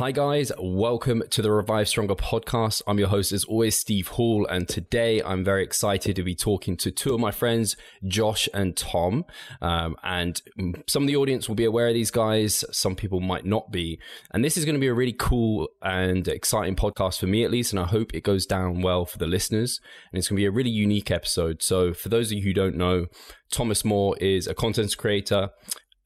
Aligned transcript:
Hi, 0.00 0.12
guys. 0.12 0.50
Welcome 0.58 1.24
to 1.28 1.42
the 1.42 1.52
Revive 1.52 1.86
Stronger 1.86 2.14
podcast. 2.14 2.80
I'm 2.86 2.98
your 2.98 3.08
host, 3.08 3.32
as 3.32 3.44
always, 3.44 3.76
Steve 3.76 4.08
Hall. 4.08 4.46
And 4.46 4.66
today 4.66 5.22
I'm 5.22 5.44
very 5.44 5.62
excited 5.62 6.16
to 6.16 6.22
be 6.22 6.34
talking 6.34 6.78
to 6.78 6.90
two 6.90 7.12
of 7.12 7.20
my 7.20 7.30
friends, 7.30 7.76
Josh 8.06 8.48
and 8.54 8.74
Tom. 8.74 9.26
Um, 9.60 9.96
and 10.02 10.40
some 10.88 11.02
of 11.02 11.06
the 11.06 11.16
audience 11.16 11.48
will 11.48 11.54
be 11.54 11.66
aware 11.66 11.86
of 11.86 11.92
these 11.92 12.10
guys. 12.10 12.64
Some 12.72 12.96
people 12.96 13.20
might 13.20 13.44
not 13.44 13.70
be. 13.70 14.00
And 14.30 14.42
this 14.42 14.56
is 14.56 14.64
going 14.64 14.74
to 14.74 14.80
be 14.80 14.86
a 14.86 14.94
really 14.94 15.12
cool 15.12 15.68
and 15.82 16.26
exciting 16.26 16.76
podcast 16.76 17.20
for 17.20 17.26
me, 17.26 17.44
at 17.44 17.50
least. 17.50 17.74
And 17.74 17.78
I 17.78 17.84
hope 17.84 18.14
it 18.14 18.24
goes 18.24 18.46
down 18.46 18.80
well 18.80 19.04
for 19.04 19.18
the 19.18 19.26
listeners. 19.26 19.82
And 20.10 20.18
it's 20.18 20.28
going 20.28 20.36
to 20.38 20.40
be 20.40 20.46
a 20.46 20.50
really 20.50 20.70
unique 20.70 21.10
episode. 21.10 21.60
So, 21.62 21.92
for 21.92 22.08
those 22.08 22.32
of 22.32 22.38
you 22.38 22.44
who 22.44 22.54
don't 22.54 22.76
know, 22.76 23.08
Thomas 23.52 23.84
Moore 23.84 24.16
is 24.16 24.46
a 24.46 24.54
content 24.54 24.96
creator. 24.96 25.50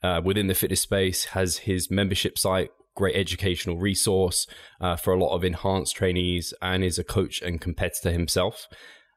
Uh, 0.02 0.20
within 0.22 0.48
the 0.48 0.54
fitness 0.54 0.82
space, 0.82 1.26
has 1.26 1.58
his 1.58 1.90
membership 1.90 2.36
site 2.36 2.70
great 2.94 3.16
educational 3.16 3.78
resource 3.78 4.46
uh, 4.80 4.96
for 4.96 5.12
a 5.12 5.18
lot 5.18 5.34
of 5.34 5.44
enhanced 5.44 5.96
trainees 5.96 6.54
and 6.62 6.84
is 6.84 6.98
a 6.98 7.04
coach 7.04 7.42
and 7.42 7.60
competitor 7.60 8.10
himself. 8.10 8.68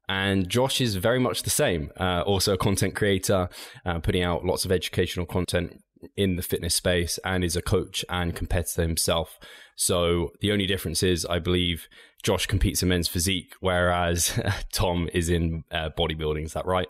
And 0.09 0.48
Josh 0.48 0.80
is 0.80 0.95
very 0.95 1.20
much 1.20 1.44
the 1.44 1.50
same, 1.50 1.91
uh, 2.00 2.22
also 2.22 2.53
a 2.53 2.58
content 2.58 2.95
creator, 2.95 3.50
uh, 3.86 4.00
putting 4.00 4.23
out 4.23 4.45
lots 4.45 4.63
of 4.63 4.72
educational 4.72 5.26
content 5.26 5.81
in 6.16 6.36
the 6.36 6.41
fitness 6.41 6.76
space 6.76 7.20
and 7.26 7.44
is 7.44 7.55
a 7.55 7.62
coach 7.62 8.05
and 8.09 8.36
competitor 8.36 8.84
himself. 8.84 9.38
So 9.76 10.31
the 10.39 10.52
only 10.52 10.66
difference 10.66 11.03
is, 11.03 11.25
I 11.25 11.39
believe, 11.39 11.88
Josh 12.23 12.45
competes 12.45 12.81
in 12.81 12.89
men's 12.89 13.08
physique, 13.08 13.53
whereas 13.59 14.39
Tom 14.72 15.09
is 15.14 15.30
in 15.30 15.64
uh, 15.72 15.89
bodybuilding. 15.98 16.45
Is 16.45 16.53
that 16.53 16.66
right? 16.66 16.88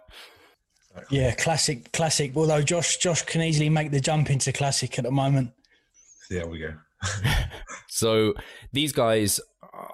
Yeah, 1.10 1.34
classic, 1.36 1.92
classic. 1.92 2.32
Although 2.36 2.62
Josh, 2.62 2.98
Josh 2.98 3.24
can 3.24 3.42
easily 3.42 3.70
make 3.70 3.92
the 3.92 4.00
jump 4.00 4.30
into 4.30 4.52
classic 4.52 4.98
at 4.98 5.06
the 5.06 5.12
moment. 5.12 5.52
There 6.30 6.48
we 6.48 6.60
go. 6.60 6.74
so 7.88 8.34
these 8.74 8.92
guys 8.92 9.40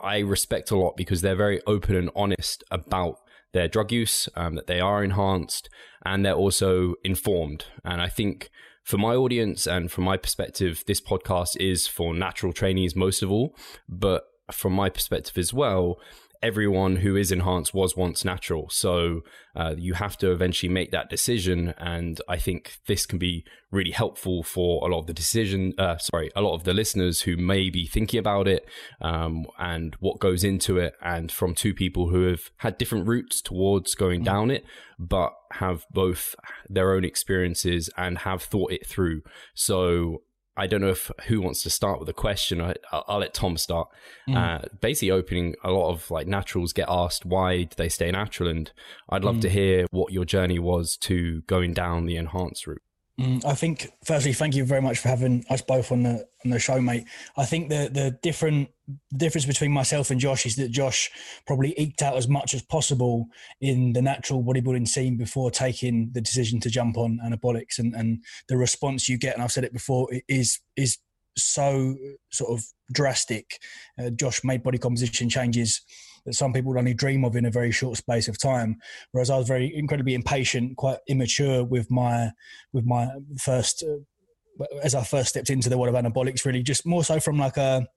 I 0.01 0.19
respect 0.19 0.71
a 0.71 0.77
lot 0.77 0.95
because 0.95 1.21
they're 1.21 1.35
very 1.35 1.61
open 1.67 1.95
and 1.95 2.09
honest 2.15 2.63
about 2.71 3.17
their 3.53 3.67
drug 3.67 3.91
use, 3.91 4.27
um, 4.35 4.55
that 4.55 4.67
they 4.67 4.79
are 4.79 5.03
enhanced, 5.03 5.69
and 6.05 6.25
they're 6.25 6.33
also 6.33 6.95
informed. 7.03 7.65
And 7.85 8.01
I 8.01 8.07
think 8.07 8.49
for 8.83 8.97
my 8.97 9.15
audience 9.15 9.67
and 9.67 9.91
from 9.91 10.03
my 10.03 10.17
perspective, 10.17 10.83
this 10.87 11.01
podcast 11.01 11.55
is 11.57 11.87
for 11.87 12.13
natural 12.13 12.51
trainees 12.51 12.95
most 12.95 13.21
of 13.21 13.31
all. 13.31 13.55
But 13.87 14.23
from 14.51 14.73
my 14.73 14.89
perspective 14.89 15.37
as 15.37 15.53
well, 15.53 15.99
everyone 16.43 16.97
who 16.97 17.15
is 17.15 17.31
enhanced 17.31 17.73
was 17.73 17.95
once 17.95 18.23
natural. 18.25 18.69
So 18.69 19.21
uh, 19.55 19.75
you 19.77 19.93
have 19.93 20.17
to 20.17 20.31
eventually 20.31 20.71
make 20.71 20.91
that 20.91 21.09
decision. 21.09 21.73
And 21.77 22.19
I 22.27 22.37
think 22.37 22.77
this 22.85 23.05
can 23.05 23.17
be 23.17 23.45
really 23.71 23.91
helpful 23.91 24.43
for 24.43 24.85
a 24.85 24.91
lot 24.91 24.99
of 24.99 25.07
the 25.07 25.13
decision, 25.13 25.73
uh, 25.79 25.97
sorry, 25.97 26.29
a 26.35 26.41
lot 26.41 26.55
of 26.55 26.65
the 26.65 26.73
listeners 26.73 27.21
who 27.21 27.37
may 27.37 27.69
be 27.69 27.87
thinking 27.87 28.19
about 28.19 28.47
it 28.47 28.67
um, 29.01 29.45
and 29.57 29.95
what 29.99 30.19
goes 30.19 30.43
into 30.43 30.77
it. 30.77 30.93
And 31.01 31.31
from 31.31 31.55
two 31.55 31.73
people 31.73 32.09
who 32.09 32.27
have 32.27 32.51
had 32.57 32.77
different 32.77 33.07
routes 33.07 33.41
towards 33.41 33.95
going 33.95 34.19
mm-hmm. 34.19 34.33
down 34.33 34.51
it, 34.51 34.65
but 34.99 35.31
have 35.53 35.85
both 35.91 36.35
their 36.69 36.93
own 36.93 37.05
experiences 37.05 37.89
and 37.97 38.19
have 38.19 38.43
thought 38.43 38.71
it 38.71 38.85
through. 38.85 39.21
So 39.55 40.23
I 40.55 40.67
don't 40.67 40.81
know 40.81 40.89
if 40.89 41.11
who 41.27 41.41
wants 41.41 41.63
to 41.63 41.69
start 41.69 41.99
with 41.99 42.07
a 42.09 42.13
question. 42.13 42.61
I, 42.61 42.75
will 42.91 43.19
let 43.19 43.33
Tom 43.33 43.57
start. 43.57 43.87
Mm. 44.29 44.35
Uh, 44.35 44.65
basically, 44.81 45.11
opening 45.11 45.55
a 45.63 45.71
lot 45.71 45.89
of 45.89 46.09
like 46.11 46.27
naturals 46.27 46.73
get 46.73 46.87
asked 46.89 47.25
why 47.25 47.63
do 47.63 47.75
they 47.75 47.89
stay 47.89 48.11
natural, 48.11 48.49
and 48.49 48.71
I'd 49.09 49.23
love 49.23 49.37
mm. 49.37 49.41
to 49.41 49.49
hear 49.49 49.87
what 49.91 50.13
your 50.13 50.25
journey 50.25 50.59
was 50.59 50.95
to 51.01 51.41
going 51.47 51.73
down 51.73 52.05
the 52.05 52.17
enhanced 52.17 52.67
route. 52.67 52.81
Mm, 53.19 53.45
I 53.45 53.53
think, 53.53 53.91
firstly, 54.03 54.33
thank 54.33 54.55
you 54.55 54.65
very 54.65 54.81
much 54.81 54.97
for 54.97 55.07
having 55.07 55.45
us 55.47 55.61
both 55.61 55.91
on 55.91 56.01
the 56.01 56.27
on 56.43 56.49
the 56.49 56.57
show, 56.57 56.81
mate. 56.81 57.05
I 57.37 57.45
think 57.45 57.69
the 57.69 57.87
the 57.93 58.17
different 58.23 58.69
difference 59.15 59.45
between 59.45 59.71
myself 59.71 60.09
and 60.09 60.19
Josh 60.19 60.47
is 60.47 60.55
that 60.55 60.71
Josh 60.71 61.11
probably 61.45 61.79
eked 61.79 62.01
out 62.01 62.17
as 62.17 62.27
much 62.27 62.55
as 62.55 62.63
possible 62.63 63.27
in 63.61 63.93
the 63.93 64.01
natural 64.01 64.43
bodybuilding 64.43 64.87
scene 64.87 65.15
before 65.15 65.51
taking 65.51 66.09
the 66.13 66.21
decision 66.21 66.59
to 66.61 66.71
jump 66.71 66.97
on 66.97 67.19
anabolics, 67.23 67.77
and 67.77 67.93
and 67.93 68.23
the 68.47 68.57
response 68.57 69.07
you 69.07 69.19
get, 69.19 69.35
and 69.35 69.43
I've 69.43 69.51
said 69.51 69.63
it 69.63 69.73
before, 69.73 70.09
is 70.27 70.59
is 70.75 70.97
so 71.37 71.95
sort 72.31 72.51
of 72.51 72.65
drastic. 72.91 73.59
Uh, 73.99 74.09
Josh 74.09 74.43
made 74.43 74.63
body 74.63 74.79
composition 74.79 75.29
changes 75.29 75.81
that 76.25 76.35
some 76.35 76.53
people 76.53 76.71
would 76.71 76.79
only 76.79 76.93
dream 76.93 77.25
of 77.25 77.35
in 77.35 77.45
a 77.45 77.51
very 77.51 77.71
short 77.71 77.97
space 77.97 78.27
of 78.27 78.39
time. 78.39 78.77
Whereas 79.11 79.29
I 79.29 79.37
was 79.37 79.47
very 79.47 79.73
incredibly 79.75 80.13
impatient, 80.13 80.77
quite 80.77 80.99
immature 81.07 81.63
with 81.63 81.89
my 81.91 82.31
with 82.71 82.85
my 82.85 83.09
first 83.39 83.83
uh, 83.83 84.65
as 84.81 84.95
I 84.95 85.03
first 85.03 85.29
stepped 85.29 85.49
into 85.49 85.69
the 85.69 85.77
world 85.77 85.93
of 85.93 86.03
anabolics. 86.03 86.45
Really, 86.45 86.63
just 86.63 86.85
more 86.85 87.03
so 87.03 87.19
from 87.19 87.37
like 87.37 87.57
a 87.57 87.87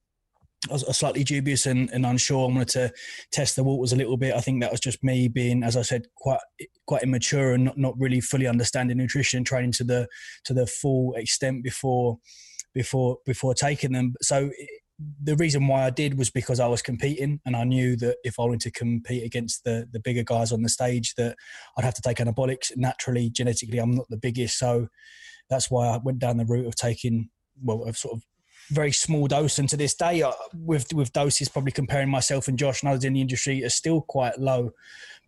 I 0.70 0.72
was 0.72 0.96
slightly 0.96 1.22
dubious 1.22 1.66
and, 1.66 1.90
and, 1.90 2.04
unsure. 2.04 2.48
I 2.48 2.52
wanted 2.52 2.68
to 2.68 2.92
test 3.30 3.56
the 3.56 3.62
waters 3.62 3.92
a 3.92 3.96
little 3.96 4.16
bit. 4.16 4.34
I 4.34 4.40
think 4.40 4.62
that 4.62 4.70
was 4.70 4.80
just 4.80 5.04
me 5.04 5.28
being, 5.28 5.62
as 5.62 5.76
I 5.76 5.82
said, 5.82 6.06
quite 6.16 6.40
quite 6.86 7.02
immature 7.02 7.52
and 7.52 7.64
not, 7.66 7.78
not 7.78 7.94
really 7.98 8.20
fully 8.20 8.46
understanding 8.46 8.96
nutrition 8.96 9.38
and 9.38 9.46
training 9.46 9.72
to 9.72 9.84
the 9.84 10.08
to 10.44 10.54
the 10.54 10.66
full 10.66 11.14
extent 11.14 11.62
before 11.62 12.18
before 12.74 13.18
before 13.24 13.54
taking 13.54 13.92
them. 13.92 14.14
So 14.22 14.50
the 15.22 15.36
reason 15.36 15.66
why 15.66 15.84
I 15.84 15.90
did 15.90 16.18
was 16.18 16.30
because 16.30 16.58
I 16.58 16.66
was 16.66 16.80
competing 16.80 17.40
and 17.44 17.54
I 17.54 17.64
knew 17.64 17.96
that 17.96 18.16
if 18.24 18.38
I 18.38 18.44
wanted 18.44 18.60
to 18.62 18.70
compete 18.70 19.24
against 19.24 19.64
the 19.64 19.86
the 19.92 20.00
bigger 20.00 20.22
guys 20.22 20.52
on 20.52 20.62
the 20.62 20.68
stage 20.68 21.14
that 21.16 21.36
I'd 21.76 21.84
have 21.84 21.94
to 21.94 22.02
take 22.02 22.18
anabolics. 22.18 22.72
Naturally, 22.76 23.30
genetically, 23.30 23.78
I'm 23.78 23.94
not 23.94 24.08
the 24.08 24.16
biggest, 24.16 24.58
so 24.58 24.88
that's 25.50 25.70
why 25.70 25.88
I 25.88 25.98
went 25.98 26.18
down 26.18 26.38
the 26.38 26.46
route 26.46 26.66
of 26.66 26.76
taking 26.76 27.28
well, 27.62 27.84
a 27.84 27.94
sort 27.94 28.14
of 28.14 28.24
very 28.70 28.92
small 28.92 29.26
dose. 29.26 29.58
And 29.58 29.68
to 29.68 29.76
this 29.76 29.94
day, 29.94 30.22
uh, 30.22 30.32
with 30.54 30.92
with 30.94 31.12
doses, 31.12 31.48
probably 31.48 31.72
comparing 31.72 32.08
myself 32.08 32.48
and 32.48 32.58
Josh 32.58 32.82
and 32.82 32.90
others 32.90 33.04
in 33.04 33.12
the 33.12 33.20
industry 33.20 33.64
are 33.64 33.70
still 33.70 34.00
quite 34.00 34.38
low. 34.38 34.72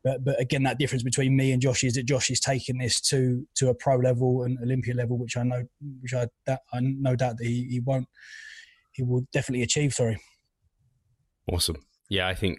But 0.02 0.24
but 0.24 0.40
again, 0.40 0.62
that 0.62 0.78
difference 0.78 1.02
between 1.02 1.36
me 1.36 1.52
and 1.52 1.60
Josh 1.60 1.84
is 1.84 1.94
that 1.94 2.06
Josh 2.06 2.30
is 2.30 2.40
taking 2.40 2.78
this 2.78 3.00
to 3.02 3.46
to 3.56 3.68
a 3.68 3.74
pro 3.74 3.96
level 3.96 4.44
and 4.44 4.58
Olympia 4.62 4.94
level, 4.94 5.18
which 5.18 5.36
I 5.36 5.42
know, 5.42 5.64
which 6.00 6.14
I 6.14 6.28
that 6.46 6.60
I 6.72 6.80
no 6.80 7.16
doubt 7.16 7.36
that 7.38 7.46
he, 7.46 7.66
he 7.70 7.80
won't 7.80 8.08
he 8.98 9.04
will 9.04 9.24
definitely 9.32 9.62
achieve. 9.62 9.92
Sorry. 9.92 10.18
Awesome. 11.50 11.76
Yeah, 12.10 12.26
I 12.26 12.34
think 12.34 12.58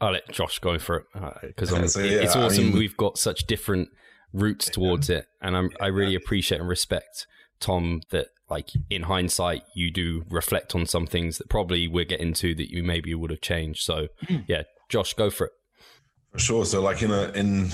I'll 0.00 0.12
let 0.12 0.30
Josh 0.30 0.60
go 0.60 0.78
for 0.78 0.96
it 0.96 1.04
because 1.42 1.72
uh, 1.72 1.86
so, 1.88 2.00
yeah, 2.00 2.20
it's 2.20 2.36
awesome. 2.36 2.64
I 2.64 2.66
mean, 2.68 2.78
We've 2.78 2.96
got 2.96 3.18
such 3.18 3.46
different 3.46 3.88
routes 4.32 4.70
towards 4.70 5.08
yeah. 5.08 5.18
it, 5.18 5.26
and 5.40 5.56
I'm, 5.56 5.70
i 5.80 5.88
really 5.88 6.14
appreciate 6.14 6.60
and 6.60 6.68
respect 6.68 7.26
Tom 7.60 8.02
that, 8.10 8.28
like 8.48 8.70
in 8.88 9.02
hindsight, 9.02 9.62
you 9.74 9.90
do 9.90 10.24
reflect 10.30 10.74
on 10.74 10.86
some 10.86 11.06
things 11.06 11.38
that 11.38 11.48
probably 11.48 11.88
we're 11.88 12.04
getting 12.04 12.34
to 12.34 12.54
that 12.54 12.70
you 12.70 12.82
maybe 12.82 13.14
would 13.14 13.30
have 13.30 13.40
changed. 13.40 13.82
So, 13.82 14.08
mm. 14.26 14.44
yeah, 14.46 14.62
Josh, 14.88 15.14
go 15.14 15.28
for 15.28 15.46
it. 15.46 15.52
For 16.30 16.38
sure. 16.38 16.64
So, 16.64 16.80
like 16.80 17.02
in 17.02 17.10
a 17.10 17.30
in 17.32 17.70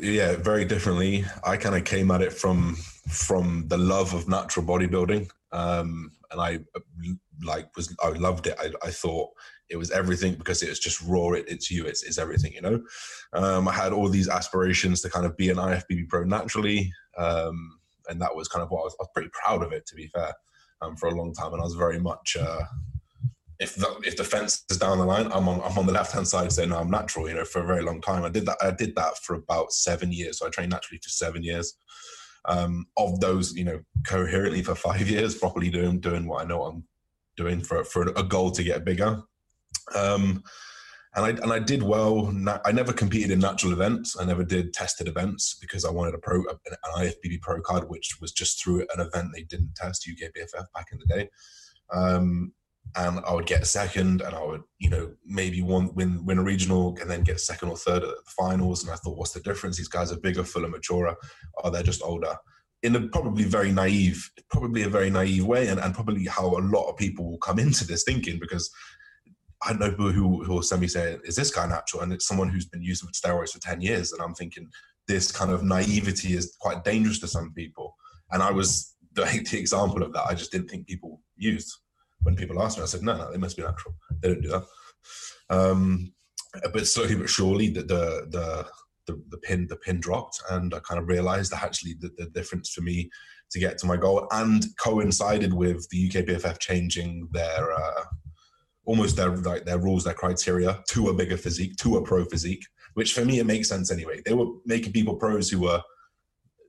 yeah, 0.00 0.36
very 0.36 0.64
differently. 0.64 1.24
I 1.44 1.56
kind 1.56 1.76
of 1.76 1.84
came 1.84 2.10
at 2.10 2.22
it 2.22 2.32
from 2.32 2.76
from 3.08 3.68
the 3.68 3.76
love 3.76 4.14
of 4.14 4.28
natural 4.28 4.64
bodybuilding. 4.64 5.30
Um, 5.52 6.12
and 6.30 6.40
I 6.40 6.60
like 7.44 7.74
was 7.76 7.94
I 8.02 8.08
loved 8.10 8.46
it. 8.46 8.56
I, 8.58 8.70
I 8.86 8.90
thought 8.90 9.30
it 9.68 9.76
was 9.76 9.90
everything 9.90 10.34
because 10.34 10.62
it 10.62 10.68
was 10.68 10.78
just 10.78 11.02
raw. 11.02 11.32
It, 11.32 11.44
it's 11.48 11.70
you. 11.70 11.86
It's, 11.86 12.02
it's 12.02 12.18
everything. 12.18 12.52
You 12.54 12.62
know. 12.62 12.82
Um, 13.32 13.68
I 13.68 13.72
had 13.72 13.92
all 13.92 14.08
these 14.08 14.28
aspirations 14.28 15.02
to 15.02 15.10
kind 15.10 15.26
of 15.26 15.36
be 15.36 15.50
an 15.50 15.56
IFBB 15.56 16.08
pro 16.08 16.24
naturally, 16.24 16.92
um, 17.18 17.78
and 18.08 18.20
that 18.20 18.34
was 18.34 18.48
kind 18.48 18.62
of 18.62 18.70
what 18.70 18.80
I 18.80 18.84
was, 18.84 18.96
I 18.98 19.02
was, 19.02 19.10
pretty 19.14 19.30
proud 19.32 19.62
of 19.62 19.72
it. 19.72 19.86
To 19.86 19.94
be 19.94 20.06
fair, 20.08 20.32
um, 20.80 20.96
for 20.96 21.08
a 21.08 21.14
long 21.14 21.34
time, 21.34 21.52
and 21.52 21.60
I 21.60 21.64
was 21.64 21.74
very 21.74 22.00
much. 22.00 22.36
Uh, 22.40 22.62
if 23.60 23.76
the, 23.76 23.94
if 24.04 24.16
the 24.16 24.24
fence 24.24 24.64
is 24.70 24.78
down 24.78 24.98
the 24.98 25.04
line, 25.04 25.30
I'm 25.30 25.48
on 25.48 25.60
I'm 25.62 25.78
on 25.78 25.86
the 25.86 25.92
left 25.92 26.12
hand 26.12 26.26
side 26.26 26.50
saying 26.50 26.70
no, 26.70 26.78
I'm 26.78 26.90
natural. 26.90 27.28
You 27.28 27.34
know, 27.34 27.44
for 27.44 27.60
a 27.60 27.66
very 27.66 27.82
long 27.82 28.00
time, 28.00 28.24
I 28.24 28.30
did 28.30 28.46
that. 28.46 28.56
I 28.62 28.70
did 28.70 28.96
that 28.96 29.18
for 29.18 29.34
about 29.34 29.72
seven 29.72 30.10
years. 30.12 30.38
So 30.38 30.46
I 30.46 30.50
trained 30.50 30.70
naturally 30.70 31.00
for 31.02 31.10
seven 31.10 31.42
years 31.42 31.76
um, 32.46 32.86
of 32.96 33.20
those, 33.20 33.54
you 33.54 33.64
know, 33.64 33.80
coherently 34.06 34.62
for 34.62 34.74
five 34.74 35.08
years, 35.10 35.34
properly 35.34 35.70
doing 35.70 36.00
doing 36.00 36.26
what 36.26 36.42
I 36.42 36.46
know 36.46 36.64
I'm 36.64 36.84
doing 37.36 37.60
for 37.60 37.84
for 37.84 38.08
a 38.16 38.22
goal 38.22 38.50
to 38.52 38.62
get 38.62 38.84
bigger. 38.84 39.22
Um, 39.94 40.42
and 41.14 41.26
I 41.26 41.30
and 41.30 41.52
I 41.52 41.58
did 41.58 41.82
well. 41.82 42.32
I 42.64 42.72
never 42.72 42.92
competed 42.92 43.30
in 43.30 43.38
natural 43.38 43.72
events. 43.72 44.16
I 44.18 44.24
never 44.24 44.44
did 44.44 44.72
tested 44.72 45.08
events 45.08 45.56
because 45.60 45.84
I 45.84 45.90
wanted 45.90 46.14
a 46.14 46.18
pro 46.18 46.40
an 46.40 46.76
IFBB 46.96 47.42
pro 47.42 47.60
card, 47.60 47.88
which 47.88 48.16
was 48.20 48.32
just 48.32 48.62
through 48.62 48.86
an 48.94 49.00
event 49.00 49.28
they 49.34 49.42
didn't 49.42 49.74
test 49.74 50.08
UKBFF 50.08 50.66
back 50.74 50.86
in 50.90 50.98
the 50.98 51.14
day. 51.14 51.28
Um, 51.92 52.54
and 52.96 53.20
I 53.26 53.32
would 53.32 53.46
get 53.46 53.62
a 53.62 53.66
second, 53.66 54.20
and 54.20 54.34
I 54.34 54.44
would, 54.44 54.62
you 54.78 54.90
know, 54.90 55.12
maybe 55.24 55.62
one 55.62 55.94
win 55.94 56.24
win 56.24 56.38
a 56.38 56.42
regional, 56.42 56.96
and 57.00 57.10
then 57.10 57.22
get 57.22 57.40
second 57.40 57.70
or 57.70 57.76
third 57.76 58.02
at 58.02 58.08
the 58.08 58.16
finals. 58.36 58.82
And 58.82 58.92
I 58.92 58.96
thought, 58.96 59.16
what's 59.16 59.32
the 59.32 59.40
difference? 59.40 59.78
These 59.78 59.88
guys 59.88 60.12
are 60.12 60.20
bigger, 60.20 60.44
fuller, 60.44 60.68
maturer, 60.68 61.16
or 61.62 61.70
they're 61.70 61.82
just 61.82 62.02
older. 62.02 62.36
In 62.82 62.96
a 62.96 63.08
probably 63.08 63.44
very 63.44 63.72
naive, 63.72 64.28
probably 64.50 64.82
a 64.82 64.88
very 64.88 65.08
naive 65.08 65.46
way, 65.46 65.68
and, 65.68 65.80
and 65.80 65.94
probably 65.94 66.26
how 66.26 66.46
a 66.46 66.60
lot 66.60 66.90
of 66.90 66.96
people 66.96 67.30
will 67.30 67.38
come 67.38 67.58
into 67.58 67.86
this 67.86 68.04
thinking 68.04 68.38
because 68.38 68.70
I 69.62 69.72
know 69.74 69.90
people 69.90 70.10
who, 70.10 70.44
who 70.44 70.54
will 70.54 70.62
send 70.62 70.82
me 70.82 70.88
saying, 70.88 71.20
"Is 71.24 71.36
this 71.36 71.50
guy 71.50 71.66
natural?" 71.66 72.02
And 72.02 72.12
it's 72.12 72.26
someone 72.26 72.50
who's 72.50 72.66
been 72.66 72.82
using 72.82 73.08
steroids 73.10 73.52
for 73.52 73.60
ten 73.60 73.80
years, 73.80 74.12
and 74.12 74.20
I'm 74.20 74.34
thinking 74.34 74.68
this 75.08 75.32
kind 75.32 75.50
of 75.50 75.62
naivety 75.62 76.34
is 76.34 76.56
quite 76.60 76.84
dangerous 76.84 77.20
to 77.20 77.28
some 77.28 77.52
people. 77.54 77.96
And 78.30 78.42
I 78.42 78.50
was 78.50 78.94
the, 79.14 79.22
the 79.50 79.58
example 79.58 80.02
of 80.02 80.12
that. 80.12 80.26
I 80.26 80.34
just 80.34 80.52
didn't 80.52 80.68
think 80.68 80.86
people 80.86 81.20
used 81.36 81.72
when 82.22 82.36
people 82.36 82.62
asked 82.62 82.78
me, 82.78 82.84
I 82.84 82.86
said, 82.86 83.02
no, 83.02 83.16
no, 83.16 83.30
they 83.30 83.38
must 83.38 83.56
be 83.56 83.62
natural. 83.62 83.94
They 84.20 84.28
don't 84.28 84.42
do 84.42 84.48
that. 84.48 84.64
Um, 85.50 86.12
but 86.72 86.86
slowly 86.86 87.14
but 87.14 87.28
surely, 87.28 87.70
the, 87.70 87.82
the 87.82 88.26
the 88.30 88.66
the 89.06 89.22
the 89.30 89.38
pin 89.38 89.66
the 89.68 89.76
pin 89.76 90.00
dropped, 90.00 90.40
and 90.50 90.74
I 90.74 90.80
kind 90.80 91.00
of 91.00 91.08
realised 91.08 91.52
that 91.52 91.62
actually 91.62 91.94
the, 91.98 92.10
the 92.16 92.26
difference 92.26 92.70
for 92.70 92.82
me 92.82 93.10
to 93.50 93.58
get 93.58 93.78
to 93.78 93.86
my 93.86 93.96
goal 93.96 94.26
and 94.30 94.64
coincided 94.78 95.52
with 95.52 95.88
the 95.90 96.08
UKBFF 96.08 96.58
changing 96.58 97.28
their 97.32 97.72
uh, 97.72 98.04
almost 98.84 99.16
their 99.16 99.36
like 99.36 99.64
their 99.64 99.78
rules, 99.78 100.04
their 100.04 100.14
criteria 100.14 100.82
to 100.90 101.08
a 101.08 101.14
bigger 101.14 101.36
physique, 101.36 101.76
to 101.76 101.96
a 101.96 102.02
pro 102.02 102.24
physique. 102.24 102.64
Which 102.94 103.14
for 103.14 103.24
me 103.24 103.38
it 103.38 103.46
makes 103.46 103.68
sense 103.68 103.90
anyway. 103.90 104.20
They 104.24 104.34
were 104.34 104.46
making 104.66 104.92
people 104.92 105.16
pros 105.16 105.48
who 105.48 105.60
were 105.60 105.82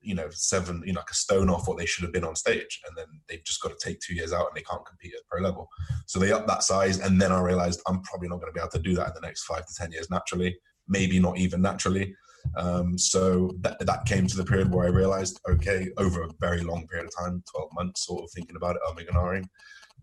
you 0.04 0.14
know 0.14 0.28
seven 0.32 0.84
you 0.86 0.94
know 0.94 1.00
like 1.00 1.10
a 1.10 1.16
stone 1.16 1.50
off 1.50 1.68
what 1.68 1.78
they 1.78 1.86
should 1.86 2.04
have 2.04 2.14
been 2.14 2.24
on 2.24 2.36
stage. 2.36 2.82
And 2.88 2.98
then 2.98 3.06
they've 3.28 3.44
just 3.44 3.62
got 3.62 3.78
to 3.78 3.86
take 3.90 4.00
two 4.00 4.14
years 4.14 4.34
out 4.34 4.48
and 4.48 4.56
they 4.56 4.62
can't 4.62 4.86
compete 4.86 5.14
at 5.14 5.26
pro 5.30 5.42
level. 5.42 5.68
So 6.06 6.20
they 6.20 6.32
up 6.32 6.48
that 6.48 6.64
size. 6.64 7.00
And 7.00 7.22
then 7.22 7.32
i 7.32 7.42
realized 7.42 7.82
i'm 7.88 8.02
probably 8.02 8.28
not 8.28 8.40
going 8.40 8.52
to 8.52 8.54
be 8.54 8.60
able 8.60 8.70
to 8.72 8.80
do 8.80 8.96
that 8.96 9.08
in 9.08 9.14
the 9.16 9.22
next 9.22 9.44
five 9.44 9.66
to 9.66 9.74
ten 9.76 9.92
years 9.92 10.10
naturally. 10.10 10.56
Maybe 10.88 11.20
not 11.20 11.38
even 11.38 11.62
naturally. 11.62 12.16
Um, 12.58 12.98
so 12.98 13.52
that, 13.62 13.80
that 13.86 14.06
came 14.06 14.28
to 14.28 14.36
the 14.36 14.44
period 14.44 14.70
where 14.70 14.86
i 14.86 14.90
realized 14.90 15.40
okay 15.50 15.88
over 15.98 16.24
a 16.24 16.30
very 16.42 16.60
long 16.60 16.86
period 16.88 17.08
of 17.08 17.16
time 17.16 17.42
12 17.50 17.70
months 17.74 18.06
sort 18.06 18.22
of 18.22 18.32
thinking 18.32 18.58
about 18.58 18.76
it 18.76 18.82
and 18.86 19.08
ahhing 19.16 19.48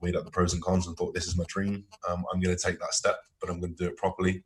weighed 0.00 0.16
up 0.16 0.24
the 0.24 0.30
pros 0.30 0.54
and 0.54 0.62
cons 0.62 0.86
and 0.86 0.96
thought 0.96 1.12
this 1.12 1.26
is 1.26 1.36
my 1.36 1.44
dream. 1.48 1.84
Um, 2.08 2.24
i'm 2.32 2.40
going 2.40 2.56
to 2.56 2.62
take 2.62 2.80
that 2.80 2.94
step 2.94 3.18
but 3.42 3.50
i'm 3.50 3.60
going 3.60 3.76
to 3.76 3.84
do 3.84 3.90
it 3.90 3.96
properly. 3.98 4.42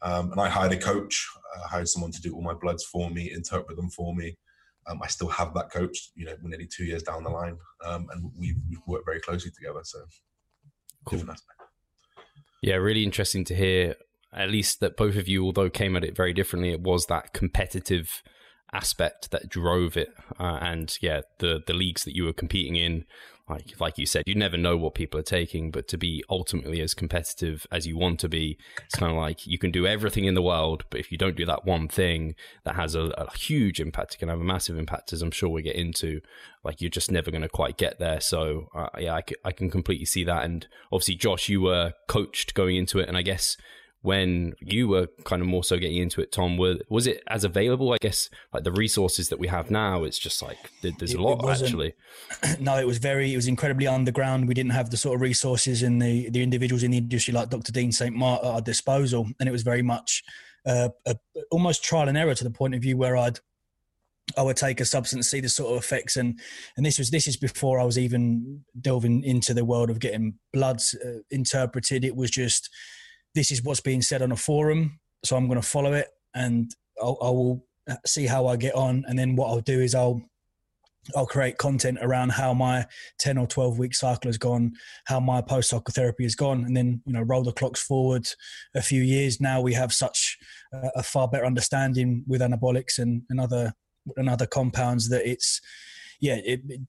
Um, 0.00 0.30
and 0.30 0.40
i 0.40 0.48
hired 0.48 0.72
a 0.72 0.76
coach. 0.76 1.26
I 1.56 1.68
hired 1.68 1.88
someone 1.88 2.12
to 2.12 2.20
do 2.20 2.34
all 2.34 2.42
my 2.42 2.54
bloods 2.54 2.84
for 2.84 3.10
me 3.10 3.32
interpret 3.32 3.76
them 3.76 3.90
for 3.90 4.14
me 4.14 4.36
um, 4.86 5.00
I 5.02 5.08
still 5.08 5.28
have 5.28 5.54
that 5.54 5.70
coach, 5.70 6.10
you 6.14 6.26
know, 6.26 6.34
nearly 6.42 6.66
two 6.66 6.84
years 6.84 7.02
down 7.02 7.24
the 7.24 7.30
line, 7.30 7.56
um, 7.84 8.06
and 8.12 8.30
we've, 8.38 8.56
we've, 8.68 8.78
worked 8.86 9.06
very 9.06 9.20
closely 9.20 9.50
together. 9.50 9.80
So, 9.82 10.00
cool. 11.04 11.22
Yeah, 12.62 12.76
really 12.76 13.04
interesting 13.04 13.44
to 13.44 13.54
hear. 13.54 13.96
At 14.32 14.50
least 14.50 14.80
that 14.80 14.96
both 14.96 15.16
of 15.16 15.28
you, 15.28 15.44
although 15.44 15.70
came 15.70 15.96
at 15.96 16.04
it 16.04 16.16
very 16.16 16.32
differently, 16.32 16.72
it 16.72 16.80
was 16.80 17.06
that 17.06 17.32
competitive 17.32 18.22
aspect 18.72 19.30
that 19.30 19.48
drove 19.48 19.96
it, 19.96 20.12
uh, 20.38 20.58
and 20.60 20.96
yeah, 21.00 21.20
the 21.38 21.62
the 21.66 21.72
leagues 21.72 22.04
that 22.04 22.16
you 22.16 22.24
were 22.24 22.32
competing 22.32 22.76
in 22.76 23.04
like 23.48 23.78
like 23.78 23.98
you 23.98 24.06
said, 24.06 24.22
you 24.26 24.34
never 24.34 24.56
know 24.56 24.76
what 24.76 24.94
people 24.94 25.20
are 25.20 25.24
taking, 25.24 25.70
but 25.70 25.86
to 25.88 25.98
be 25.98 26.24
ultimately 26.30 26.80
as 26.80 26.94
competitive 26.94 27.66
as 27.70 27.86
you 27.86 27.96
want 27.96 28.18
to 28.20 28.28
be, 28.28 28.56
it's 28.84 28.94
kind 28.94 29.12
of 29.12 29.18
like 29.18 29.46
you 29.46 29.58
can 29.58 29.70
do 29.70 29.86
everything 29.86 30.24
in 30.24 30.34
the 30.34 30.42
world, 30.42 30.84
but 30.88 30.98
if 30.98 31.12
you 31.12 31.18
don't 31.18 31.36
do 31.36 31.44
that 31.44 31.64
one 31.64 31.86
thing 31.86 32.34
that 32.64 32.74
has 32.74 32.94
a, 32.94 33.02
a 33.18 33.36
huge 33.36 33.80
impact, 33.80 34.14
it 34.14 34.18
can 34.18 34.28
have 34.30 34.40
a 34.40 34.44
massive 34.44 34.78
impact, 34.78 35.12
as 35.12 35.20
I'm 35.20 35.30
sure 35.30 35.50
we 35.50 35.62
get 35.62 35.76
into. 35.76 36.20
Like 36.62 36.80
you're 36.80 36.88
just 36.88 37.10
never 37.10 37.30
going 37.30 37.42
to 37.42 37.48
quite 37.48 37.76
get 37.76 37.98
there. 37.98 38.20
So 38.20 38.68
uh, 38.74 38.88
yeah, 38.98 39.14
I, 39.14 39.22
c- 39.28 39.36
I 39.44 39.52
can 39.52 39.70
completely 39.70 40.06
see 40.06 40.24
that. 40.24 40.44
And 40.44 40.66
obviously, 40.90 41.16
Josh, 41.16 41.50
you 41.50 41.60
were 41.60 41.92
coached 42.08 42.54
going 42.54 42.76
into 42.76 42.98
it, 42.98 43.08
and 43.08 43.16
I 43.16 43.22
guess 43.22 43.58
when 44.04 44.52
you 44.60 44.86
were 44.86 45.08
kind 45.24 45.40
of 45.40 45.48
more 45.48 45.64
so 45.64 45.78
getting 45.78 45.96
into 45.96 46.20
it, 46.20 46.30
Tom, 46.30 46.58
were, 46.58 46.76
was 46.90 47.06
it 47.06 47.22
as 47.26 47.42
available? 47.42 47.90
I 47.94 47.96
guess 47.98 48.28
like 48.52 48.62
the 48.62 48.70
resources 48.70 49.30
that 49.30 49.38
we 49.38 49.48
have 49.48 49.70
now, 49.70 50.04
it's 50.04 50.18
just 50.18 50.42
like 50.42 50.58
there's 50.82 51.14
a 51.14 51.22
lot 51.22 51.48
actually. 51.48 51.94
No, 52.60 52.78
it 52.78 52.86
was 52.86 52.98
very, 52.98 53.32
it 53.32 53.36
was 53.36 53.48
incredibly 53.48 53.86
underground. 53.86 54.46
We 54.46 54.52
didn't 54.52 54.72
have 54.72 54.90
the 54.90 54.98
sort 54.98 55.14
of 55.14 55.22
resources 55.22 55.82
and 55.82 56.02
the 56.02 56.28
the 56.28 56.42
individuals 56.42 56.82
in 56.82 56.90
the 56.90 56.98
industry 56.98 57.32
like 57.32 57.48
Dr. 57.48 57.72
Dean 57.72 57.92
St. 57.92 58.14
Mart 58.14 58.44
at 58.44 58.50
our 58.50 58.60
disposal, 58.60 59.26
and 59.40 59.48
it 59.48 59.52
was 59.52 59.62
very 59.62 59.80
much 59.82 60.22
uh, 60.66 60.90
a, 61.06 61.16
almost 61.50 61.82
trial 61.82 62.06
and 62.06 62.18
error 62.18 62.34
to 62.34 62.44
the 62.44 62.50
point 62.50 62.74
of 62.74 62.82
view 62.82 62.98
where 62.98 63.16
I'd 63.16 63.40
I 64.36 64.42
would 64.42 64.58
take 64.58 64.80
a 64.80 64.84
substance, 64.84 65.30
see 65.30 65.40
the 65.40 65.48
sort 65.48 65.72
of 65.72 65.78
effects, 65.78 66.16
and 66.16 66.38
and 66.76 66.84
this 66.84 66.98
was 66.98 67.10
this 67.10 67.26
is 67.26 67.38
before 67.38 67.80
I 67.80 67.84
was 67.84 67.98
even 67.98 68.64
delving 68.78 69.24
into 69.24 69.54
the 69.54 69.64
world 69.64 69.88
of 69.88 69.98
getting 69.98 70.34
bloods 70.52 70.94
uh, 71.02 71.20
interpreted. 71.30 72.04
It 72.04 72.16
was 72.16 72.30
just 72.30 72.68
this 73.34 73.50
is 73.50 73.62
what's 73.62 73.80
being 73.80 74.02
said 74.02 74.22
on 74.22 74.32
a 74.32 74.36
forum, 74.36 75.00
so 75.24 75.36
I'm 75.36 75.48
going 75.48 75.60
to 75.60 75.66
follow 75.66 75.92
it, 75.92 76.08
and 76.34 76.70
I'll, 77.02 77.18
I 77.20 77.30
will 77.30 77.66
uh, 77.88 77.96
see 78.06 78.26
how 78.26 78.46
I 78.46 78.56
get 78.56 78.74
on, 78.74 79.04
and 79.06 79.18
then 79.18 79.36
what 79.36 79.48
I'll 79.48 79.60
do 79.60 79.80
is 79.80 79.94
I'll 79.94 80.22
I'll 81.14 81.26
create 81.26 81.58
content 81.58 81.98
around 82.00 82.30
how 82.30 82.54
my 82.54 82.86
10 83.18 83.36
or 83.36 83.46
12 83.46 83.78
week 83.78 83.94
cycle 83.94 84.28
has 84.28 84.38
gone, 84.38 84.72
how 85.04 85.20
my 85.20 85.42
post 85.42 85.72
therapy 85.90 86.22
has 86.22 86.34
gone, 86.34 86.64
and 86.64 86.76
then, 86.76 87.02
you 87.04 87.12
know, 87.12 87.22
roll 87.22 87.42
the 87.42 87.52
clocks 87.52 87.82
forward 87.82 88.26
a 88.74 88.80
few 88.80 89.02
years. 89.02 89.40
Now 89.40 89.60
we 89.60 89.74
have 89.74 89.92
such 89.92 90.38
a 90.72 91.02
far 91.02 91.28
better 91.28 91.44
understanding 91.44 92.24
with 92.26 92.40
anabolics 92.40 92.98
and, 92.98 93.22
and 93.28 93.38
other, 93.38 93.74
and 94.16 94.28
other 94.28 94.46
compounds 94.46 95.10
that 95.10 95.28
it's, 95.28 95.60
yeah, 96.20 96.36
it, 96.36 96.62
it 96.68 96.80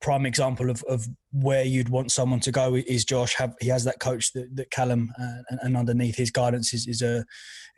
prime 0.00 0.26
example 0.26 0.70
of, 0.70 0.82
of 0.88 1.06
where 1.32 1.64
you'd 1.64 1.88
want 1.88 2.10
someone 2.10 2.40
to 2.40 2.50
go 2.50 2.74
is 2.74 3.04
Josh. 3.04 3.34
Have, 3.34 3.54
he 3.60 3.68
has 3.68 3.84
that 3.84 4.00
coach 4.00 4.32
that, 4.32 4.54
that 4.56 4.70
Callum, 4.70 5.12
uh, 5.20 5.42
and, 5.50 5.60
and, 5.62 5.76
underneath 5.76 6.16
his 6.16 6.30
guidance 6.30 6.72
is, 6.72 6.86
is 6.86 7.02
a 7.02 7.24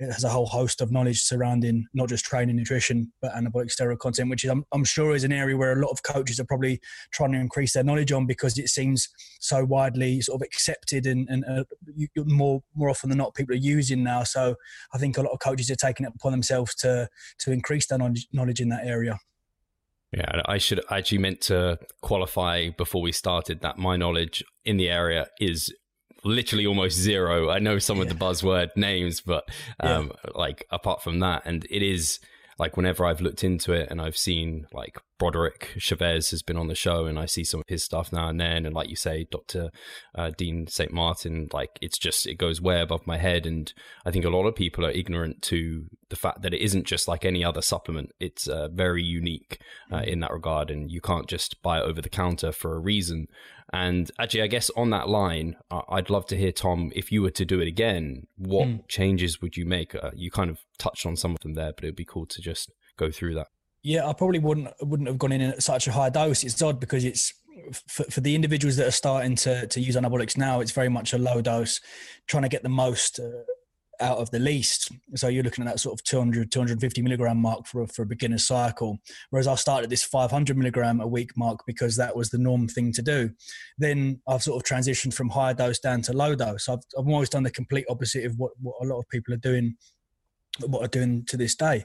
has 0.00 0.22
a 0.22 0.28
whole 0.28 0.46
host 0.46 0.80
of 0.80 0.92
knowledge 0.92 1.22
surrounding 1.22 1.84
not 1.92 2.08
just 2.08 2.24
training, 2.24 2.56
nutrition, 2.56 3.12
but 3.20 3.32
anabolic 3.32 3.74
steroid 3.74 3.98
content, 3.98 4.30
which 4.30 4.44
is 4.44 4.50
I'm, 4.50 4.64
I'm 4.72 4.84
sure 4.84 5.14
is 5.14 5.24
an 5.24 5.32
area 5.32 5.56
where 5.56 5.72
a 5.72 5.82
lot 5.82 5.90
of 5.90 6.02
coaches 6.02 6.38
are 6.38 6.44
probably 6.44 6.80
trying 7.12 7.32
to 7.32 7.38
increase 7.38 7.72
their 7.72 7.84
knowledge 7.84 8.12
on 8.12 8.26
because 8.26 8.58
it 8.58 8.68
seems 8.68 9.08
so 9.40 9.64
widely 9.64 10.20
sort 10.20 10.40
of 10.40 10.46
accepted 10.46 11.06
and, 11.06 11.28
and 11.28 11.44
uh, 11.44 11.64
more 12.24 12.62
more 12.74 12.90
often 12.90 13.08
than 13.08 13.18
not 13.18 13.34
people 13.34 13.54
are 13.54 13.58
using 13.58 14.04
now. 14.04 14.22
So 14.22 14.54
I 14.94 14.98
think 14.98 15.18
a 15.18 15.22
lot 15.22 15.32
of 15.32 15.40
coaches 15.40 15.70
are 15.70 15.76
taking 15.76 16.06
it 16.06 16.12
upon 16.14 16.32
themselves 16.32 16.74
to 16.76 17.08
to 17.40 17.52
increase 17.52 17.86
their 17.86 17.98
knowledge, 17.98 18.28
knowledge 18.32 18.60
in 18.60 18.68
that 18.68 18.86
area. 18.86 19.18
Yeah, 20.12 20.42
I 20.46 20.58
should 20.58 20.80
actually 20.90 21.18
meant 21.18 21.42
to 21.42 21.78
qualify 22.00 22.70
before 22.70 23.02
we 23.02 23.12
started 23.12 23.60
that 23.60 23.78
my 23.78 23.96
knowledge 23.96 24.42
in 24.64 24.78
the 24.78 24.88
area 24.88 25.28
is 25.38 25.72
literally 26.24 26.66
almost 26.66 26.96
zero. 26.96 27.50
I 27.50 27.58
know 27.58 27.78
some 27.78 27.98
yeah. 27.98 28.04
of 28.04 28.08
the 28.08 28.14
buzzword 28.14 28.70
names, 28.74 29.20
but 29.20 29.44
um, 29.80 30.12
yeah. 30.24 30.30
like 30.34 30.66
apart 30.70 31.02
from 31.02 31.20
that, 31.20 31.42
and 31.44 31.66
it 31.70 31.82
is 31.82 32.20
like 32.58 32.76
whenever 32.76 33.04
I've 33.04 33.20
looked 33.20 33.44
into 33.44 33.72
it 33.72 33.88
and 33.90 34.00
I've 34.00 34.16
seen 34.16 34.66
like 34.72 34.98
Broderick 35.18 35.74
Chavez 35.78 36.30
has 36.30 36.42
been 36.42 36.56
on 36.56 36.66
the 36.66 36.74
show 36.74 37.06
and 37.06 37.18
I 37.18 37.26
see 37.26 37.44
some 37.44 37.60
of 37.60 37.66
his 37.68 37.84
stuff 37.84 38.12
now 38.12 38.28
and 38.28 38.40
then. 38.40 38.66
And 38.66 38.74
like 38.74 38.90
you 38.90 38.96
say, 38.96 39.26
Dr. 39.30 39.70
Uh, 40.14 40.30
Dean 40.36 40.66
St. 40.66 40.92
Martin, 40.92 41.48
like 41.52 41.78
it's 41.80 41.98
just, 41.98 42.26
it 42.26 42.34
goes 42.34 42.60
way 42.60 42.80
above 42.80 43.06
my 43.06 43.16
head. 43.16 43.46
And 43.46 43.72
I 44.04 44.10
think 44.10 44.24
a 44.24 44.30
lot 44.30 44.46
of 44.46 44.56
people 44.56 44.84
are 44.84 44.90
ignorant 44.90 45.42
to 45.42 45.86
the 46.08 46.16
fact 46.16 46.42
that 46.42 46.54
it 46.54 46.60
isn't 46.60 46.86
just 46.86 47.06
like 47.06 47.24
any 47.24 47.44
other 47.44 47.62
supplement. 47.62 48.10
It's 48.18 48.48
uh, 48.48 48.68
very 48.68 49.02
unique 49.02 49.60
uh, 49.92 50.02
in 50.04 50.20
that 50.20 50.32
regard. 50.32 50.70
And 50.70 50.90
you 50.90 51.00
can't 51.00 51.28
just 51.28 51.62
buy 51.62 51.78
it 51.78 51.84
over 51.84 52.00
the 52.00 52.08
counter 52.08 52.50
for 52.50 52.74
a 52.74 52.80
reason. 52.80 53.28
And 53.72 54.10
actually, 54.18 54.42
I 54.42 54.46
guess 54.46 54.70
on 54.76 54.90
that 54.90 55.08
line, 55.08 55.56
I'd 55.70 56.08
love 56.08 56.26
to 56.26 56.36
hear, 56.36 56.52
Tom, 56.52 56.90
if 56.94 57.12
you 57.12 57.20
were 57.20 57.30
to 57.32 57.44
do 57.44 57.60
it 57.60 57.68
again, 57.68 58.26
what 58.36 58.66
mm. 58.66 58.88
changes 58.88 59.42
would 59.42 59.56
you 59.56 59.66
make? 59.66 59.94
Uh, 59.94 60.10
you 60.14 60.30
kind 60.30 60.50
of 60.50 60.58
touched 60.78 61.04
on 61.04 61.16
some 61.16 61.32
of 61.32 61.40
them 61.40 61.54
there, 61.54 61.72
but 61.74 61.84
it'd 61.84 61.96
be 61.96 62.04
cool 62.04 62.26
to 62.26 62.40
just 62.40 62.70
go 62.96 63.10
through 63.10 63.34
that. 63.34 63.48
Yeah, 63.82 64.06
I 64.06 64.12
probably 64.12 64.38
wouldn't 64.38 64.68
wouldn't 64.80 65.08
have 65.08 65.18
gone 65.18 65.32
in 65.32 65.40
at 65.40 65.62
such 65.62 65.86
a 65.86 65.92
high 65.92 66.10
dose. 66.10 66.44
It's 66.44 66.60
odd 66.60 66.80
because 66.80 67.04
it's 67.04 67.32
for, 67.86 68.04
for 68.04 68.20
the 68.20 68.34
individuals 68.34 68.76
that 68.76 68.86
are 68.86 68.92
starting 68.92 69.36
to 69.36 69.66
to 69.66 69.80
use 69.80 69.96
anabolics 69.96 70.36
now. 70.36 70.60
It's 70.60 70.72
very 70.72 70.88
much 70.88 71.12
a 71.12 71.18
low 71.18 71.40
dose, 71.40 71.80
trying 72.26 72.42
to 72.42 72.48
get 72.48 72.62
the 72.62 72.68
most 72.68 73.20
uh, 73.20 73.44
out 74.00 74.18
of 74.18 74.30
the 74.30 74.38
least. 74.38 74.90
So 75.14 75.28
you're 75.28 75.42
looking 75.42 75.66
at 75.66 75.70
that 75.70 75.80
sort 75.80 75.98
of 75.98 76.04
200, 76.04 76.50
250 76.50 77.02
milligram 77.02 77.38
mark 77.38 77.66
for 77.66 77.82
a, 77.82 77.86
for 77.86 78.02
a 78.02 78.06
beginner 78.06 78.38
cycle. 78.38 78.98
Whereas 79.30 79.46
I 79.46 79.54
started 79.54 79.90
this 79.90 80.04
500 80.04 80.56
milligram 80.56 81.00
a 81.00 81.06
week 81.06 81.36
mark 81.36 81.60
because 81.66 81.96
that 81.96 82.16
was 82.16 82.30
the 82.30 82.38
norm 82.38 82.68
thing 82.68 82.92
to 82.92 83.02
do. 83.02 83.30
Then 83.78 84.20
I've 84.28 84.42
sort 84.42 84.62
of 84.62 84.68
transitioned 84.68 85.14
from 85.14 85.28
high 85.28 85.52
dose 85.52 85.78
down 85.78 86.02
to 86.02 86.12
low 86.12 86.34
dose. 86.34 86.68
I've, 86.68 86.80
I've 86.98 87.08
always 87.08 87.28
done 87.28 87.42
the 87.42 87.50
complete 87.50 87.86
opposite 87.88 88.24
of 88.24 88.34
what, 88.36 88.52
what 88.60 88.76
a 88.82 88.86
lot 88.86 88.98
of 88.98 89.08
people 89.08 89.34
are 89.34 89.38
doing, 89.38 89.76
what 90.66 90.84
are 90.84 90.88
doing 90.88 91.24
to 91.26 91.36
this 91.36 91.54
day. 91.54 91.84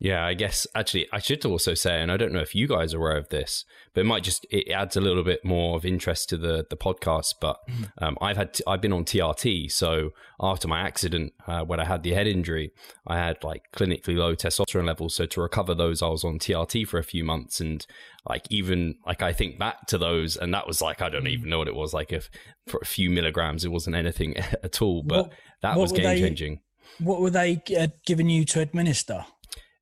Yeah, 0.00 0.26
I 0.26 0.34
guess 0.34 0.66
actually 0.74 1.06
I 1.12 1.18
should 1.18 1.44
also 1.46 1.74
say, 1.74 2.00
and 2.00 2.10
I 2.10 2.16
don't 2.16 2.32
know 2.32 2.40
if 2.40 2.54
you 2.54 2.66
guys 2.66 2.92
are 2.92 2.98
aware 2.98 3.16
of 3.16 3.28
this, 3.28 3.64
but 3.94 4.00
it 4.00 4.04
might 4.04 4.24
just 4.24 4.44
it 4.50 4.68
adds 4.70 4.96
a 4.96 5.00
little 5.00 5.22
bit 5.22 5.44
more 5.44 5.76
of 5.76 5.84
interest 5.84 6.28
to 6.30 6.36
the 6.36 6.66
the 6.68 6.76
podcast. 6.76 7.34
But 7.40 7.58
mm. 7.68 7.90
um, 7.98 8.18
I've 8.20 8.36
had 8.36 8.58
I've 8.66 8.80
been 8.80 8.92
on 8.92 9.04
TRT, 9.04 9.70
so 9.70 10.10
after 10.40 10.66
my 10.66 10.80
accident 10.80 11.32
uh, 11.46 11.62
when 11.62 11.78
I 11.78 11.84
had 11.84 12.02
the 12.02 12.12
head 12.12 12.26
injury, 12.26 12.72
I 13.06 13.16
had 13.16 13.42
like 13.44 13.70
clinically 13.72 14.16
low 14.16 14.34
testosterone 14.34 14.86
levels. 14.86 15.14
So 15.14 15.26
to 15.26 15.40
recover 15.40 15.74
those, 15.74 16.02
I 16.02 16.08
was 16.08 16.24
on 16.24 16.38
TRT 16.38 16.88
for 16.88 16.98
a 16.98 17.04
few 17.04 17.24
months, 17.24 17.60
and 17.60 17.86
like 18.28 18.46
even 18.50 18.96
like 19.06 19.22
I 19.22 19.32
think 19.32 19.58
back 19.58 19.86
to 19.86 19.98
those, 19.98 20.36
and 20.36 20.52
that 20.54 20.66
was 20.66 20.82
like 20.82 21.02
I 21.02 21.08
don't 21.08 21.24
mm. 21.24 21.30
even 21.30 21.50
know 21.50 21.58
what 21.58 21.68
it 21.68 21.76
was 21.76 21.94
like 21.94 22.12
if 22.12 22.30
for 22.66 22.80
a 22.82 22.86
few 22.86 23.10
milligrams, 23.10 23.64
it 23.64 23.70
wasn't 23.70 23.94
anything 23.94 24.36
at 24.62 24.82
all, 24.82 25.04
but 25.04 25.28
what, 25.28 25.32
that 25.62 25.76
what 25.76 25.82
was 25.82 25.92
game 25.92 26.18
changing. 26.18 26.60
What 26.98 27.20
were 27.20 27.30
they 27.30 27.62
uh, 27.78 27.88
giving 28.06 28.28
you 28.28 28.44
to 28.46 28.60
administer? 28.60 29.24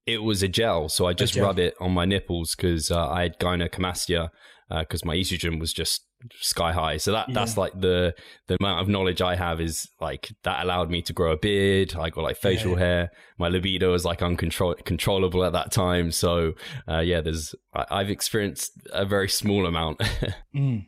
It 0.06 0.22
was 0.22 0.42
a 0.42 0.48
gel, 0.48 0.88
so 0.88 1.06
I 1.06 1.12
just 1.12 1.36
rub 1.36 1.58
it 1.58 1.74
on 1.80 1.92
my 1.92 2.04
nipples 2.04 2.54
because 2.56 2.90
uh, 2.90 3.08
I 3.08 3.22
had 3.22 3.38
gynecomastia 3.38 4.30
because 4.68 5.02
uh, 5.02 5.06
my 5.06 5.16
estrogen 5.16 5.60
was 5.60 5.72
just 5.72 6.02
sky 6.40 6.72
high. 6.72 6.96
So 6.96 7.12
that 7.12 7.28
yeah. 7.28 7.34
that's 7.34 7.56
like 7.56 7.78
the 7.78 8.14
the 8.46 8.56
amount 8.60 8.80
of 8.80 8.88
knowledge 8.88 9.20
I 9.20 9.36
have 9.36 9.60
is 9.60 9.88
like 10.00 10.30
that 10.44 10.64
allowed 10.64 10.90
me 10.90 11.02
to 11.02 11.12
grow 11.12 11.32
a 11.32 11.36
beard. 11.36 11.94
I 11.96 12.10
got 12.10 12.22
like 12.22 12.36
facial 12.36 12.72
yeah. 12.72 12.78
hair. 12.78 13.10
My 13.38 13.48
libido 13.48 13.92
was 13.92 14.04
like 14.04 14.22
uncontrollable 14.22 15.44
at 15.44 15.52
that 15.52 15.72
time. 15.72 16.10
So 16.12 16.52
uh, 16.88 17.00
yeah, 17.00 17.20
there's 17.20 17.54
I, 17.74 17.98
have 17.98 18.10
experienced 18.10 18.72
a 18.92 19.04
very 19.04 19.28
small 19.28 19.66
amount. 19.66 19.98
mm. 20.54 20.86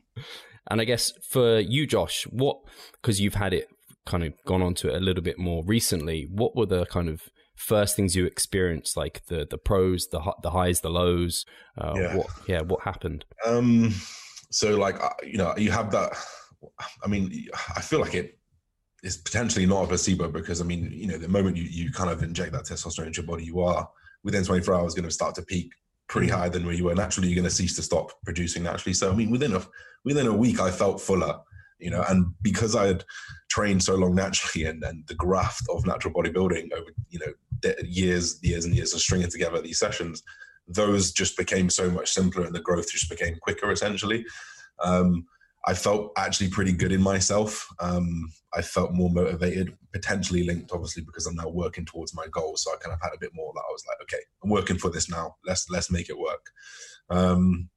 And 0.70 0.80
I 0.80 0.84
guess 0.84 1.12
for 1.28 1.58
you, 1.58 1.86
Josh, 1.86 2.24
what 2.24 2.58
because 3.00 3.20
you've 3.20 3.34
had 3.34 3.52
it 3.52 3.68
kind 4.06 4.24
of 4.24 4.32
gone 4.46 4.62
on 4.62 4.74
to 4.74 4.88
it 4.88 4.96
a 4.96 5.00
little 5.00 5.22
bit 5.22 5.38
more 5.38 5.64
recently. 5.64 6.26
What 6.30 6.56
were 6.56 6.66
the 6.66 6.86
kind 6.86 7.08
of 7.08 7.22
first 7.54 7.96
things 7.96 8.16
you 8.16 8.26
experienced, 8.26 8.96
like 8.96 9.26
the 9.26 9.46
the 9.48 9.58
pros, 9.58 10.08
the 10.08 10.20
the 10.42 10.50
highs, 10.50 10.80
the 10.80 10.90
lows? 10.90 11.44
Uh, 11.78 11.94
yeah. 11.96 12.16
What 12.16 12.26
yeah, 12.46 12.60
what 12.62 12.82
happened? 12.82 13.24
Um, 13.46 13.94
so 14.50 14.76
like 14.76 15.00
uh, 15.02 15.10
you 15.22 15.38
know, 15.38 15.54
you 15.56 15.70
have 15.70 15.90
that. 15.92 16.16
I 17.04 17.08
mean, 17.08 17.48
I 17.76 17.80
feel 17.80 18.00
like 18.00 18.14
it 18.14 18.38
is 19.02 19.18
potentially 19.18 19.66
not 19.66 19.84
a 19.84 19.86
placebo 19.86 20.28
because 20.28 20.60
I 20.60 20.64
mean, 20.64 20.90
you 20.92 21.06
know, 21.06 21.18
the 21.18 21.28
moment 21.28 21.56
you 21.56 21.64
you 21.64 21.90
kind 21.92 22.10
of 22.10 22.22
inject 22.22 22.52
that 22.52 22.64
testosterone 22.64 23.08
into 23.08 23.20
your 23.20 23.26
body, 23.26 23.44
you 23.44 23.60
are 23.60 23.88
within 24.22 24.44
24 24.44 24.74
hours 24.74 24.94
going 24.94 25.04
to 25.04 25.10
start 25.10 25.34
to 25.34 25.42
peak 25.42 25.70
pretty 26.08 26.28
mm. 26.28 26.32
high 26.32 26.48
than 26.48 26.64
where 26.64 26.74
you 26.74 26.84
were 26.84 26.94
naturally. 26.94 27.28
You're 27.28 27.36
going 27.36 27.44
to 27.48 27.54
cease 27.54 27.76
to 27.76 27.82
stop 27.82 28.12
producing 28.24 28.62
naturally. 28.62 28.94
So 28.94 29.10
I 29.10 29.14
mean, 29.14 29.30
within 29.30 29.54
a 29.54 29.62
within 30.04 30.26
a 30.26 30.32
week, 30.32 30.60
I 30.60 30.70
felt 30.70 31.00
fuller 31.00 31.38
you 31.78 31.90
know, 31.90 32.04
and 32.08 32.26
because 32.42 32.74
I 32.74 32.86
had 32.86 33.04
trained 33.48 33.82
so 33.82 33.94
long 33.94 34.14
naturally 34.14 34.66
and, 34.66 34.82
and 34.84 35.06
the 35.06 35.14
graft 35.14 35.62
of 35.70 35.86
natural 35.86 36.14
bodybuilding 36.14 36.72
over, 36.72 36.90
you 37.08 37.18
know, 37.18 37.72
years, 37.82 38.38
years 38.42 38.64
and 38.64 38.74
years 38.74 38.94
of 38.94 39.00
stringing 39.00 39.30
together 39.30 39.60
these 39.60 39.78
sessions, 39.78 40.22
those 40.66 41.12
just 41.12 41.36
became 41.36 41.68
so 41.68 41.90
much 41.90 42.10
simpler 42.12 42.44
and 42.44 42.54
the 42.54 42.60
growth 42.60 42.90
just 42.90 43.10
became 43.10 43.36
quicker 43.42 43.70
essentially. 43.70 44.24
Um, 44.82 45.26
I 45.66 45.74
felt 45.74 46.12
actually 46.16 46.50
pretty 46.50 46.72
good 46.72 46.92
in 46.92 47.00
myself. 47.00 47.66
Um, 47.80 48.30
I 48.52 48.60
felt 48.60 48.92
more 48.92 49.10
motivated, 49.10 49.76
potentially 49.92 50.44
linked, 50.44 50.72
obviously, 50.72 51.02
because 51.02 51.26
I'm 51.26 51.36
now 51.36 51.48
working 51.48 51.86
towards 51.86 52.14
my 52.14 52.26
goal. 52.30 52.56
So 52.56 52.70
I 52.70 52.76
kind 52.76 52.92
of 52.92 53.00
had 53.00 53.14
a 53.14 53.18
bit 53.18 53.30
more 53.34 53.50
that 53.54 53.64
I 53.66 53.72
was 53.72 53.84
like, 53.88 53.96
okay, 54.02 54.22
I'm 54.42 54.50
working 54.50 54.76
for 54.76 54.90
this 54.90 55.08
now. 55.08 55.36
Let's 55.46 55.70
let's 55.70 55.90
make 55.90 56.10
it 56.10 56.18
work. 56.18 56.50
Um, 57.08 57.70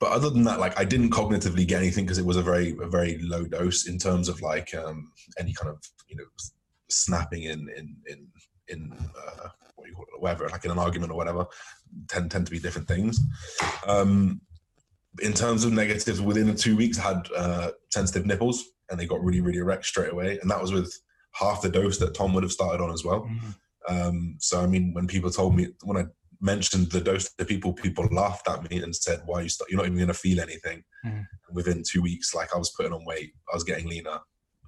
but 0.00 0.12
other 0.12 0.30
than 0.30 0.44
that, 0.44 0.58
like 0.58 0.78
I 0.80 0.84
didn't 0.84 1.10
cognitively 1.10 1.66
get 1.66 1.80
anything 1.80 2.06
because 2.06 2.18
it 2.18 2.24
was 2.24 2.38
a 2.38 2.42
very 2.42 2.74
a 2.82 2.88
very 2.88 3.18
low 3.18 3.44
dose 3.44 3.86
in 3.86 3.98
terms 3.98 4.28
of 4.28 4.40
like 4.40 4.74
um, 4.74 5.12
any 5.38 5.52
kind 5.52 5.70
of 5.70 5.78
you 6.08 6.16
know 6.16 6.24
snapping 6.88 7.42
in 7.42 7.68
in 7.76 7.96
in 8.06 8.26
in 8.68 8.92
uh, 8.92 9.48
what 9.76 9.88
you 9.88 9.94
call 9.94 10.04
it, 10.04 10.20
whatever, 10.20 10.48
like 10.48 10.64
in 10.64 10.70
an 10.70 10.78
argument 10.78 11.12
or 11.12 11.16
whatever, 11.16 11.46
tend 12.08 12.30
tend 12.30 12.46
to 12.46 12.50
be 12.50 12.58
different 12.58 12.88
things. 12.88 13.20
Um, 13.86 14.40
in 15.20 15.34
terms 15.34 15.64
of 15.64 15.72
negatives, 15.72 16.20
within 16.20 16.54
two 16.56 16.76
weeks, 16.76 16.98
I 16.98 17.08
had 17.08 17.28
uh, 17.36 17.70
sensitive 17.90 18.24
nipples 18.24 18.64
and 18.90 18.98
they 18.98 19.06
got 19.06 19.22
really 19.22 19.42
really 19.42 19.58
erect 19.58 19.84
straight 19.84 20.12
away, 20.12 20.38
and 20.40 20.50
that 20.50 20.62
was 20.62 20.72
with 20.72 20.98
half 21.32 21.60
the 21.60 21.68
dose 21.68 21.98
that 21.98 22.14
Tom 22.14 22.32
would 22.32 22.42
have 22.42 22.52
started 22.52 22.82
on 22.82 22.90
as 22.90 23.04
well. 23.04 23.22
Mm-hmm. 23.22 23.50
Um, 23.88 24.36
so 24.38 24.60
I 24.60 24.66
mean, 24.66 24.94
when 24.94 25.06
people 25.06 25.30
told 25.30 25.54
me 25.54 25.68
when 25.84 25.98
I 25.98 26.04
mentioned 26.40 26.90
the 26.90 27.00
dose 27.00 27.32
to 27.34 27.44
people, 27.44 27.72
people 27.72 28.06
laughed 28.10 28.48
at 28.48 28.68
me 28.70 28.82
and 28.82 28.94
said, 28.94 29.22
"Why 29.26 29.42
you 29.42 29.48
start? 29.48 29.70
You're 29.70 29.78
not 29.78 29.86
even 29.86 29.98
going 29.98 30.08
to 30.08 30.14
feel 30.14 30.40
anything." 30.40 30.84
Mm. 31.04 31.26
Within 31.52 31.82
two 31.86 32.02
weeks, 32.02 32.34
like 32.34 32.54
I 32.54 32.58
was 32.58 32.70
putting 32.70 32.92
on 32.92 33.04
weight, 33.04 33.32
I 33.52 33.56
was 33.56 33.64
getting 33.64 33.88
leaner. 33.88 34.18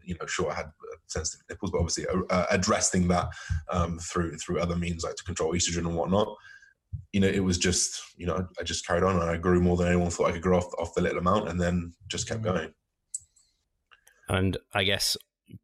You 0.05 0.17
know, 0.21 0.27
sure, 0.27 0.51
I 0.51 0.55
had 0.55 0.67
uh, 0.67 0.97
sensitive 1.07 1.45
nipples, 1.49 1.71
but 1.71 1.79
obviously 1.79 2.07
uh, 2.09 2.23
uh, 2.31 2.47
addressing 2.51 3.09
that 3.09 3.29
um, 3.71 3.99
through 3.99 4.37
through 4.39 4.61
other 4.61 4.77
means 4.77 5.05
like 5.05 5.17
to 5.17 5.25
control 5.25 5.53
estrogen 5.53 5.87
and 5.87 5.97
whatnot. 5.97 6.35
You 7.13 7.21
know, 7.21 7.29
it 7.29 7.45
was 7.45 7.59
just 7.59 8.03
you 8.17 8.27
know 8.27 8.47
I 8.59 8.63
just 8.63 8.87
carried 8.87 9.05
on 9.05 9.21
and 9.21 9.31
I 9.31 9.37
grew 9.37 9.61
more 9.61 9.77
than 9.77 9.89
anyone 9.89 10.11
thought 10.11 10.29
I 10.29 10.33
could 10.33 10.43
grow 10.43 10.59
off, 10.59 10.73
off 10.79 10.95
the 10.95 11.03
little 11.03 11.19
amount, 11.19 11.49
and 11.49 11.61
then 11.61 11.93
just 12.09 12.29
kept 12.29 12.41
mm. 12.41 12.45
going. 12.45 12.75
And 14.29 14.57
I 14.73 14.85
guess 14.85 15.17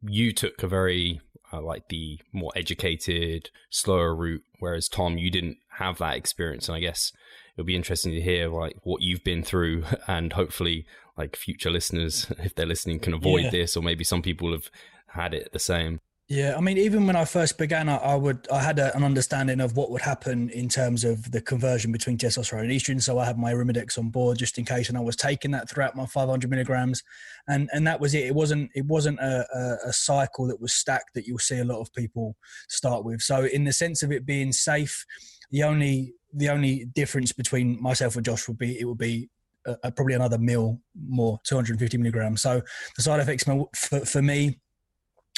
you 0.03 0.33
took 0.33 0.62
a 0.62 0.69
very 0.69 1.21
uh, 1.52 1.61
like 1.61 1.88
the 1.88 2.21
more 2.33 2.52
educated, 2.57 3.50
slower 3.71 4.14
route, 4.14 4.45
whereas 4.59 4.88
Tom, 4.88 5.19
you 5.19 5.31
didn't 5.31 5.59
have 5.78 5.99
that 5.99 6.17
experience. 6.17 6.69
And 6.69 6.76
I 6.76 6.81
guess 6.81 7.12
it'll 7.55 7.67
be 7.67 7.76
interesting 7.76 8.12
to 8.12 8.21
hear 8.21 8.49
like 8.49 8.76
what 8.83 9.02
you've 9.02 9.25
been 9.25 9.43
through, 9.43 9.85
and 10.09 10.33
hopefully, 10.33 10.87
like 11.17 11.37
future 11.37 11.71
listeners, 11.71 12.31
if 12.38 12.55
they're 12.55 12.67
listening, 12.67 13.00
can 13.00 13.14
avoid 13.14 13.45
yeah. 13.45 13.50
this, 13.50 13.76
or 13.76 13.83
maybe 13.83 14.05
some 14.05 14.23
people 14.23 14.52
have 14.52 14.71
had 15.09 15.35
it 15.35 15.52
the 15.52 15.59
same. 15.59 16.00
Yeah, 16.30 16.56
I 16.58 16.61
mean, 16.61 16.76
even 16.76 17.06
when 17.06 17.16
I 17.16 17.25
first 17.25 17.56
began, 17.56 17.88
I, 17.88 17.97
I 17.97 18.14
would 18.14 18.47
I 18.52 18.61
had 18.61 18.78
a, 18.78 18.94
an 18.94 19.02
understanding 19.02 19.61
of 19.61 19.78
what 19.78 19.90
would 19.90 20.02
happen 20.02 20.50
in 20.50 20.68
terms 20.68 21.02
of 21.02 21.32
the 21.32 21.40
conversion 21.40 21.90
between 21.90 22.18
testosterone 22.18 22.64
and 22.64 22.70
estrogen. 22.70 23.02
So 23.02 23.18
I 23.18 23.25
had 23.25 23.38
my 23.38 23.54
Arimidex 23.54 23.97
on 23.97 24.11
board 24.11 24.37
just 24.37 24.58
in 24.58 24.66
case, 24.66 24.90
and 24.90 24.99
I 24.99 25.00
was 25.00 25.16
taking 25.16 25.52
that 25.52 25.70
throughout 25.70 25.97
my 25.97 26.04
500 26.04 26.50
milligrams, 26.50 27.02
and 27.49 27.70
and 27.73 27.87
that 27.87 27.99
was 27.99 28.12
it. 28.12 28.26
It 28.26 28.35
wasn't 28.35 28.70
it 28.75 28.85
wasn't 28.85 29.20
a, 29.20 29.47
a, 29.54 29.88
a 29.88 29.92
cycle 29.94 30.47
that 30.49 30.61
was 30.61 30.75
stacked 30.75 31.14
that 31.14 31.26
you'll 31.26 31.38
see 31.38 31.61
a 31.61 31.64
lot 31.64 31.80
of 31.80 31.90
people 31.94 32.37
start 32.68 33.06
with. 33.06 33.23
So 33.23 33.47
in 33.47 33.64
the 33.64 33.73
sense 33.73 34.02
of 34.02 34.12
it 34.12 34.26
being 34.26 34.52
safe, 34.52 35.06
the 35.50 35.62
only 35.62 36.12
the 36.35 36.50
only 36.50 36.85
difference 36.94 37.32
between 37.32 37.82
myself 37.82 38.16
and 38.16 38.25
Josh 38.26 38.49
would 38.49 38.58
be 38.58 38.78
it 38.78 38.85
would 38.85 38.99
be 38.99 39.30
a, 39.64 39.90
probably 39.90 40.12
another 40.12 40.37
mil 40.37 40.82
more, 41.08 41.38
250 41.44 41.97
milligrams. 41.97 42.42
So 42.42 42.61
the 42.97 43.02
side 43.02 43.20
effects 43.20 43.44
for, 43.44 44.04
for 44.04 44.20
me 44.20 44.61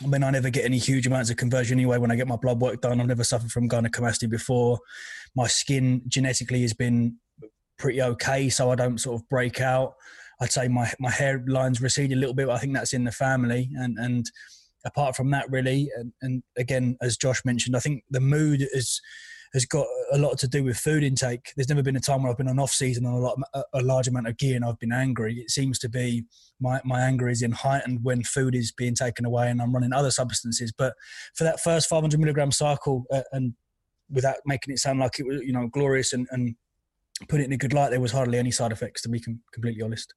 I 0.02 0.06
mean, 0.06 0.22
I 0.22 0.30
never 0.30 0.50
get 0.50 0.64
any 0.64 0.78
huge 0.78 1.06
amounts 1.06 1.30
of 1.30 1.36
conversion 1.36 1.78
anyway 1.78 1.98
when 1.98 2.10
I 2.10 2.16
get 2.16 2.28
my 2.28 2.36
blood 2.36 2.60
work 2.60 2.80
done. 2.80 3.00
I've 3.00 3.06
never 3.06 3.24
suffered 3.24 3.52
from 3.52 3.68
gynecomastia 3.68 4.30
before. 4.30 4.78
My 5.34 5.46
skin 5.46 6.02
genetically 6.08 6.62
has 6.62 6.72
been 6.72 7.16
pretty 7.78 8.00
okay, 8.02 8.48
so 8.48 8.70
I 8.70 8.76
don't 8.76 8.98
sort 8.98 9.20
of 9.20 9.28
break 9.28 9.60
out. 9.60 9.94
I'd 10.40 10.52
say 10.52 10.68
my 10.68 10.90
my 10.98 11.10
hairlines 11.10 11.82
recede 11.82 12.12
a 12.12 12.16
little 12.16 12.34
bit. 12.34 12.46
but 12.46 12.54
I 12.54 12.58
think 12.58 12.74
that's 12.74 12.94
in 12.94 13.04
the 13.04 13.12
family, 13.12 13.70
and 13.74 13.98
and 13.98 14.30
apart 14.86 15.16
from 15.16 15.30
that, 15.30 15.50
really, 15.50 15.90
and, 15.96 16.12
and 16.22 16.42
again, 16.56 16.96
as 17.02 17.18
Josh 17.18 17.44
mentioned, 17.44 17.76
I 17.76 17.80
think 17.80 18.04
the 18.10 18.20
mood 18.20 18.66
is 18.72 19.00
has 19.52 19.66
got 19.66 19.86
a 20.12 20.18
lot 20.18 20.38
to 20.38 20.48
do 20.48 20.62
with 20.62 20.76
food 20.76 21.02
intake. 21.02 21.52
There's 21.56 21.68
never 21.68 21.82
been 21.82 21.96
a 21.96 22.00
time 22.00 22.22
where 22.22 22.30
I've 22.30 22.38
been 22.38 22.48
on 22.48 22.58
off 22.58 22.70
season 22.70 23.04
on 23.04 23.14
a 23.14 23.18
lot, 23.18 23.38
a 23.72 23.82
large 23.82 24.06
amount 24.06 24.28
of 24.28 24.36
gear 24.36 24.56
and 24.56 24.64
I've 24.64 24.78
been 24.78 24.92
angry. 24.92 25.40
It 25.40 25.50
seems 25.50 25.78
to 25.80 25.88
be 25.88 26.24
my, 26.60 26.80
my 26.84 27.00
anger 27.00 27.28
is 27.28 27.42
in 27.42 27.52
heightened 27.52 28.00
when 28.02 28.22
food 28.22 28.54
is 28.54 28.70
being 28.70 28.94
taken 28.94 29.24
away 29.24 29.50
and 29.50 29.60
I'm 29.60 29.72
running 29.72 29.92
other 29.92 30.10
substances. 30.10 30.72
But 30.76 30.94
for 31.34 31.44
that 31.44 31.60
first 31.60 31.88
500 31.88 32.20
milligram 32.20 32.52
cycle 32.52 33.04
uh, 33.10 33.22
and 33.32 33.54
without 34.08 34.36
making 34.46 34.72
it 34.72 34.78
sound 34.78 35.00
like 35.00 35.18
it 35.18 35.26
was, 35.26 35.40
you 35.42 35.52
know, 35.52 35.66
glorious 35.66 36.12
and, 36.12 36.28
and 36.30 36.54
put 37.28 37.40
it 37.40 37.44
in 37.44 37.52
a 37.52 37.58
good 37.58 37.72
light, 37.72 37.90
there 37.90 38.00
was 38.00 38.12
hardly 38.12 38.38
any 38.38 38.52
side 38.52 38.72
effects 38.72 39.02
to 39.02 39.08
be 39.08 39.20
com- 39.20 39.40
completely 39.52 39.82
honest. 39.82 40.14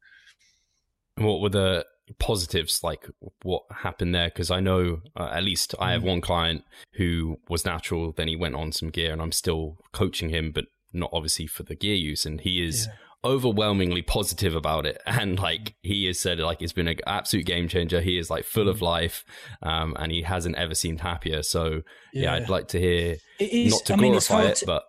What 1.16 1.42
were 1.42 1.50
the 1.50 1.86
positives 2.20 2.84
like 2.84 3.08
what 3.44 3.64
happened 3.72 4.14
there 4.14 4.28
because 4.28 4.52
i 4.52 4.60
know 4.60 5.02
uh, 5.16 5.30
at 5.34 5.44
least 5.44 5.74
i 5.80 5.92
have 5.92 6.02
mm. 6.02 6.08
one 6.08 6.22
client 6.22 6.64
who 6.94 7.38
was 7.50 7.66
natural 7.66 8.12
then 8.12 8.28
he 8.28 8.36
went 8.36 8.56
on 8.56 8.72
some 8.72 8.90
gear 8.90 9.14
and 9.14 9.22
i'm 9.22 9.32
still 9.32 9.78
coaching 9.94 10.30
him 10.30 10.52
but 10.52 10.66
not 10.92 11.10
obviously 11.14 11.48
for 11.48 11.64
the 11.64 11.76
gear 11.76 11.96
use 11.96 12.26
and 12.26 12.42
he 12.42 12.64
is 12.64 12.88
yeah. 12.88 13.32
overwhelmingly 13.32 14.02
positive 14.02 14.54
about 14.54 14.86
it 14.86 15.02
and 15.06 15.40
like 15.40 15.76
he 15.82 16.06
has 16.06 16.20
said 16.20 16.40
like 16.40 16.62
it's 16.62 16.74
been 16.74 16.90
an 16.90 16.98
absolute 17.08 17.46
game 17.46 17.68
changer 17.70 18.02
he 18.02 18.18
is 18.18 18.30
like 18.30 18.44
full 18.44 18.68
of 18.68 18.80
mm. 18.80 18.84
life 18.84 19.24
um, 19.62 19.96
and 19.98 20.12
he 20.12 20.24
hasn't 20.24 20.56
ever 20.56 20.76
seemed 20.76 21.00
happier 21.00 21.42
so 21.42 21.82
yeah, 22.14 22.24
yeah 22.24 22.34
i'd 22.34 22.50
like 22.50 22.68
to 22.68 22.80
hear 22.80 23.16
not 23.40 23.86
to 23.86 23.96
glorify 23.96 24.36
I 24.36 24.42
mean, 24.42 24.50
it 24.52 24.56
to- 24.58 24.66
but 24.66 24.84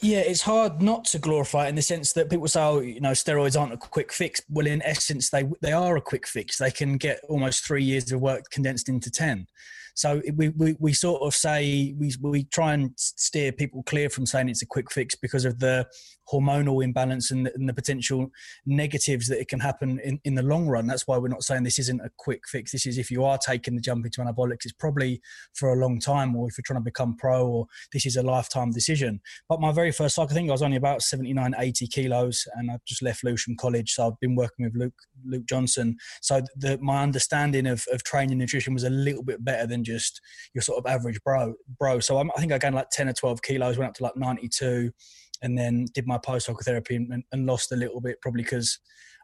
yeah, 0.00 0.20
it's 0.20 0.42
hard 0.42 0.80
not 0.80 1.04
to 1.06 1.18
glorify 1.18 1.66
it 1.66 1.70
in 1.70 1.74
the 1.74 1.82
sense 1.82 2.12
that 2.14 2.30
people 2.30 2.48
say, 2.48 2.62
oh, 2.62 2.80
you 2.80 3.00
know, 3.00 3.12
steroids 3.12 3.58
aren't 3.58 3.72
a 3.72 3.76
quick 3.76 4.12
fix. 4.12 4.40
Well, 4.48 4.66
in 4.66 4.82
essence, 4.82 5.30
they 5.30 5.44
they 5.60 5.72
are 5.72 5.96
a 5.96 6.00
quick 6.00 6.26
fix. 6.26 6.58
They 6.58 6.70
can 6.70 6.96
get 6.96 7.20
almost 7.28 7.64
three 7.64 7.84
years 7.84 8.10
of 8.10 8.20
work 8.20 8.50
condensed 8.50 8.88
into 8.88 9.10
ten. 9.10 9.46
So 9.94 10.22
we, 10.34 10.48
we, 10.50 10.76
we 10.78 10.92
sort 10.92 11.22
of 11.22 11.34
say 11.34 11.94
we, 11.98 12.12
we 12.22 12.44
try 12.44 12.72
and 12.74 12.92
steer 12.96 13.52
people 13.52 13.82
clear 13.82 14.08
from 14.08 14.24
saying 14.24 14.48
it's 14.48 14.62
a 14.62 14.66
quick 14.66 14.90
fix 14.90 15.14
because 15.14 15.44
of 15.44 15.58
the 15.58 15.86
hormonal 16.30 16.82
imbalance 16.82 17.30
and 17.30 17.46
the, 17.46 17.54
and 17.54 17.68
the 17.68 17.74
potential 17.74 18.30
negatives 18.66 19.28
that 19.28 19.40
it 19.40 19.48
can 19.48 19.60
happen 19.60 19.98
in, 20.00 20.20
in 20.24 20.34
the 20.34 20.42
long 20.42 20.66
run. 20.68 20.86
That's 20.86 21.06
why 21.06 21.18
we're 21.18 21.28
not 21.28 21.42
saying 21.42 21.62
this 21.62 21.78
isn't 21.78 22.00
a 22.00 22.10
quick 22.16 22.42
fix. 22.46 22.72
This 22.72 22.86
is 22.86 22.98
if 22.98 23.10
you 23.10 23.24
are 23.24 23.38
taking 23.38 23.74
the 23.74 23.80
jump 23.80 24.04
into 24.04 24.20
anabolics, 24.20 24.64
it's 24.64 24.72
probably 24.72 25.20
for 25.54 25.72
a 25.72 25.76
long 25.76 25.98
time, 25.98 26.36
or 26.36 26.48
if 26.48 26.56
you're 26.56 26.64
trying 26.64 26.80
to 26.80 26.84
become 26.84 27.16
pro, 27.16 27.46
or 27.46 27.66
this 27.92 28.06
is 28.06 28.16
a 28.16 28.22
lifetime 28.22 28.70
decision. 28.70 29.20
But 29.48 29.60
my 29.60 29.72
very 29.72 29.92
first 29.92 30.14
cycle, 30.14 30.32
I 30.32 30.34
think 30.34 30.48
I 30.48 30.52
was 30.52 30.62
only 30.62 30.76
about 30.76 31.02
79, 31.02 31.54
80 31.58 31.86
kilos, 31.88 32.46
and 32.54 32.70
I've 32.70 32.84
just 32.84 33.02
left 33.02 33.24
Lewisham 33.24 33.56
College. 33.56 33.92
So 33.92 34.06
I've 34.06 34.20
been 34.20 34.34
working 34.34 34.64
with 34.64 34.74
Luke 34.74 34.94
Luke 35.24 35.46
Johnson. 35.46 35.96
So 36.22 36.42
the, 36.56 36.78
my 36.80 37.02
understanding 37.02 37.66
of, 37.66 37.84
of 37.92 38.02
training 38.04 38.38
nutrition 38.38 38.74
was 38.74 38.84
a 38.84 38.90
little 38.90 39.22
bit 39.22 39.44
better 39.44 39.66
than 39.66 39.84
just 39.84 40.20
your 40.54 40.62
sort 40.62 40.78
of 40.78 40.90
average 40.90 41.20
bro. 41.22 41.54
Bro. 41.78 42.00
So 42.00 42.18
I'm, 42.18 42.30
I 42.36 42.40
think 42.40 42.52
I 42.52 42.58
gained 42.58 42.74
like 42.74 42.90
10 42.90 43.08
or 43.08 43.12
12 43.12 43.42
kilos, 43.42 43.78
went 43.78 43.90
up 43.90 43.94
to 43.96 44.02
like 44.02 44.16
92 44.16 44.92
and 45.42 45.56
then 45.56 45.86
did 45.94 46.06
my 46.06 46.18
post 46.18 46.46
hoc 46.46 46.62
therapy 46.62 46.96
and, 46.96 47.24
and, 47.32 47.46
lost 47.46 47.72
a 47.72 47.76
little 47.76 48.00
bit, 48.00 48.20
probably 48.20 48.42
because 48.42 48.78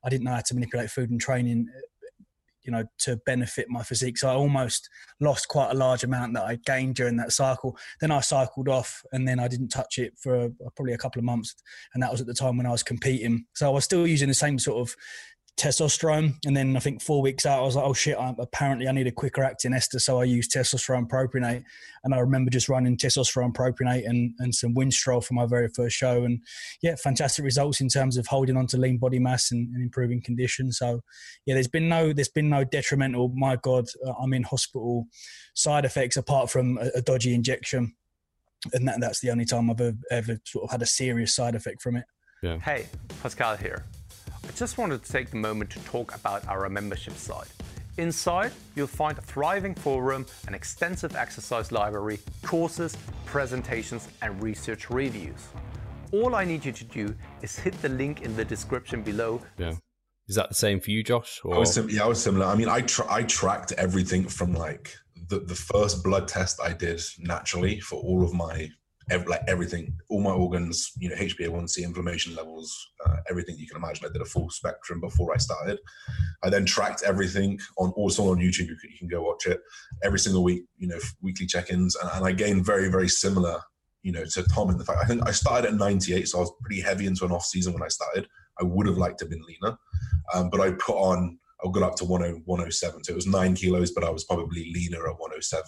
I 0.05 0.09
didn't 0.09 0.25
know 0.25 0.33
how 0.33 0.41
to 0.41 0.55
manipulate 0.55 0.91
food 0.91 1.11
and 1.11 1.21
training, 1.21 1.67
uh, 1.75 1.81
you 2.63 2.73
know, 2.73 2.85
to 3.01 3.17
benefit 3.27 3.67
my 3.69 3.83
physique. 3.83 4.19
So 4.19 4.29
I 4.29 4.35
almost 4.35 4.89
lost 5.21 5.49
quite 5.49 5.71
a 5.71 5.75
large 5.75 6.03
amount 6.03 6.35
that 6.35 6.45
I 6.45 6.57
gained 6.67 6.97
during 6.97 7.17
that 7.19 7.33
cycle. 7.33 7.77
Then 8.01 8.11
I 8.11 8.21
cycled 8.21 8.69
off, 8.69 9.03
and 9.13 9.27
then 9.27 9.39
I 9.39 9.49
didn't 9.49 9.69
touch 9.69 9.99
it 9.99 10.15
for 10.19 10.47
uh, 10.47 10.49
probably 10.75 10.95
a 10.95 10.99
couple 10.99 11.21
of 11.21 11.25
months, 11.25 11.55
and 11.95 12.03
that 12.03 12.11
was 12.11 12.21
at 12.21 12.27
the 12.27 12.35
time 12.35 12.57
when 12.57 12.67
I 12.67 12.73
was 12.73 12.83
competing. 12.83 13.47
So 13.55 13.67
I 13.67 13.71
was 13.71 13.85
still 13.85 14.07
using 14.07 14.29
the 14.29 14.35
same 14.35 14.59
sort 14.59 14.81
of 14.81 14.97
testosterone. 15.57 16.35
And 16.45 16.57
then 16.57 16.77
I 16.77 16.81
think 16.81 17.03
four 17.03 17.23
weeks 17.23 17.47
out, 17.47 17.61
I 17.61 17.63
was 17.63 17.77
like, 17.77 17.85
oh 17.85 17.95
shit, 17.95 18.17
I, 18.19 18.35
apparently 18.39 18.89
I 18.89 18.93
need 18.93 19.07
a 19.07 19.13
quicker 19.13 19.43
acting 19.43 19.73
ester. 19.73 19.99
So 19.99 20.21
I 20.21 20.25
used 20.25 20.53
testosterone 20.53 21.09
propionate. 21.09 21.65
And 22.05 22.15
I 22.15 22.19
remember 22.19 22.51
just 22.51 22.69
running 22.69 22.97
testosterone 22.97 23.55
propionate 23.55 24.07
and, 24.07 24.35
and 24.39 24.55
some 24.55 24.75
Winstrol 24.75 25.25
for 25.25 25.35
my 25.35 25.47
very 25.47 25.69
first 25.69 25.97
show. 25.97 26.25
And 26.25 26.41
yeah, 26.83 26.95
fantastic 26.97 27.45
results 27.45 27.81
in 27.81 27.89
terms 27.89 28.17
of 28.17 28.27
holding 28.27 28.57
on 28.57 28.67
to 28.69 28.77
lean 28.77 28.99
body 28.99 29.19
mass 29.19 29.51
and, 29.51 29.75
and 29.75 29.83
improving 29.83 30.21
condition. 30.21 30.73
So 30.73 31.01
yeah, 31.47 31.55
there's 31.55 31.69
been 31.69 31.89
no, 31.89 32.13
there's 32.13 32.29
been 32.29 32.51
no 32.51 32.63
detrimental, 32.63 33.29
my 33.35 33.57
God, 33.57 33.87
uh, 34.07 34.13
I'm 34.21 34.35
in 34.35 34.43
hospital 34.43 35.07
side 35.55 35.85
effects 35.85 36.17
apart 36.17 36.51
from 36.51 36.79
a, 36.79 36.99
a 36.99 37.03
dodgy 37.03 37.35
injection. 37.35 37.95
And 38.73 38.87
that, 38.89 39.01
that's 39.01 39.21
the 39.21 39.31
only 39.31 39.45
time 39.45 39.71
I've 39.71 39.81
ever, 39.81 39.97
ever 40.11 40.41
sort 40.45 40.65
of 40.65 40.71
had 40.71 40.83
a 40.83 40.87
serious 40.87 41.35
side 41.35 41.55
effect 41.55 41.81
from 41.81 41.97
it. 41.97 42.05
Yeah. 42.43 42.59
Hey, 42.59 42.87
Pascal 43.23 43.57
here. 43.57 43.87
I 44.57 44.59
just 44.59 44.79
wanted 44.79 45.05
to 45.05 45.13
take 45.13 45.29
the 45.29 45.37
moment 45.37 45.69
to 45.73 45.81
talk 45.81 46.15
about 46.15 46.49
our 46.49 46.67
membership 46.71 47.13
site. 47.13 47.47
Inside, 47.99 48.53
you'll 48.75 48.87
find 48.87 49.19
a 49.19 49.21
thriving 49.21 49.75
forum, 49.75 50.25
an 50.49 50.55
extensive 50.55 51.15
exercise 51.15 51.73
library, 51.73 52.21
courses, 52.43 52.97
presentations, 53.27 54.09
and 54.23 54.43
research 54.43 54.89
reviews. 54.89 55.49
All 56.11 56.35
I 56.35 56.47
need 56.47 56.65
you 56.65 56.73
to 56.73 56.85
do 56.85 57.15
is 57.43 57.59
hit 57.59 57.75
the 57.83 57.91
link 57.91 58.23
in 58.23 58.35
the 58.35 58.47
description 58.47 59.03
below. 59.03 59.43
Yeah. 59.59 59.75
Is 60.27 60.37
that 60.37 60.49
the 60.49 60.55
same 60.55 60.81
for 60.81 60.91
you, 60.91 61.03
Josh? 61.03 61.39
Or? 61.45 61.57
I 61.57 61.59
was 61.59 61.75
sim- 61.75 61.91
yeah, 61.91 62.05
I 62.05 62.07
was 62.07 62.23
similar. 62.23 62.47
I 62.47 62.55
mean, 62.55 62.71
I 62.71 62.81
tra- 62.81 63.13
I 63.13 63.25
tracked 63.25 63.73
everything 63.73 64.27
from 64.27 64.55
like 64.55 64.97
the, 65.29 65.41
the 65.41 65.55
first 65.55 66.03
blood 66.03 66.29
test 66.29 66.63
I 66.63 66.73
did 66.73 67.03
naturally 67.19 67.81
for 67.81 68.01
all 68.01 68.25
of 68.25 68.33
my 68.33 68.71
every, 69.11 69.29
like 69.29 69.43
everything, 69.47 69.95
all 70.09 70.21
my 70.21 70.31
organs, 70.31 70.93
you 70.99 71.09
know, 71.09 71.17
HbA1c, 71.17 71.85
inflammation 71.85 72.35
levels, 72.35 72.75
uh, 73.05 73.17
everything 73.31 73.57
you 73.59 73.67
can 73.67 73.77
imagine. 73.77 74.07
I 74.07 74.13
did 74.13 74.23
a 74.23 74.27
full 74.27 74.51
spectrum 74.51 75.01
before 75.01 75.33
I 75.33 75.37
started. 75.37 75.79
I 76.43 76.51
then 76.51 76.65
tracked 76.65 77.03
everything 77.05 77.59
on 77.79 77.91
also 77.93 78.31
on 78.31 78.39
YouTube. 78.39 78.69
You 78.69 78.77
can, 78.77 78.91
you 78.91 78.99
can 78.99 79.09
go 79.09 79.23
watch 79.23 79.47
it 79.47 79.61
every 80.03 80.19
single 80.19 80.43
week. 80.43 80.65
You 80.79 80.89
know, 80.89 80.99
weekly 81.23 81.47
check-ins, 81.47 81.97
and, 81.97 82.11
and 82.15 82.25
I 82.25 82.33
gained 82.33 82.67
very 82.67 82.89
very 82.89 83.09
similar. 83.09 83.61
You 84.03 84.13
know, 84.13 84.25
to 84.25 84.43
Tom 84.45 84.71
in 84.71 84.79
the 84.79 84.85
fact 84.85 85.01
I 85.03 85.07
think 85.07 85.27
I 85.27 85.33
started 85.33 85.69
at 85.69 85.75
98, 85.75 86.29
so 86.29 86.39
I 86.39 86.41
was 86.43 86.53
pretty 86.61 86.81
heavy 86.81 87.07
into 87.07 87.25
an 87.25 87.33
off 87.33 87.45
season 87.45 87.73
when 87.73 87.83
I 87.83 87.89
started. 87.89 88.29
I 88.61 88.65
would 88.65 88.87
have 88.87 88.97
liked 88.97 89.19
to 89.19 89.25
have 89.25 89.31
been 89.31 89.43
leaner, 89.43 89.77
um, 90.35 90.51
but 90.51 90.61
I 90.61 90.73
put 90.73 90.97
on. 90.97 91.39
I 91.65 91.71
got 91.71 91.83
up 91.83 91.97
to 91.97 92.05
107, 92.05 93.05
so 93.05 93.13
it 93.13 93.17
was 93.17 93.27
nine 93.27 93.55
kilos, 93.55 93.91
but 93.91 94.05
I 94.05 94.11
was 94.11 94.25
probably 94.25 94.71
leaner 94.75 95.09
at 95.09 95.19
107. 95.19 95.65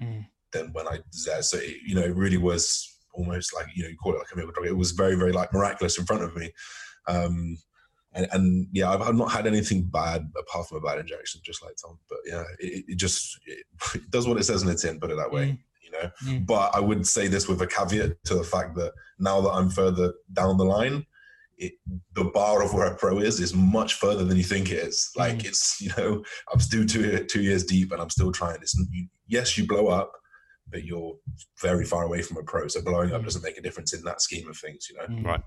Mm 0.00 0.26
than 0.52 0.72
when 0.72 0.86
I 0.86 0.98
was 1.10 1.24
there. 1.24 1.42
So 1.42 1.58
it, 1.58 1.76
you 1.86 1.94
know, 1.94 2.02
it 2.02 2.14
really 2.14 2.38
was 2.38 2.98
almost 3.14 3.54
like 3.54 3.66
you 3.74 3.82
know, 3.82 3.88
you 3.88 3.96
call 3.96 4.14
it 4.14 4.18
like 4.18 4.32
a 4.32 4.36
miracle 4.36 4.54
drug. 4.54 4.66
It 4.66 4.76
was 4.76 4.92
very, 4.92 5.14
very 5.14 5.32
like 5.32 5.52
miraculous 5.52 5.98
in 5.98 6.06
front 6.06 6.22
of 6.22 6.36
me. 6.36 6.50
Um, 7.08 7.58
and, 8.14 8.28
and 8.32 8.66
yeah, 8.72 8.90
I've, 8.90 9.00
I've, 9.00 9.14
not 9.14 9.32
had 9.32 9.46
anything 9.46 9.84
bad 9.84 10.30
apart 10.38 10.68
from 10.68 10.78
a 10.78 10.80
bad 10.80 10.98
injection, 10.98 11.40
just 11.44 11.62
like 11.64 11.74
Tom. 11.82 11.98
But 12.08 12.18
yeah, 12.26 12.44
it, 12.58 12.84
it 12.88 12.96
just 12.96 13.38
it, 13.46 13.64
it, 13.94 14.10
does 14.10 14.28
what 14.28 14.36
it 14.36 14.44
says 14.44 14.62
in 14.62 14.68
the 14.68 14.74
tin. 14.74 15.00
Put 15.00 15.10
it 15.10 15.16
that 15.16 15.32
way. 15.32 15.48
Mm. 15.48 15.58
You 15.82 15.90
know, 15.92 16.10
mm. 16.24 16.46
but 16.46 16.74
I 16.74 16.80
would 16.80 17.06
say 17.06 17.26
this 17.26 17.48
with 17.48 17.62
a 17.62 17.66
caveat 17.66 18.22
to 18.24 18.34
the 18.34 18.44
fact 18.44 18.76
that 18.76 18.92
now 19.18 19.40
that 19.40 19.50
I'm 19.50 19.70
further 19.70 20.12
down 20.32 20.56
the 20.56 20.64
line, 20.64 21.06
it, 21.58 21.72
the 22.14 22.24
bar 22.24 22.62
of 22.62 22.74
where 22.74 22.86
a 22.86 22.94
pro 22.94 23.18
is 23.18 23.40
is 23.40 23.54
much 23.54 23.94
further 23.94 24.24
than 24.24 24.36
you 24.36 24.44
think 24.44 24.70
it 24.70 24.78
is. 24.78 25.10
Like 25.16 25.38
mm. 25.38 25.46
it's 25.46 25.80
you 25.80 25.90
know 25.96 26.22
I'm 26.52 26.60
still 26.60 26.86
two 26.86 27.24
two 27.24 27.42
years 27.42 27.64
deep 27.64 27.92
and 27.92 28.00
I'm 28.00 28.10
still 28.10 28.32
trying. 28.32 28.60
It's 28.60 28.78
you, 28.90 29.06
yes, 29.26 29.56
you 29.56 29.66
blow 29.66 29.88
up, 29.88 30.12
but 30.68 30.84
you're 30.84 31.16
very 31.60 31.84
far 31.84 32.04
away 32.04 32.22
from 32.22 32.38
a 32.38 32.42
pro. 32.42 32.68
So 32.68 32.82
blowing 32.82 33.12
up 33.12 33.24
doesn't 33.24 33.42
make 33.42 33.58
a 33.58 33.62
difference 33.62 33.92
in 33.92 34.02
that 34.04 34.22
scheme 34.22 34.48
of 34.48 34.56
things, 34.56 34.88
you 34.90 34.96
know. 34.96 35.06
Mm. 35.06 35.24
Right. 35.24 35.42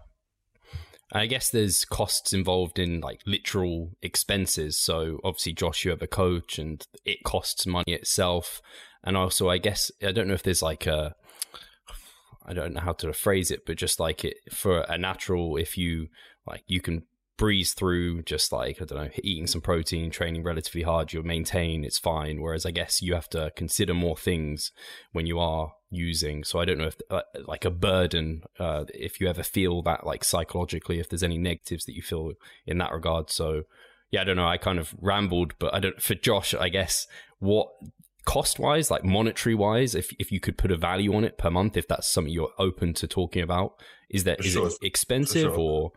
I 1.12 1.27
guess 1.27 1.50
there's 1.50 1.86
costs 1.86 2.34
involved 2.34 2.79
in 2.79 3.00
like 3.00 3.22
literal 3.25 3.91
expenses. 4.01 4.77
So 4.77 5.19
obviously, 5.24 5.53
Josh, 5.53 5.86
you 5.86 5.91
have 5.91 6.01
a 6.01 6.07
coach, 6.07 6.57
and 6.57 6.86
it 7.05 7.24
costs 7.24 7.65
money 7.65 7.93
itself. 7.93 8.62
And 9.03 9.15
also, 9.15 9.50
I 9.50 9.60
guess 9.60 9.91
I 10.05 10.12
don't 10.12 10.27
know 10.27 10.34
if 10.34 10.43
there's 10.43 10.63
like 10.63 10.88
a, 10.88 11.15
I 12.45 12.53
don't 12.53 12.74
know 12.74 12.81
how 12.81 12.93
to 12.93 13.13
phrase 13.13 13.51
it, 13.51 13.65
but 13.65 13.77
just 13.77 14.00
like 14.00 14.25
it 14.25 14.38
for 14.51 14.79
a 14.81 14.98
natural, 14.98 15.57
if 15.57 15.77
you 15.77 16.07
like, 16.48 16.63
you 16.68 16.81
can 16.81 17.03
breeze 17.37 17.74
through 17.74 18.21
just 18.21 18.51
like 18.51 18.81
i 18.81 18.85
don't 18.85 18.98
know 18.98 19.09
eating 19.24 19.48
some 19.48 19.61
protein 19.61 20.09
training 20.09 20.43
relatively 20.43 20.83
hard 20.83 21.11
you'll 21.11 21.24
maintain 21.24 21.83
it's 21.83 22.00
fine 22.00 22.41
whereas 22.41 22.65
i 22.65 22.71
guess 22.71 23.01
you 23.01 23.13
have 23.13 23.29
to 23.29 23.51
consider 23.55 23.93
more 23.93 24.15
things 24.15 24.71
when 25.11 25.25
you 25.25 25.37
are 25.37 25.74
using 25.89 26.43
so 26.43 26.59
i 26.59 26.65
don't 26.65 26.77
know 26.77 26.87
if 26.87 26.98
uh, 27.09 27.21
like 27.45 27.65
a 27.65 27.69
burden 27.69 28.43
uh, 28.59 28.85
if 28.93 29.19
you 29.19 29.27
ever 29.27 29.43
feel 29.43 29.81
that 29.81 30.05
like 30.05 30.24
psychologically 30.24 31.00
if 31.00 31.09
there's 31.09 31.24
any 31.24 31.37
negatives 31.37 31.85
that 31.85 31.95
you 31.95 32.01
feel 32.01 32.31
in 32.65 32.77
that 32.77 32.91
regard 32.91 33.29
so 33.29 33.63
yeah 34.11 34.21
i 34.21 34.24
don't 34.24 34.37
know 34.37 34.48
i 34.48 34.57
kind 34.57 34.79
of 34.79 34.95
rambled 35.01 35.53
but 35.59 35.74
i 35.74 35.79
don't 35.79 36.01
for 36.01 36.15
josh 36.15 36.53
i 36.55 36.69
guess 36.69 37.05
what 37.39 37.67
cost 38.25 38.59
wise 38.59 38.89
like 38.89 39.03
monetary 39.03 39.53
wise 39.53 39.93
if 39.93 40.11
if 40.17 40.31
you 40.31 40.39
could 40.39 40.57
put 40.57 40.71
a 40.71 40.77
value 40.77 41.15
on 41.15 41.24
it 41.24 41.37
per 41.37 41.51
month 41.51 41.77
if 41.77 41.87
that's 41.87 42.07
something 42.07 42.33
you're 42.33 42.53
open 42.57 42.93
to 42.93 43.07
talking 43.07 43.43
about 43.43 43.75
is 44.09 44.24
that 44.24 44.43
is 44.43 44.53
sure. 44.53 44.67
it 44.67 44.74
expensive 44.81 45.53
sure. 45.53 45.59
or 45.59 45.91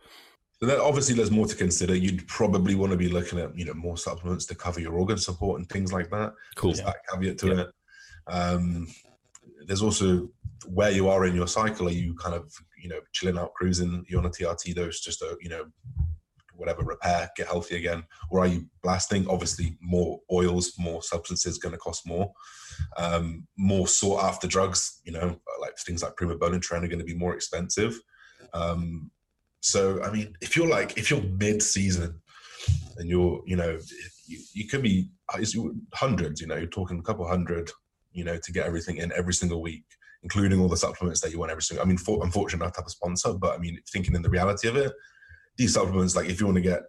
so 0.61 0.67
that 0.67 0.81
obviously 0.81 1.15
there's 1.15 1.31
more 1.31 1.47
to 1.47 1.55
consider. 1.55 1.95
You'd 1.95 2.27
probably 2.27 2.75
want 2.75 2.91
to 2.91 2.99
be 2.99 3.09
looking 3.09 3.39
at 3.39 3.57
you 3.57 3.65
know 3.65 3.75
more 3.75 3.97
supplements 3.97 4.45
to 4.47 4.55
cover 4.55 4.81
your 4.81 4.95
organ 4.95 5.19
support 5.19 5.61
and 5.61 5.69
things 5.69 5.93
like 5.93 6.11
that. 6.11 6.33
Cool. 6.57 6.73
There's 6.73 6.85
that 6.85 6.97
caveat 7.11 7.39
to 7.39 7.47
yeah. 7.49 7.61
it. 7.61 7.69
Um, 8.27 8.89
there's 9.67 9.83
also 9.83 10.29
where 10.67 10.91
you 10.91 11.09
are 11.09 11.27
in 11.27 11.37
your 11.37 11.47
cycle. 11.47 11.87
Are 11.87 11.93
you 11.93 12.15
kind 12.15 12.35
of 12.35 12.53
you 12.77 12.89
know 12.89 13.01
chilling 13.13 13.39
out, 13.39 13.55
cruising? 13.55 14.05
You're 14.09 14.21
on 14.21 14.27
a 14.27 14.31
TRT 14.31 14.75
dose, 14.75 15.01
just 15.01 15.23
a 15.23 15.37
you 15.41 15.49
know 15.49 15.67
whatever 16.59 16.83
repair, 16.83 17.31
get 17.37 17.47
healthy 17.47 17.77
again, 17.77 18.03
or 18.31 18.41
are 18.41 18.49
you 18.49 18.67
blasting? 18.83 19.29
Obviously, 19.29 19.77
more 19.81 20.19
oils, 20.33 20.73
more 20.77 21.03
substances 21.03 21.59
going 21.59 21.73
to 21.73 21.79
cost 21.79 22.05
more. 22.05 22.33
Um, 22.97 23.47
more 23.57 23.87
sought 23.87 24.25
after 24.25 24.49
drugs, 24.49 25.01
you 25.05 25.13
know, 25.13 25.39
like 25.61 25.79
things 25.79 26.03
like 26.03 26.17
primabonitren 26.17 26.83
are 26.83 26.89
going 26.89 26.99
to 26.99 27.05
be 27.05 27.15
more 27.15 27.35
expensive. 27.35 28.01
Um, 28.53 29.13
so 29.71 30.03
I 30.03 30.11
mean, 30.11 30.35
if 30.41 30.57
you're 30.57 30.69
like 30.69 30.97
if 30.97 31.11
you're 31.11 31.23
mid-season 31.23 32.21
and 32.97 33.09
you're 33.09 33.43
you 33.47 33.57
know 33.57 33.79
you, 34.27 34.39
you 34.53 34.69
could 34.69 34.83
be 34.83 35.11
hundreds, 35.95 36.41
you 36.41 36.47
know, 36.47 36.57
you're 36.57 36.67
talking 36.67 36.99
a 36.99 37.03
couple 37.03 37.27
hundred, 37.27 37.71
you 38.13 38.25
know, 38.25 38.39
to 38.43 38.53
get 38.53 38.67
everything 38.67 38.99
in 38.99 39.13
every 39.13 39.33
single 39.33 39.63
week, 39.63 39.85
including 40.23 40.61
all 40.61 40.69
the 40.69 40.77
supplements 40.77 41.21
that 41.21 41.33
you 41.33 41.39
want 41.39 41.51
every 41.51 41.63
single. 41.63 41.85
I 41.85 41.89
mean, 41.89 41.99
for, 41.99 42.23
I'm 42.23 42.31
fortunate 42.31 42.63
enough 42.63 42.75
to 42.75 42.81
have 42.81 42.87
a 42.87 42.91
sponsor, 42.91 43.35
but 43.35 43.55
I 43.55 43.59
mean, 43.59 43.79
thinking 43.93 44.15
in 44.15 44.23
the 44.23 44.31
reality 44.31 44.69
of 44.69 44.77
it, 44.77 44.93
these 45.57 45.75
supplements, 45.75 46.15
like 46.17 46.29
if 46.29 46.41
you 46.41 46.47
want 46.47 46.57
to 46.57 46.63
get 46.63 46.83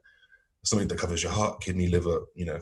something 0.63 0.87
that 0.87 0.99
covers 0.99 1.23
your 1.23 1.31
heart, 1.31 1.61
kidney, 1.61 1.87
liver, 1.87 2.21
you 2.35 2.45
know, 2.45 2.59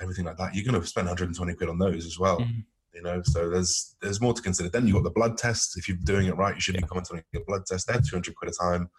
everything 0.00 0.24
like 0.24 0.36
that, 0.36 0.54
you're 0.54 0.64
going 0.64 0.80
to 0.80 0.86
spend 0.86 1.06
120 1.06 1.54
quid 1.54 1.68
on 1.68 1.78
those 1.78 2.06
as 2.06 2.18
well. 2.18 2.40
Mm-hmm. 2.40 2.60
You 2.94 3.02
know, 3.02 3.22
so 3.24 3.48
there's 3.48 3.94
there's 4.02 4.20
more 4.20 4.34
to 4.34 4.42
consider. 4.42 4.68
Then 4.68 4.84
you've 4.84 4.96
got 4.96 5.04
the 5.04 5.10
blood 5.10 5.38
test. 5.38 5.78
If 5.78 5.88
you're 5.88 5.96
doing 6.02 6.26
it 6.26 6.36
right, 6.36 6.56
you 6.56 6.60
should 6.60 6.74
be 6.74 6.82
coming 6.82 7.04
to 7.04 7.22
get 7.32 7.46
blood 7.46 7.64
test. 7.64 7.86
They're 7.86 8.00
200 8.00 8.34
quid 8.34 8.50
a 8.50 8.52
time. 8.52 8.90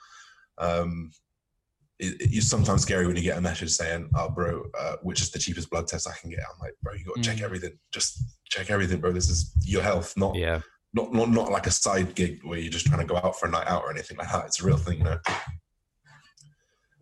Um, 0.57 1.11
it, 1.99 2.15
it's 2.19 2.47
sometimes 2.47 2.81
scary 2.81 3.07
when 3.07 3.15
you 3.15 3.21
get 3.21 3.37
a 3.37 3.41
message 3.41 3.69
saying, 3.69 4.09
"Oh, 4.15 4.29
bro, 4.29 4.63
uh, 4.79 4.95
which 5.03 5.21
is 5.21 5.31
the 5.31 5.39
cheapest 5.39 5.69
blood 5.69 5.87
test 5.87 6.07
I 6.07 6.13
can 6.19 6.29
get?" 6.29 6.39
I'm 6.39 6.59
like, 6.59 6.73
"Bro, 6.81 6.93
you 6.93 7.05
got 7.05 7.15
to 7.15 7.21
mm. 7.21 7.23
check 7.23 7.41
everything. 7.41 7.77
Just 7.91 8.23
check 8.45 8.69
everything, 8.69 8.99
bro. 8.99 9.11
This 9.11 9.29
is 9.29 9.53
your 9.65 9.83
health, 9.83 10.15
not 10.17 10.35
yeah, 10.35 10.61
not 10.93 11.13
not 11.13 11.29
not 11.29 11.51
like 11.51 11.67
a 11.67 11.71
side 11.71 12.15
gig 12.15 12.39
where 12.43 12.59
you're 12.59 12.71
just 12.71 12.87
trying 12.87 12.99
to 12.99 13.05
go 13.05 13.17
out 13.17 13.39
for 13.39 13.47
a 13.47 13.51
night 13.51 13.67
out 13.67 13.83
or 13.83 13.91
anything 13.91 14.17
like 14.17 14.31
that. 14.31 14.45
It's 14.45 14.61
a 14.61 14.65
real 14.65 14.77
thing, 14.77 14.99
you 14.99 15.03
know." 15.05 15.19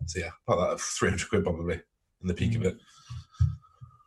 So 0.06 0.20
yeah, 0.20 0.32
about 0.48 0.70
that 0.72 0.82
300 0.82 1.30
quid 1.30 1.44
probably 1.44 1.76
in 2.22 2.28
the 2.28 2.34
peak 2.34 2.54
mm. 2.54 2.58
of 2.58 2.66
it. 2.66 2.78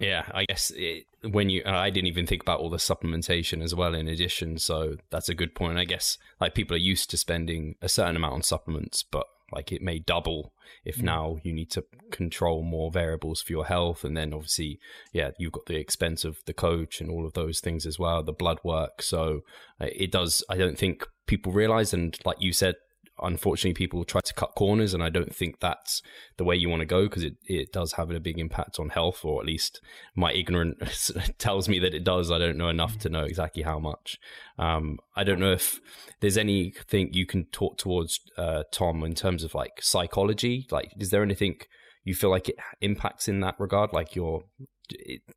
Yeah, 0.03 0.25
I 0.35 0.45
guess 0.47 0.73
it, 0.75 1.07
when 1.31 1.49
you, 1.49 1.63
I 1.65 1.91
didn't 1.91 2.09
even 2.09 2.27
think 2.27 2.43
about 2.43 2.61
all 2.61 2.71
the 2.71 2.77
supplementation 2.77 3.63
as 3.63 3.75
well. 3.75 3.95
In 3.95 4.09
addition, 4.09 4.59
so 4.59 4.97
that's 5.11 5.29
a 5.29 5.35
good 5.35 5.55
point. 5.55 5.79
I 5.79 5.85
guess 5.85 6.19
like 6.41 6.55
people 6.55 6.75
are 6.75 6.81
used 6.81 7.09
to 7.11 7.17
spending 7.17 7.77
a 7.81 7.89
certain 7.89 8.17
amount 8.17 8.35
on 8.35 8.43
supplements, 8.43 9.03
but 9.03 9.27
like 9.53 9.71
it 9.71 9.83
may 9.83 9.99
double 9.99 10.53
if 10.85 10.97
mm. 10.97 11.03
now 11.03 11.37
you 11.43 11.53
need 11.53 11.71
to 11.71 11.85
control 12.11 12.63
more 12.63 12.91
variables 12.91 13.43
for 13.43 13.53
your 13.53 13.67
health 13.67 14.03
and 14.03 14.17
then 14.17 14.33
obviously 14.33 14.81
yeah 15.13 15.31
you've 15.39 15.53
got 15.53 15.67
the 15.67 15.77
expense 15.77 16.25
of 16.25 16.39
the 16.47 16.55
coach 16.55 17.01
and 17.01 17.11
all 17.11 17.27
of 17.27 17.35
those 17.35 17.61
things 17.61 17.85
as 17.87 17.99
well 17.99 18.23
the 18.23 18.33
blood 18.33 18.59
work 18.65 19.03
so 19.03 19.41
uh, 19.81 19.87
it 19.95 20.11
does 20.11 20.43
i 20.49 20.57
don't 20.57 20.79
think 20.79 21.07
people 21.27 21.53
realize 21.53 21.93
and 21.93 22.19
like 22.25 22.39
you 22.41 22.53
said 22.53 22.75
unfortunately 23.21 23.75
people 23.75 24.05
try 24.05 24.21
to 24.21 24.35
cut 24.35 24.55
corners 24.57 24.95
and 24.95 25.03
i 25.03 25.09
don't 25.09 25.35
think 25.35 25.61
that's 25.61 26.03
the 26.39 26.45
way 26.45 26.57
you 26.57 26.69
want 26.69 26.81
to 26.81 26.87
go 26.87 27.05
because 27.05 27.23
it, 27.23 27.35
it 27.45 27.73
does 27.73 27.93
have 27.93 28.11
a 28.11 28.21
big 28.21 28.39
impact 28.39 28.79
on 28.79 28.89
health 28.89 29.25
or 29.25 29.41
at 29.41 29.47
least 29.47 29.81
my 30.15 30.33
ignorance 30.33 31.11
tells 31.39 31.69
me 31.69 31.79
that 31.79 31.95
it 31.95 32.05
does. 32.05 32.31
I 32.31 32.39
don't 32.39 32.57
know 32.57 32.69
enough 32.69 32.99
to 32.99 33.09
know 33.09 33.25
exactly 33.25 33.63
how 33.63 33.79
much. 33.79 34.19
Um, 34.59 34.99
i 35.17 35.25
don't 35.25 35.41
know 35.41 35.53
if 35.53 35.81
there's 36.21 36.39
anything 36.39 37.13
you 37.13 37.27
can 37.27 37.45
talk 37.47 37.79
towards 37.79 38.21
uh, 38.37 38.63
tom 38.73 39.03
in 39.05 39.15
terms 39.15 39.45
of 39.45 39.55
like 39.55 39.83
psychology. 39.83 40.67
Like 40.71 40.93
is 40.99 41.11
there 41.11 41.23
anything 41.23 41.57
you 42.05 42.15
feel 42.15 42.31
like 42.31 42.49
it 42.49 42.57
impacts 42.81 43.29
in 43.29 43.41
that 43.41 43.57
regard? 43.59 43.93
Like 43.93 44.15
your 44.15 44.45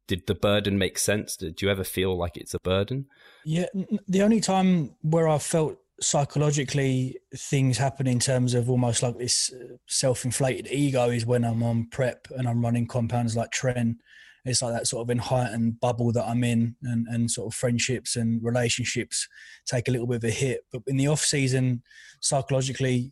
did 0.07 0.27
the 0.27 0.35
burden 0.35 0.77
make 0.77 0.97
sense? 0.97 1.37
Did 1.37 1.61
you 1.61 1.69
ever 1.69 1.83
feel 1.83 2.17
like 2.17 2.35
it's 2.35 2.53
a 2.53 2.59
burden? 2.59 3.05
Yeah 3.45 3.67
the 4.07 4.23
only 4.23 4.41
time 4.41 4.95
where 5.01 5.27
i 5.27 5.37
felt 5.37 5.77
psychologically 6.01 7.17
things 7.35 7.77
happen 7.77 8.07
in 8.07 8.19
terms 8.19 8.53
of 8.53 8.69
almost 8.69 9.01
like 9.01 9.17
this 9.17 9.53
uh, 9.53 9.75
self-inflated 9.87 10.67
ego 10.71 11.09
is 11.09 11.25
when 11.25 11.45
I'm 11.45 11.63
on 11.63 11.87
prep 11.89 12.27
and 12.31 12.47
I'm 12.47 12.61
running 12.61 12.87
compounds 12.87 13.35
like 13.35 13.51
Tren. 13.51 13.95
It's 14.43 14.61
like 14.61 14.73
that 14.73 14.87
sort 14.87 15.09
of 15.09 15.19
heightened 15.19 15.79
bubble 15.79 16.11
that 16.11 16.27
I'm 16.27 16.43
in, 16.43 16.75
and, 16.83 17.07
and 17.07 17.31
sort 17.31 17.51
of 17.51 17.57
friendships 17.57 18.15
and 18.15 18.43
relationships 18.43 19.27
take 19.65 19.87
a 19.87 19.91
little 19.91 20.05
bit 20.05 20.17
of 20.17 20.23
a 20.25 20.29
hit. 20.29 20.61
But 20.71 20.83
in 20.85 20.97
the 20.97 21.07
off 21.07 21.21
season, 21.21 21.81
psychologically, 22.21 23.11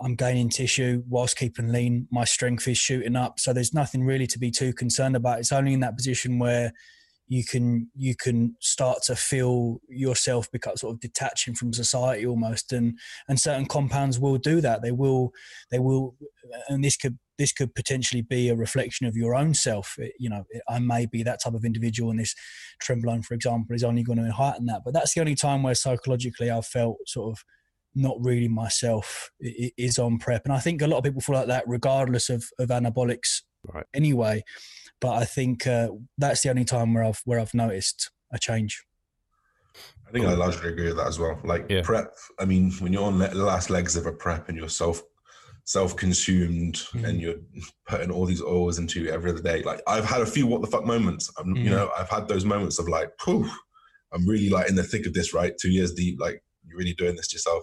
I'm 0.00 0.14
gaining 0.14 0.48
tissue 0.48 1.02
whilst 1.08 1.36
keeping 1.36 1.72
lean. 1.72 2.06
My 2.12 2.24
strength 2.24 2.68
is 2.68 2.78
shooting 2.78 3.16
up, 3.16 3.40
so 3.40 3.52
there's 3.52 3.74
nothing 3.74 4.04
really 4.04 4.28
to 4.28 4.38
be 4.38 4.52
too 4.52 4.72
concerned 4.72 5.16
about. 5.16 5.40
It's 5.40 5.50
only 5.50 5.72
in 5.72 5.80
that 5.80 5.96
position 5.96 6.38
where 6.38 6.72
you 7.30 7.44
can 7.44 7.88
you 7.94 8.16
can 8.16 8.56
start 8.58 9.04
to 9.04 9.14
feel 9.14 9.80
yourself 9.88 10.50
become 10.50 10.76
sort 10.76 10.94
of 10.94 11.00
detaching 11.00 11.54
from 11.54 11.72
society 11.72 12.26
almost. 12.26 12.72
And 12.72 12.98
and 13.28 13.38
certain 13.38 13.66
compounds 13.66 14.18
will 14.18 14.36
do 14.36 14.60
that. 14.60 14.82
They 14.82 14.90
will 14.90 15.30
they 15.70 15.78
will 15.78 16.16
and 16.68 16.82
this 16.82 16.96
could 16.96 17.18
this 17.38 17.52
could 17.52 17.72
potentially 17.76 18.20
be 18.20 18.48
a 18.48 18.56
reflection 18.56 19.06
of 19.06 19.16
your 19.16 19.36
own 19.36 19.54
self. 19.54 19.94
It, 19.96 20.12
you 20.18 20.28
know 20.28 20.44
i 20.68 20.80
may 20.80 21.06
be 21.06 21.22
that 21.22 21.40
type 21.42 21.54
of 21.54 21.64
individual 21.64 22.10
and 22.10 22.18
this 22.18 22.34
trenbolone 22.84 23.24
for 23.24 23.34
example 23.34 23.76
is 23.76 23.84
only 23.84 24.02
going 24.02 24.18
to 24.18 24.32
heighten 24.32 24.66
that. 24.66 24.82
But 24.84 24.92
that's 24.92 25.14
the 25.14 25.20
only 25.20 25.36
time 25.36 25.62
where 25.62 25.76
psychologically 25.76 26.50
i've 26.50 26.66
felt 26.66 26.96
sort 27.06 27.30
of 27.32 27.44
not 27.94 28.16
really 28.20 28.48
myself 28.48 29.30
is 29.40 30.00
on 30.00 30.18
prep. 30.18 30.42
And 30.46 30.52
i 30.52 30.58
think 30.58 30.82
a 30.82 30.88
lot 30.88 30.98
of 30.98 31.04
people 31.04 31.20
feel 31.20 31.36
like 31.36 31.46
that 31.46 31.62
regardless 31.68 32.28
of, 32.28 32.44
of 32.58 32.70
anabolics 32.70 33.42
right. 33.72 33.86
anyway 33.94 34.42
but 35.00 35.12
I 35.12 35.24
think 35.24 35.66
uh, 35.66 35.88
that's 36.18 36.42
the 36.42 36.50
only 36.50 36.64
time 36.64 36.94
where 36.94 37.04
I've 37.04 37.20
where 37.24 37.40
I've 37.40 37.54
noticed 37.54 38.10
a 38.32 38.38
change. 38.38 38.84
I 40.06 40.12
think 40.12 40.26
I 40.26 40.34
largely 40.34 40.68
agree 40.68 40.88
with 40.88 40.96
that 40.96 41.06
as 41.06 41.18
well. 41.18 41.38
Like 41.44 41.66
yeah. 41.70 41.82
prep, 41.82 42.12
I 42.38 42.44
mean, 42.44 42.72
when 42.80 42.92
you're 42.92 43.04
on 43.04 43.18
the 43.18 43.32
last 43.34 43.70
legs 43.70 43.96
of 43.96 44.06
a 44.06 44.12
prep 44.12 44.48
and 44.48 44.58
you're 44.58 44.68
self 44.68 45.02
self 45.64 45.94
consumed 45.94 46.74
mm. 46.92 47.04
and 47.04 47.20
you're 47.20 47.36
putting 47.86 48.10
all 48.10 48.26
these 48.26 48.42
oils 48.42 48.78
into 48.78 49.00
you 49.00 49.10
every 49.10 49.30
other 49.30 49.42
day. 49.42 49.62
Like 49.62 49.80
I've 49.86 50.04
had 50.04 50.20
a 50.20 50.26
few 50.26 50.46
what 50.46 50.62
the 50.62 50.66
fuck 50.66 50.84
moments. 50.84 51.30
I'm, 51.38 51.54
mm. 51.54 51.62
You 51.62 51.70
know, 51.70 51.90
I've 51.96 52.10
had 52.10 52.26
those 52.26 52.44
moments 52.44 52.80
of 52.80 52.88
like, 52.88 53.10
Poof, 53.18 53.48
I'm 54.12 54.26
really 54.26 54.50
like 54.50 54.68
in 54.68 54.74
the 54.74 54.82
thick 54.82 55.06
of 55.06 55.14
this, 55.14 55.32
right? 55.32 55.56
Two 55.56 55.70
years 55.70 55.94
deep, 55.94 56.20
like 56.20 56.42
you're 56.66 56.78
really 56.78 56.94
doing 56.94 57.14
this 57.14 57.28
to 57.28 57.36
yourself 57.36 57.62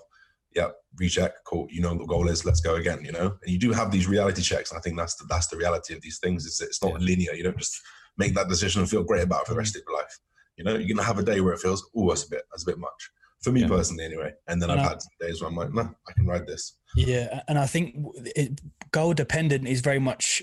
yeah, 0.56 0.70
recheck, 0.98 1.44
cool. 1.46 1.68
You 1.70 1.82
know 1.82 1.96
the 1.96 2.06
goal 2.06 2.28
is. 2.28 2.46
Let's 2.46 2.62
go 2.62 2.76
again. 2.76 3.04
You 3.04 3.12
know, 3.12 3.38
and 3.42 3.52
you 3.52 3.60
do 3.60 3.72
have 3.72 3.92
these 3.92 4.08
reality 4.08 4.42
checks. 4.42 4.72
And 4.72 4.78
I 4.78 4.82
think 4.82 4.98
that's 4.98 5.16
the, 5.16 5.26
that's 5.30 5.48
the 5.48 5.58
reality 5.58 5.94
of 5.94 6.02
these 6.02 6.20
things. 6.20 6.46
Is 6.46 6.60
it's 6.62 6.82
not 6.82 6.94
yeah. 6.94 7.06
linear. 7.06 7.34
You 7.34 7.44
don't 7.44 7.58
just 7.58 7.80
make 8.18 8.34
that 8.36 8.50
decision 8.50 8.82
and 8.82 8.90
feel 8.90 9.04
great 9.04 9.24
about 9.24 9.42
it 9.42 9.48
for 9.48 9.54
the 9.54 9.60
rest 9.60 9.76
mm-hmm. 9.76 9.82
of 9.82 9.92
your 9.92 9.98
life. 9.98 10.20
You 10.58 10.64
know, 10.64 10.76
you're 10.76 10.96
gonna 10.96 11.08
have 11.08 11.20
a 11.20 11.24
day 11.24 11.40
where 11.42 11.54
it 11.54 11.60
feels, 11.60 11.88
oh, 11.96 12.10
that's 12.10 12.26
a 12.26 12.30
bit, 12.30 12.42
that's 12.52 12.64
a 12.64 12.66
bit 12.66 12.80
much 12.80 13.12
for 13.42 13.52
me 13.52 13.62
yeah. 13.62 13.68
personally, 13.68 14.06
anyway. 14.06 14.34
And 14.48 14.62
then 14.62 14.72
and 14.72 14.80
I've 14.80 14.86
I, 14.88 14.90
had 14.90 15.00
days 15.20 15.42
where 15.42 15.50
I'm 15.50 15.56
like, 15.56 15.74
no, 15.74 15.90
I 16.08 16.14
can 16.14 16.26
ride 16.26 16.48
this. 16.48 16.78
Yeah, 16.96 17.42
and 17.48 17.60
I 17.60 17.68
think 17.68 17.96
it, 18.36 18.60
goal 18.92 19.14
dependent 19.14 19.68
is 19.68 19.82
very 19.82 20.00
much 20.00 20.42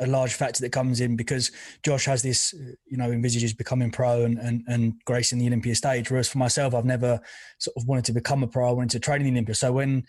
a 0.00 0.06
large 0.06 0.34
factor 0.34 0.60
that 0.60 0.72
comes 0.72 1.00
in 1.00 1.16
because 1.16 1.50
Josh 1.82 2.04
has 2.06 2.22
this, 2.22 2.52
you 2.86 2.96
know, 2.96 3.10
envisages 3.10 3.52
becoming 3.52 3.90
pro 3.90 4.24
and, 4.24 4.38
and, 4.38 4.62
and 4.66 4.94
gracing 5.04 5.38
the 5.38 5.46
Olympia 5.46 5.74
stage. 5.74 6.10
Whereas 6.10 6.28
for 6.28 6.38
myself, 6.38 6.74
I've 6.74 6.84
never 6.84 7.20
sort 7.58 7.76
of 7.76 7.86
wanted 7.86 8.04
to 8.06 8.12
become 8.12 8.42
a 8.42 8.46
pro. 8.46 8.68
I 8.68 8.72
wanted 8.72 8.90
to 8.90 9.00
train 9.00 9.20
in 9.20 9.26
the 9.26 9.32
Olympia. 9.32 9.54
So 9.54 9.72
when, 9.72 10.04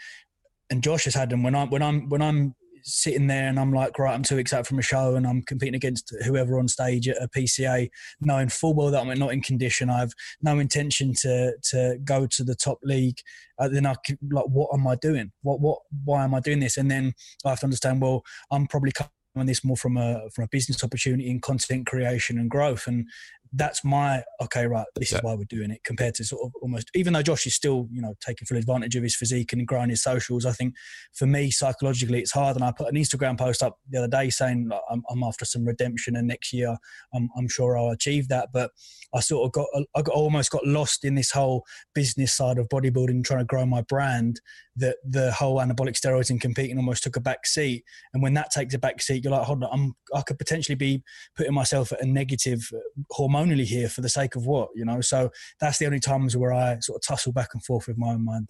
and 0.69 0.83
Josh 0.83 1.05
has 1.05 1.15
had 1.15 1.29
them 1.29 1.43
when 1.43 1.55
I'm, 1.55 1.69
when 1.69 1.81
I'm, 1.81 2.09
when 2.09 2.21
I'm 2.21 2.55
sitting 2.85 3.25
there 3.27 3.47
and 3.47 3.59
I'm 3.59 3.73
like, 3.73 3.97
right, 3.97 4.13
I'm 4.13 4.23
too 4.23 4.37
excited 4.37 4.67
from 4.67 4.79
a 4.79 4.83
show 4.83 5.15
and 5.15 5.25
I'm 5.25 5.41
competing 5.41 5.75
against 5.75 6.15
whoever 6.23 6.59
on 6.59 6.67
stage 6.67 7.07
at 7.07 7.21
a 7.21 7.27
PCA, 7.27 7.89
knowing 8.21 8.49
full 8.49 8.75
well 8.75 8.91
that 8.91 9.01
I'm 9.01 9.19
not 9.19 9.33
in 9.33 9.41
condition. 9.41 9.89
I've 9.89 10.13
no 10.41 10.59
intention 10.59 11.13
to, 11.21 11.53
to 11.71 11.97
go 12.03 12.27
to 12.27 12.43
the 12.43 12.55
top 12.55 12.77
league. 12.83 13.17
Uh, 13.59 13.69
then 13.69 13.85
I 13.85 13.95
like, 14.31 14.45
what 14.47 14.69
am 14.73 14.87
I 14.87 14.95
doing? 14.95 15.31
What, 15.41 15.59
what, 15.59 15.79
why 16.03 16.23
am 16.23 16.35
I 16.35 16.39
doing 16.39 16.59
this? 16.59 16.77
And 16.77 16.89
then 16.89 17.13
I 17.43 17.49
have 17.49 17.59
to 17.61 17.65
understand, 17.65 18.01
well, 18.01 18.23
I'm 18.51 18.67
probably 18.67 18.91
on 19.35 19.45
this 19.45 19.63
more 19.63 19.77
from 19.77 19.97
a 19.97 20.29
from 20.33 20.45
a 20.45 20.47
business 20.47 20.83
opportunity 20.83 21.29
and 21.29 21.41
content 21.41 21.85
creation 21.85 22.37
and 22.37 22.49
growth. 22.49 22.87
And 22.87 23.07
that's 23.53 23.83
my 23.83 24.23
okay 24.41 24.65
right 24.65 24.85
this 24.95 25.13
is 25.13 25.19
why 25.21 25.33
we're 25.33 25.43
doing 25.45 25.71
it 25.71 25.83
compared 25.83 26.13
to 26.13 26.23
sort 26.23 26.43
of 26.43 26.51
almost 26.61 26.89
even 26.93 27.13
though 27.13 27.21
josh 27.21 27.45
is 27.45 27.55
still 27.55 27.87
you 27.91 28.01
know 28.01 28.13
taking 28.19 28.45
full 28.45 28.57
advantage 28.57 28.95
of 28.95 29.03
his 29.03 29.15
physique 29.15 29.53
and 29.53 29.67
growing 29.67 29.89
his 29.89 30.03
socials 30.03 30.45
i 30.45 30.51
think 30.51 30.73
for 31.13 31.25
me 31.25 31.49
psychologically 31.49 32.19
it's 32.19 32.31
hard 32.31 32.55
and 32.55 32.65
i 32.65 32.71
put 32.71 32.87
an 32.87 32.95
instagram 32.95 33.37
post 33.37 33.63
up 33.63 33.79
the 33.89 33.97
other 33.97 34.07
day 34.07 34.29
saying 34.29 34.69
i'm, 34.89 35.03
I'm 35.09 35.23
after 35.23 35.45
some 35.45 35.65
redemption 35.65 36.15
and 36.15 36.27
next 36.27 36.51
year 36.51 36.75
I'm, 37.13 37.29
I'm 37.37 37.47
sure 37.47 37.77
i'll 37.77 37.91
achieve 37.91 38.27
that. 38.29 38.49
But 38.51 38.71
i 39.13 39.19
sort 39.19 39.45
of 39.45 39.51
got 39.53 39.67
i 39.95 40.01
got, 40.01 40.15
almost 40.15 40.51
got 40.51 40.65
lost 40.65 41.05
in 41.05 41.15
this 41.15 41.31
whole 41.31 41.65
business 41.93 42.33
side 42.33 42.57
of 42.57 42.67
bodybuilding 42.67 43.23
trying 43.23 43.39
to 43.39 43.45
grow 43.45 43.65
my 43.65 43.81
brand 43.83 44.41
that 44.75 44.97
the 45.07 45.31
whole 45.31 45.57
anabolic 45.57 45.95
steroids 45.95 46.29
and 46.29 46.41
competing 46.41 46.77
almost 46.77 47.03
took 47.03 47.15
a 47.15 47.21
back 47.21 47.45
seat 47.45 47.83
and 48.13 48.21
when 48.21 48.33
that 48.33 48.51
takes 48.51 48.73
a 48.73 48.79
back 48.79 49.01
seat 49.01 49.23
you're 49.23 49.31
like 49.31 49.45
hold 49.45 49.63
on 49.63 49.69
I'm, 49.71 49.93
i 50.13 50.21
could 50.21 50.37
potentially 50.37 50.75
be 50.75 51.03
putting 51.35 51.53
myself 51.53 51.91
at 51.91 52.01
a 52.01 52.05
negative 52.05 52.69
hormonally 53.11 53.65
here 53.65 53.89
for 53.89 54.01
the 54.01 54.09
sake 54.09 54.35
of 54.35 54.45
what, 54.45 54.69
you 54.75 54.85
know? 54.85 55.01
So 55.01 55.31
that's 55.59 55.79
the 55.79 55.85
only 55.85 55.99
times 55.99 56.35
where 56.37 56.53
I 56.53 56.79
sort 56.79 56.97
of 56.97 57.07
tussle 57.07 57.33
back 57.33 57.49
and 57.53 57.63
forth 57.63 57.87
with 57.87 57.97
my 57.97 58.09
own 58.09 58.23
mind. 58.23 58.49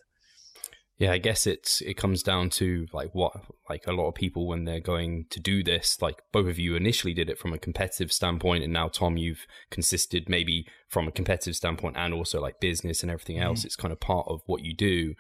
Yeah, 0.98 1.12
I 1.12 1.18
guess 1.18 1.46
it's 1.46 1.82
it 1.82 1.96
comes 1.96 2.24
down 2.24 2.50
to 2.52 2.86
like 2.94 3.10
what 3.14 3.34
like 3.70 3.86
a 3.86 3.92
lot 3.92 4.08
of 4.08 4.16
people 4.16 4.48
when 4.48 4.64
they're 4.64 4.80
going 4.80 5.26
to 5.32 5.42
do 5.42 5.62
this, 5.62 6.02
like 6.02 6.22
both 6.32 6.48
of 6.48 6.58
you 6.58 6.76
initially 6.76 7.14
did 7.14 7.30
it 7.30 7.38
from 7.38 7.52
a 7.52 7.58
competitive 7.58 8.14
standpoint 8.14 8.64
and 8.64 8.72
now 8.72 8.88
Tom 8.88 9.18
you've 9.18 9.46
consisted 9.70 10.30
maybe 10.30 10.66
from 10.88 11.06
a 11.06 11.12
competitive 11.12 11.58
standpoint 11.58 11.98
and 11.98 12.14
also 12.14 12.40
like 12.40 12.62
business 12.62 13.02
and 13.02 13.12
everything 13.12 13.40
else. 13.40 13.64
Mm. 13.64 13.66
It's 13.66 13.76
kind 13.76 13.92
of 13.92 14.00
part 14.00 14.28
of 14.30 14.40
what 14.46 14.64
you 14.64 14.74
do. 14.74 15.16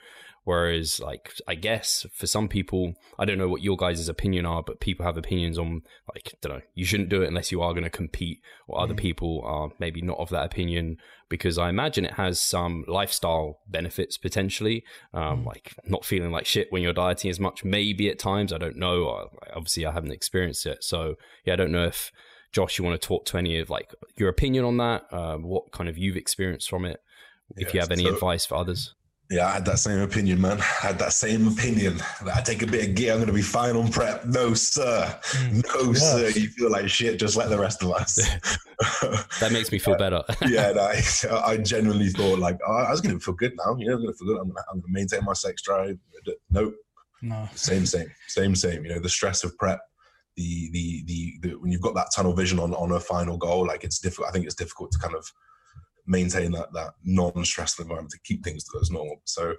Whereas, 0.46 1.00
like, 1.00 1.34
I 1.48 1.56
guess 1.56 2.06
for 2.14 2.28
some 2.28 2.48
people, 2.48 2.94
I 3.20 3.26
don't 3.26 3.38
know 3.38 3.50
what 3.50 3.62
your 3.62 3.76
guys' 3.76 4.08
opinion 4.08 4.46
are, 4.46 4.64
but 4.64 4.80
people 4.80 5.06
have 5.06 5.18
opinions 5.18 5.58
on, 5.58 5.82
like, 6.14 6.32
I 6.34 6.38
don't 6.40 6.58
know, 6.58 6.64
you 6.74 6.86
shouldn't 6.86 7.10
do 7.10 7.24
it 7.24 7.28
unless 7.28 7.52
you 7.52 7.62
are 7.62 7.74
going 7.74 7.84
to 7.84 7.90
compete, 7.90 8.42
or 8.68 8.80
other 8.80 8.94
mm. 8.94 9.00
people 9.00 9.42
are 9.44 9.72
maybe 9.80 10.02
not 10.02 10.20
of 10.20 10.30
that 10.30 10.46
opinion, 10.46 10.98
because 11.30 11.58
I 11.58 11.70
imagine 11.70 12.06
it 12.06 12.14
has 12.14 12.40
some 12.40 12.86
lifestyle 12.88 13.60
benefits 13.68 14.18
potentially, 14.18 14.84
um, 15.14 15.42
mm. 15.42 15.46
like 15.48 15.74
not 15.86 16.06
feeling 16.06 16.32
like 16.32 16.46
shit 16.46 16.72
when 16.72 16.84
you're 16.84 16.94
dieting 16.94 17.32
as 17.32 17.40
much, 17.40 17.66
maybe 17.66 18.08
at 18.10 18.20
times. 18.20 18.54
I 18.54 18.60
don't 18.60 18.78
know. 18.78 19.30
Obviously, 19.54 19.86
I 19.86 19.92
haven't 19.92 20.12
experienced 20.12 20.66
it. 20.68 20.84
So, 20.84 21.16
yeah, 21.44 21.54
I 21.54 21.56
don't 21.58 21.72
know 21.72 21.86
if. 21.86 22.12
Josh, 22.52 22.78
you 22.78 22.86
want 22.86 23.02
to 23.02 23.06
talk 23.06 23.26
to 23.26 23.38
any 23.38 23.60
of 23.60 23.70
like 23.70 23.94
your 24.16 24.30
opinion 24.30 24.64
on 24.64 24.78
that? 24.78 25.04
Uh, 25.12 25.36
what 25.36 25.74
kind 25.74 25.90
of 25.90 25.98
you've 25.98 26.16
experienced 26.16 26.70
from 26.70 26.86
it? 26.86 27.02
If 27.58 27.74
you 27.74 27.82
have 27.82 27.92
any 27.92 28.04
so, 28.04 28.14
advice 28.14 28.46
for 28.46 28.56
others. 28.56 28.94
Yeah, 29.30 29.48
I 29.48 29.54
had 29.54 29.66
that 29.66 29.80
same 29.80 30.02
opinion, 30.02 30.40
man. 30.40 30.60
I 30.60 30.88
had 30.88 31.00
that 31.00 31.12
same 31.12 31.48
opinion. 31.48 32.00
I 32.32 32.42
take 32.42 32.62
a 32.62 32.68
bit 32.68 32.90
of 32.90 32.96
gear, 32.96 33.12
I'm 33.12 33.18
going 33.18 33.28
to 33.28 33.34
be 33.34 33.42
fine 33.42 33.76
on 33.76 33.92
prep. 33.92 34.26
No, 34.26 34.54
sir. 34.54 35.20
Mm. 35.24 35.66
No, 35.74 35.92
yeah. 35.92 35.94
sir. 35.94 36.40
You 36.40 36.50
feel 36.50 36.70
like 36.70 36.88
shit, 36.90 37.20
just 37.20 37.36
like 37.36 37.50
the 37.50 37.58
rest 37.58 37.82
of 37.82 37.92
us. 37.92 38.16
that 39.40 39.50
makes 39.52 39.72
me 39.72 39.80
feel 39.80 39.98
better. 39.98 40.22
yeah, 40.48 40.72
no, 40.74 40.82
I, 41.32 41.44
I, 41.44 41.58
genuinely 41.58 42.10
thought 42.10 42.38
like, 42.38 42.60
oh, 42.68 42.86
I 42.88 42.92
was 42.92 43.02
going 43.02 43.18
to 43.18 43.24
feel 43.24 43.34
good 43.34 43.54
now. 43.58 43.76
You 43.80 43.88
know, 43.88 43.94
I'm 43.96 44.02
going 44.02 44.14
to 44.14 44.18
feel 44.18 44.28
good. 44.28 44.38
I'm 44.42 44.50
going 44.50 44.82
to 44.82 44.88
maintain 44.90 45.24
my 45.24 45.34
sex 45.34 45.64
drive. 45.64 45.98
Nope. 46.52 46.76
No. 47.24 47.50
Same, 47.56 47.88
same, 47.88 48.12
same, 48.28 48.54
same. 48.54 48.84
You 48.86 48.94
know, 48.94 49.00
the 49.00 49.10
stress 49.10 49.44
of 49.44 49.58
prep. 49.58 49.80
The, 50.38 50.70
the 50.74 51.04
the 51.06 51.34
the 51.42 51.60
when 51.60 51.72
you've 51.72 51.82
got 51.82 51.96
that 51.96 52.10
tunnel 52.14 52.34
vision 52.34 52.60
on 52.60 52.74
on 52.74 52.92
a 52.92 53.00
final 53.00 53.38
goal, 53.38 53.66
like 53.66 53.86
it's 53.86 54.00
difficult. 54.00 54.28
I 54.28 54.32
think 54.32 54.44
it's 54.44 54.54
difficult 54.54 54.92
to 54.92 55.00
kind 55.00 55.16
of 55.16 55.26
maintain 56.06 56.52
that 56.52 56.74
that 56.74 56.94
non-stressful 57.04 57.84
environment 57.84 58.12
to 58.12 58.20
keep 58.20 58.44
things 58.44 58.63
to 58.63 58.80
as 58.82 58.91
normal. 58.91 59.22
So 59.26 59.56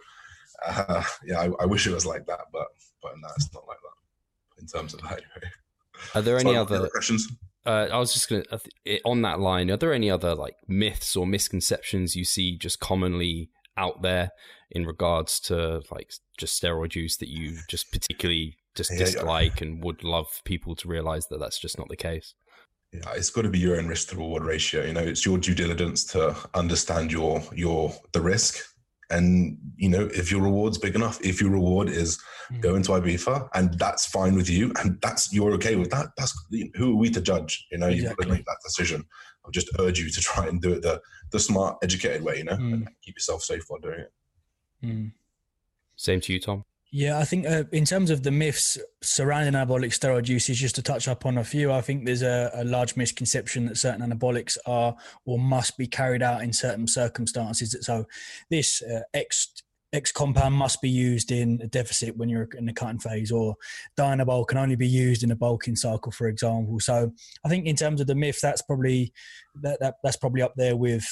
uh, 0.66 1.02
yeah, 1.24 1.40
I, 1.40 1.50
I, 1.60 1.66
wish 1.66 1.86
it 1.86 1.92
was 1.92 2.06
like 2.06 2.26
that, 2.26 2.46
but 2.52 2.68
but 3.02 3.12
no, 3.20 3.28
it's 3.36 3.52
not 3.52 3.66
like 3.68 3.78
that 3.78 4.62
in 4.62 4.66
terms 4.66 4.94
of 4.94 5.02
that. 5.02 5.12
Anyway. 5.12 5.52
Are 6.14 6.22
there 6.22 6.38
any 6.38 6.56
other 6.56 6.88
questions? 6.88 7.28
Uh, 7.64 7.88
I 7.90 7.98
was 7.98 8.12
just 8.12 8.28
going 8.28 8.44
to 8.44 9.00
on 9.04 9.22
that 9.22 9.40
line. 9.40 9.70
Are 9.70 9.76
there 9.76 9.92
any 9.92 10.10
other 10.10 10.34
like 10.34 10.56
myths 10.68 11.16
or 11.16 11.26
misconceptions 11.26 12.14
you 12.14 12.24
see 12.24 12.56
just 12.56 12.80
commonly 12.80 13.50
out 13.76 14.02
there 14.02 14.30
in 14.70 14.86
regards 14.86 15.40
to 15.40 15.82
like 15.90 16.12
just 16.38 16.60
steroid 16.60 16.94
use 16.94 17.16
that 17.18 17.28
you 17.28 17.58
just 17.68 17.90
particularly 17.92 18.56
just 18.74 18.92
yeah, 18.92 18.98
dislike 18.98 19.60
yeah. 19.60 19.66
and 19.66 19.84
would 19.84 20.04
love 20.04 20.26
people 20.44 20.74
to 20.76 20.88
realize 20.88 21.26
that 21.28 21.40
that's 21.40 21.58
just 21.58 21.78
not 21.78 21.88
the 21.88 21.96
case? 21.96 22.34
Yeah, 22.96 23.12
it's 23.14 23.30
got 23.30 23.42
to 23.42 23.48
be 23.48 23.58
your 23.58 23.76
own 23.76 23.88
risk 23.88 24.08
to 24.10 24.16
reward 24.16 24.44
ratio. 24.44 24.84
You 24.84 24.92
know, 24.92 25.02
it's 25.02 25.24
your 25.24 25.38
due 25.38 25.54
diligence 25.54 26.04
to 26.06 26.36
understand 26.54 27.12
your 27.12 27.42
your 27.54 27.94
the 28.12 28.20
risk. 28.20 28.64
And 29.08 29.58
you 29.76 29.88
know, 29.88 30.08
if 30.12 30.32
your 30.32 30.42
reward's 30.42 30.78
big 30.78 30.94
enough, 30.94 31.20
if 31.20 31.40
your 31.40 31.50
reward 31.50 31.88
is 31.88 32.18
mm. 32.52 32.60
going 32.60 32.82
to 32.84 32.92
Ibiza 32.92 33.48
and 33.54 33.78
that's 33.78 34.06
fine 34.06 34.34
with 34.34 34.50
you, 34.50 34.72
and 34.80 35.00
that's 35.00 35.32
you're 35.32 35.52
okay 35.52 35.76
with 35.76 35.90
that, 35.90 36.08
that's 36.16 36.34
who 36.74 36.92
are 36.92 36.96
we 36.96 37.10
to 37.10 37.20
judge? 37.20 37.66
You 37.70 37.78
know, 37.78 37.88
exactly. 37.88 38.08
you've 38.08 38.16
got 38.16 38.24
to 38.24 38.32
make 38.34 38.46
that 38.46 38.58
decision. 38.64 39.04
I'll 39.44 39.52
just 39.52 39.70
urge 39.78 40.00
you 40.00 40.10
to 40.10 40.20
try 40.20 40.46
and 40.46 40.60
do 40.60 40.72
it 40.72 40.82
the 40.82 41.00
the 41.30 41.38
smart, 41.38 41.76
educated 41.82 42.22
way. 42.22 42.38
You 42.38 42.44
know, 42.44 42.56
mm. 42.56 42.72
and 42.72 42.88
keep 43.02 43.16
yourself 43.16 43.42
safe 43.42 43.64
while 43.68 43.80
doing 43.80 44.00
it. 44.00 44.12
Mm. 44.84 45.12
Same 45.96 46.20
to 46.22 46.32
you, 46.32 46.40
Tom. 46.40 46.64
Yeah, 46.98 47.18
I 47.18 47.24
think 47.24 47.46
uh, 47.46 47.64
in 47.72 47.84
terms 47.84 48.08
of 48.08 48.22
the 48.22 48.30
myths 48.30 48.78
surrounding 49.02 49.52
anabolic 49.52 49.90
steroid 49.90 50.28
usage, 50.28 50.56
just 50.56 50.76
to 50.76 50.82
touch 50.82 51.08
up 51.08 51.26
on 51.26 51.36
a 51.36 51.44
few, 51.44 51.70
I 51.70 51.82
think 51.82 52.06
there's 52.06 52.22
a, 52.22 52.50
a, 52.54 52.64
large 52.64 52.96
misconception 52.96 53.66
that 53.66 53.76
certain 53.76 54.00
anabolics 54.00 54.56
are 54.64 54.96
or 55.26 55.38
must 55.38 55.76
be 55.76 55.86
carried 55.86 56.22
out 56.22 56.40
in 56.40 56.54
certain 56.54 56.86
circumstances. 56.86 57.76
So, 57.82 58.06
this 58.48 58.80
uh, 58.80 59.02
ex 59.12 59.62
X 59.92 60.10
compound 60.10 60.54
must 60.54 60.80
be 60.80 60.88
used 60.88 61.30
in 61.30 61.60
a 61.62 61.66
deficit 61.66 62.16
when 62.16 62.30
you're 62.30 62.48
in 62.56 62.64
the 62.64 62.72
cutting 62.72 62.98
phase, 62.98 63.30
or 63.30 63.56
Dianabol 63.98 64.46
can 64.46 64.56
only 64.56 64.76
be 64.76 64.88
used 64.88 65.22
in 65.22 65.30
a 65.30 65.36
bulking 65.36 65.76
cycle, 65.76 66.12
for 66.12 66.28
example. 66.28 66.80
So 66.80 67.12
I 67.44 67.48
think 67.50 67.66
in 67.66 67.76
terms 67.76 68.00
of 68.00 68.06
the 68.06 68.14
myth, 68.14 68.40
that's 68.40 68.62
probably 68.62 69.12
that, 69.60 69.80
that 69.80 69.96
that's 70.02 70.16
probably 70.16 70.40
up 70.40 70.54
there 70.56 70.76
with 70.76 71.06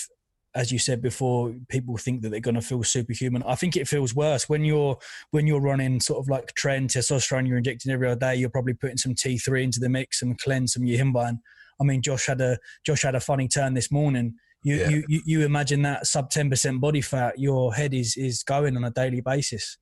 as 0.55 0.71
you 0.71 0.79
said 0.79 1.03
before, 1.03 1.53
people 1.69 1.97
think 1.97 2.23
that 2.23 2.31
they're 2.31 2.41
going 2.41 2.55
to 2.55 2.61
feel 2.61 2.83
superhuman. 2.85 3.43
I 3.45 3.57
think 3.57 3.77
it 3.77 3.89
feels 3.89 4.15
worse 4.15 4.49
when 4.49 4.65
you're 4.65 4.97
when 5.31 5.47
you're 5.47 5.61
running 5.61 6.01
sort 6.01 6.21
of 6.21 6.29
like 6.29 6.55
tren 6.55 6.87
testosterone. 6.87 7.49
You're 7.49 7.59
injecting 7.59 7.93
every 7.93 8.07
other 8.07 8.21
day. 8.21 8.37
You're 8.37 8.51
probably 8.51 8.75
putting 8.75 8.97
some 8.97 9.15
T3 9.15 9.65
into 9.65 9.81
the 9.81 9.89
mix 9.89 10.23
and 10.23 10.39
cleanse 10.39 10.75
some 10.75 10.85
yohimbine. 10.85 11.39
I 11.81 11.85
mean, 11.85 12.03
Josh 12.03 12.27
had 12.27 12.41
a 12.41 12.59
Josh 12.87 13.03
had 13.03 13.17
a 13.17 13.21
funny 13.21 13.49
turn 13.49 13.75
this 13.75 13.91
morning. 13.91 14.35
You 14.63 14.77
yeah. 14.77 14.89
you, 15.09 15.23
you 15.25 15.45
imagine 15.45 15.83
that 15.83 16.07
sub 16.07 16.31
ten 16.31 16.49
percent 16.49 16.81
body 16.81 17.01
fat, 17.01 17.39
your 17.39 17.75
head 17.75 17.93
is 17.93 18.17
is 18.17 18.43
going 18.43 18.77
on 18.77 18.85
a 18.85 18.91
daily 18.91 19.21
basis. 19.21 19.79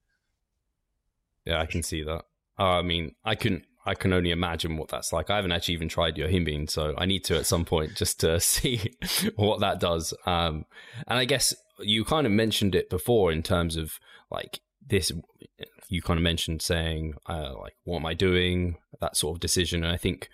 Yeah, 1.44 1.60
I 1.60 1.66
can 1.66 1.82
see 1.82 2.02
that. 2.02 2.24
Uh, 2.58 2.78
I 2.78 2.82
mean, 2.82 3.14
I 3.24 3.34
can 3.34 3.64
I 3.84 3.94
can 3.94 4.12
only 4.12 4.30
imagine 4.30 4.76
what 4.76 4.88
that's 4.88 5.12
like. 5.12 5.30
I 5.30 5.36
haven't 5.36 5.52
actually 5.52 5.74
even 5.74 5.88
tried 5.88 6.16
yohimbine, 6.16 6.70
so 6.70 6.94
I 6.96 7.04
need 7.04 7.24
to 7.24 7.36
at 7.36 7.46
some 7.46 7.64
point 7.64 7.96
just 7.96 8.20
to 8.20 8.38
see 8.52 8.94
what 9.36 9.60
that 9.60 9.80
does. 9.80 10.14
Um, 10.26 10.66
and 11.06 11.18
I 11.18 11.24
guess 11.24 11.54
you 11.80 12.04
kind 12.04 12.26
of 12.26 12.32
mentioned 12.32 12.74
it 12.74 12.90
before 12.90 13.32
in 13.32 13.42
terms 13.42 13.76
of 13.76 13.98
like 14.30 14.60
this. 14.86 15.10
You 15.88 16.00
kind 16.00 16.18
of 16.18 16.22
mentioned 16.22 16.62
saying 16.62 17.14
uh, 17.28 17.54
like, 17.58 17.74
"What 17.84 17.98
am 17.98 18.06
I 18.06 18.14
doing?" 18.14 18.76
That 19.00 19.16
sort 19.16 19.36
of 19.36 19.40
decision. 19.40 19.84
And 19.84 19.92
I 19.92 19.96
think 19.96 20.30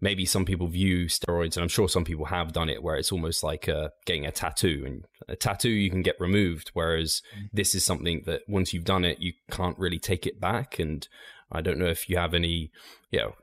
maybe 0.00 0.24
some 0.24 0.44
people 0.44 0.66
view 0.66 1.06
steroids, 1.06 1.56
and 1.56 1.62
I'm 1.62 1.68
sure 1.68 1.88
some 1.88 2.04
people 2.04 2.26
have 2.26 2.52
done 2.52 2.68
it, 2.68 2.82
where 2.82 2.96
it's 2.96 3.12
almost 3.12 3.42
like 3.42 3.68
uh, 3.68 3.88
getting 4.04 4.26
a 4.26 4.32
tattoo. 4.32 4.84
And 4.86 5.04
a 5.28 5.36
tattoo 5.36 5.70
you 5.70 5.90
can 5.90 6.02
get 6.02 6.20
removed, 6.20 6.70
whereas 6.74 7.22
mm. 7.36 7.48
this 7.52 7.74
is 7.74 7.84
something 7.84 8.22
that 8.26 8.42
once 8.48 8.72
you've 8.72 8.84
done 8.84 9.04
it, 9.04 9.20
you 9.20 9.32
can't 9.50 9.78
really 9.78 9.98
take 9.98 10.26
it 10.26 10.40
back. 10.40 10.78
And 10.78 11.06
I 11.50 11.60
don't 11.60 11.78
know 11.78 11.86
if 11.86 12.08
you 12.08 12.16
have 12.18 12.34
any, 12.34 12.70
you 13.10 13.20
know, 13.20 13.34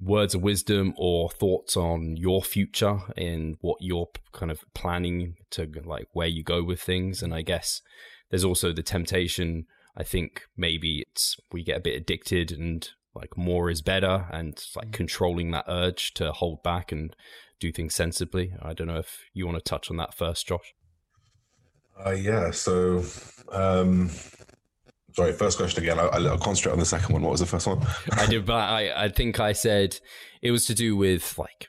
words 0.00 0.34
of 0.34 0.42
wisdom 0.42 0.94
or 0.96 1.30
thoughts 1.30 1.76
on 1.76 2.16
your 2.16 2.42
future 2.42 3.00
and 3.16 3.56
what 3.60 3.78
you're 3.80 4.08
kind 4.32 4.52
of 4.52 4.64
planning 4.74 5.34
to 5.50 5.68
like 5.84 6.06
where 6.12 6.28
you 6.28 6.42
go 6.42 6.62
with 6.62 6.80
things. 6.80 7.22
And 7.22 7.34
I 7.34 7.42
guess 7.42 7.82
there's 8.30 8.44
also 8.44 8.72
the 8.72 8.82
temptation. 8.82 9.66
I 9.96 10.04
think 10.04 10.44
maybe 10.56 11.04
it's 11.08 11.36
we 11.50 11.64
get 11.64 11.78
a 11.78 11.82
bit 11.82 11.96
addicted 11.96 12.52
and 12.52 12.88
like 13.18 13.36
more 13.36 13.68
is 13.70 13.82
better 13.82 14.26
and 14.32 14.64
like 14.76 14.88
mm. 14.88 14.92
controlling 14.92 15.50
that 15.50 15.64
urge 15.68 16.14
to 16.14 16.32
hold 16.32 16.62
back 16.62 16.92
and 16.92 17.14
do 17.60 17.72
things 17.72 17.94
sensibly. 17.94 18.54
I 18.62 18.72
don't 18.72 18.86
know 18.86 18.98
if 18.98 19.24
you 19.34 19.46
want 19.46 19.58
to 19.58 19.68
touch 19.68 19.90
on 19.90 19.96
that 19.98 20.14
first, 20.14 20.46
Josh. 20.46 20.74
Uh, 22.04 22.10
yeah. 22.10 22.52
So 22.52 23.02
um, 23.50 24.10
Sorry, 25.18 25.32
first 25.32 25.58
question 25.58 25.82
again. 25.82 25.98
I, 25.98 26.18
will 26.18 26.38
concentrate 26.38 26.72
on 26.72 26.78
the 26.78 26.84
second 26.84 27.12
one. 27.12 27.22
What 27.22 27.32
was 27.32 27.40
the 27.40 27.46
first 27.46 27.66
one? 27.66 27.84
I 28.12 28.26
did, 28.26 28.46
but 28.46 28.54
I, 28.54 29.04
I 29.04 29.08
think 29.08 29.40
I 29.40 29.52
said 29.52 29.98
it 30.42 30.52
was 30.52 30.64
to 30.66 30.74
do 30.74 30.96
with 30.96 31.36
like 31.36 31.66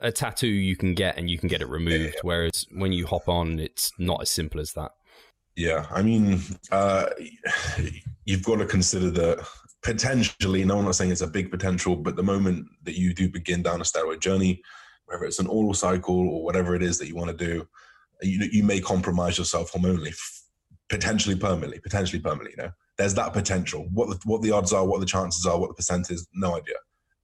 a 0.00 0.10
tattoo 0.10 0.48
you 0.48 0.76
can 0.76 0.94
get 0.94 1.16
and 1.16 1.30
you 1.30 1.38
can 1.38 1.48
get 1.48 1.60
it 1.60 1.68
removed, 1.68 2.04
yeah, 2.04 2.10
yeah. 2.14 2.20
whereas 2.22 2.66
when 2.72 2.92
you 2.92 3.06
hop 3.06 3.28
on, 3.28 3.60
it's 3.60 3.92
not 3.98 4.22
as 4.22 4.30
simple 4.30 4.60
as 4.60 4.72
that. 4.72 4.90
Yeah, 5.54 5.86
I 5.90 6.02
mean, 6.02 6.40
uh, 6.72 7.10
you've 8.24 8.42
got 8.42 8.56
to 8.56 8.66
consider 8.66 9.10
that 9.10 9.46
potentially. 9.82 10.64
No, 10.64 10.78
I'm 10.78 10.84
not 10.84 10.96
saying 10.96 11.10
it's 11.10 11.20
a 11.20 11.26
big 11.26 11.50
potential, 11.50 11.96
but 11.96 12.16
the 12.16 12.22
moment 12.22 12.66
that 12.84 12.98
you 12.98 13.14
do 13.14 13.28
begin 13.28 13.62
down 13.62 13.80
a 13.80 13.84
steroid 13.84 14.20
journey, 14.20 14.62
whether 15.06 15.24
it's 15.24 15.38
an 15.38 15.46
oral 15.46 15.74
cycle 15.74 16.28
or 16.28 16.44
whatever 16.44 16.74
it 16.74 16.82
is 16.82 16.98
that 16.98 17.08
you 17.08 17.16
want 17.16 17.30
to 17.30 17.36
do, 17.36 17.66
you, 18.22 18.48
you 18.52 18.62
may 18.62 18.80
compromise 18.80 19.38
yourself 19.38 19.72
hormonally 19.72 20.14
potentially 20.90 21.36
permanently, 21.36 21.78
potentially 21.78 22.20
permanently. 22.20 22.54
You 22.58 22.64
know, 22.64 22.72
there's 22.98 23.14
that 23.14 23.32
potential. 23.32 23.88
What 23.92 24.10
the, 24.10 24.18
what 24.24 24.42
the 24.42 24.50
odds 24.50 24.72
are, 24.72 24.84
what 24.84 25.00
the 25.00 25.06
chances 25.06 25.46
are, 25.46 25.58
what 25.58 25.68
the 25.68 25.74
percent 25.74 26.10
is, 26.10 26.28
no 26.34 26.56
idea. 26.56 26.74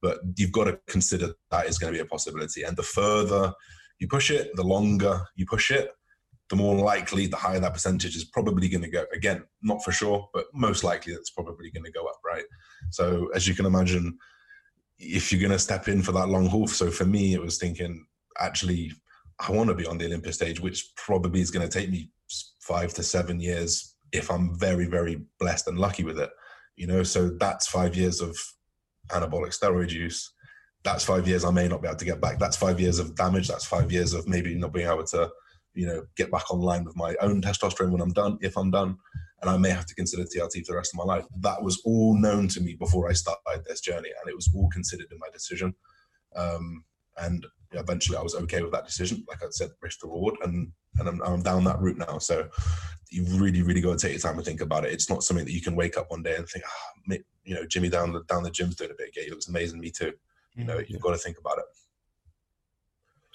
But 0.01 0.19
you've 0.35 0.51
got 0.53 0.65
to 0.65 0.79
consider 0.87 1.33
that 1.51 1.67
is 1.67 1.77
going 1.77 1.93
to 1.93 1.97
be 1.97 2.01
a 2.01 2.07
possibility. 2.07 2.63
And 2.63 2.75
the 2.75 2.83
further 2.83 3.53
you 3.99 4.07
push 4.07 4.31
it, 4.31 4.55
the 4.55 4.63
longer 4.63 5.21
you 5.35 5.45
push 5.45 5.69
it, 5.69 5.91
the 6.49 6.55
more 6.55 6.75
likely, 6.75 7.27
the 7.27 7.35
higher 7.35 7.59
that 7.59 7.73
percentage 7.73 8.15
is 8.15 8.23
probably 8.23 8.69
going 8.69 8.83
to 8.83 8.89
go. 8.89 9.05
Again, 9.13 9.43
not 9.61 9.83
for 9.83 9.91
sure, 9.91 10.29
but 10.33 10.45
most 10.53 10.83
likely 10.83 11.13
that's 11.13 11.29
probably 11.29 11.69
going 11.71 11.83
to 11.83 11.91
go 11.91 12.05
up, 12.05 12.19
right? 12.25 12.45
So 12.89 13.29
as 13.35 13.47
you 13.47 13.53
can 13.53 13.65
imagine, 13.65 14.17
if 14.97 15.31
you're 15.31 15.41
going 15.41 15.51
to 15.51 15.59
step 15.59 15.87
in 15.87 16.01
for 16.01 16.13
that 16.13 16.29
long 16.29 16.47
haul, 16.47 16.67
so 16.67 16.89
for 16.89 17.05
me, 17.05 17.33
it 17.33 17.41
was 17.41 17.57
thinking 17.57 18.05
actually 18.39 18.91
I 19.39 19.51
want 19.51 19.69
to 19.69 19.75
be 19.75 19.85
on 19.85 19.97
the 19.97 20.05
Olympia 20.05 20.33
stage, 20.33 20.59
which 20.59 20.93
probably 20.95 21.41
is 21.41 21.51
going 21.51 21.67
to 21.67 21.79
take 21.79 21.89
me 21.89 22.11
five 22.59 22.93
to 22.95 23.03
seven 23.03 23.39
years 23.39 23.95
if 24.11 24.31
I'm 24.31 24.57
very, 24.57 24.85
very 24.85 25.21
blessed 25.39 25.67
and 25.67 25.77
lucky 25.77 26.03
with 26.03 26.19
it. 26.19 26.29
You 26.75 26.87
know, 26.87 27.03
so 27.03 27.29
that's 27.29 27.67
five 27.67 27.95
years 27.95 28.21
of 28.21 28.37
anabolic 29.09 29.57
steroid 29.57 29.91
use. 29.91 30.33
That's 30.83 31.03
five 31.03 31.27
years 31.27 31.43
I 31.43 31.51
may 31.51 31.67
not 31.67 31.81
be 31.81 31.87
able 31.87 31.97
to 31.97 32.05
get 32.05 32.21
back. 32.21 32.39
That's 32.39 32.57
five 32.57 32.79
years 32.79 32.99
of 32.99 33.15
damage. 33.15 33.47
That's 33.47 33.65
five 33.65 33.91
years 33.91 34.13
of 34.13 34.27
maybe 34.27 34.55
not 34.55 34.73
being 34.73 34.87
able 34.87 35.03
to, 35.05 35.29
you 35.77 35.85
know, 35.85 36.03
get 36.15 36.31
back 36.31 36.51
online 36.51 36.83
with 36.83 36.95
my 36.95 37.15
own 37.21 37.41
testosterone 37.41 37.91
when 37.91 38.01
I'm 38.01 38.13
done, 38.13 38.39
if 38.41 38.57
I'm 38.57 38.71
done. 38.71 38.97
And 39.41 39.51
I 39.51 39.57
may 39.57 39.69
have 39.69 39.85
to 39.85 39.93
consider 39.93 40.23
TRT 40.23 40.65
for 40.65 40.71
the 40.71 40.77
rest 40.77 40.93
of 40.93 40.97
my 40.97 41.03
life. 41.03 41.25
That 41.41 41.61
was 41.61 41.79
all 41.85 42.19
known 42.19 42.47
to 42.49 42.61
me 42.61 42.73
before 42.73 43.07
I 43.07 43.13
started 43.13 43.63
this 43.67 43.81
journey, 43.81 44.09
and 44.19 44.27
it 44.27 44.35
was 44.35 44.49
all 44.55 44.67
considered 44.69 45.11
in 45.11 45.19
my 45.19 45.27
decision. 45.31 45.75
Um, 46.35 46.83
and 47.17 47.45
eventually 47.73 48.17
I 48.17 48.23
was 48.23 48.33
okay 48.33 48.63
with 48.63 48.71
that 48.71 48.87
decision. 48.87 49.23
Like 49.27 49.43
I 49.43 49.47
said, 49.51 49.69
risk 49.79 50.03
reward, 50.03 50.35
and 50.43 50.71
and 50.97 51.07
I'm, 51.07 51.21
I'm 51.21 51.43
down 51.43 51.63
that 51.65 51.79
route 51.79 51.99
now. 51.99 52.17
So 52.17 52.49
you 53.11 53.25
really, 53.37 53.61
really 53.61 53.81
got 53.81 53.99
to 53.99 54.07
take 54.07 54.13
your 54.13 54.21
time 54.21 54.37
to 54.37 54.43
think 54.43 54.61
about 54.61 54.85
it. 54.85 54.93
It's 54.93 55.09
not 55.09 55.21
something 55.21 55.45
that 55.45 55.53
you 55.53 55.61
can 55.61 55.75
wake 55.75 55.97
up 55.97 56.09
one 56.09 56.23
day 56.23 56.35
and 56.35 56.49
think, 56.49 56.65
oh, 56.67 57.17
you 57.43 57.53
know, 57.53 57.65
Jimmy 57.67 57.89
down 57.89 58.13
the 58.13 58.23
down 58.23 58.41
the 58.41 58.49
gym's 58.49 58.75
doing 58.75 58.91
a 58.91 58.95
bit. 58.97 59.13
Gay. 59.13 59.25
He 59.25 59.29
looks 59.29 59.47
amazing. 59.47 59.79
Me 59.79 59.91
too. 59.91 60.13
You 60.55 60.63
know, 60.63 60.81
you've 60.87 61.01
got 61.01 61.11
to 61.11 61.17
think 61.17 61.37
about 61.37 61.59
it. 61.59 61.65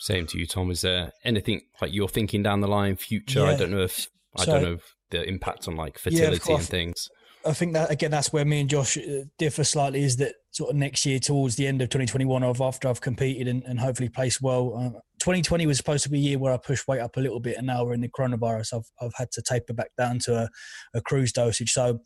Same 0.02 0.26
to 0.26 0.38
you, 0.38 0.48
Tom. 0.48 0.72
Is 0.72 0.80
there 0.80 1.12
anything 1.22 1.60
like 1.80 1.94
you're 1.94 2.08
thinking 2.08 2.42
down 2.42 2.60
the 2.60 2.66
line, 2.66 2.96
future? 2.96 3.38
Yeah. 3.38 3.50
I 3.50 3.56
don't 3.56 3.70
know 3.70 3.82
if 3.82 4.08
I 4.36 4.44
don't 4.44 4.62
know 4.64 4.78
the 5.10 5.22
impact 5.22 5.68
on 5.68 5.76
like 5.76 5.96
fertility 5.96 6.50
yeah, 6.50 6.56
and 6.56 6.66
things. 6.66 7.08
I 7.46 7.52
think 7.52 7.74
that 7.74 7.88
again, 7.88 8.10
that's 8.10 8.32
where 8.32 8.44
me 8.44 8.62
and 8.62 8.68
Josh 8.68 8.98
uh, 8.98 9.26
differ 9.38 9.62
slightly. 9.62 10.02
Is 10.02 10.16
that 10.16 10.34
sort 10.50 10.70
of 10.70 10.76
next 10.76 11.06
year, 11.06 11.20
towards 11.20 11.54
the 11.54 11.68
end 11.68 11.82
of 11.82 11.88
2021, 11.90 12.42
of 12.42 12.60
after 12.60 12.88
I've 12.88 13.00
competed 13.00 13.46
and, 13.46 13.62
and 13.62 13.78
hopefully 13.78 14.08
placed 14.08 14.42
well. 14.42 14.74
Uh, 14.76 14.98
2020 15.20 15.68
was 15.68 15.76
supposed 15.76 16.02
to 16.02 16.10
be 16.10 16.18
a 16.18 16.30
year 16.30 16.38
where 16.40 16.52
I 16.52 16.56
pushed 16.56 16.88
weight 16.88 16.98
up 16.98 17.16
a 17.16 17.20
little 17.20 17.38
bit, 17.38 17.56
and 17.56 17.68
now 17.68 17.84
we're 17.84 17.94
in 17.94 18.00
the 18.00 18.08
coronavirus. 18.08 18.78
I've 18.78 18.90
I've 19.00 19.14
had 19.14 19.30
to 19.34 19.42
taper 19.42 19.72
back 19.72 19.92
down 19.96 20.18
to 20.24 20.34
a, 20.34 20.48
a 20.94 21.00
cruise 21.00 21.30
dosage. 21.30 21.70
So 21.70 22.00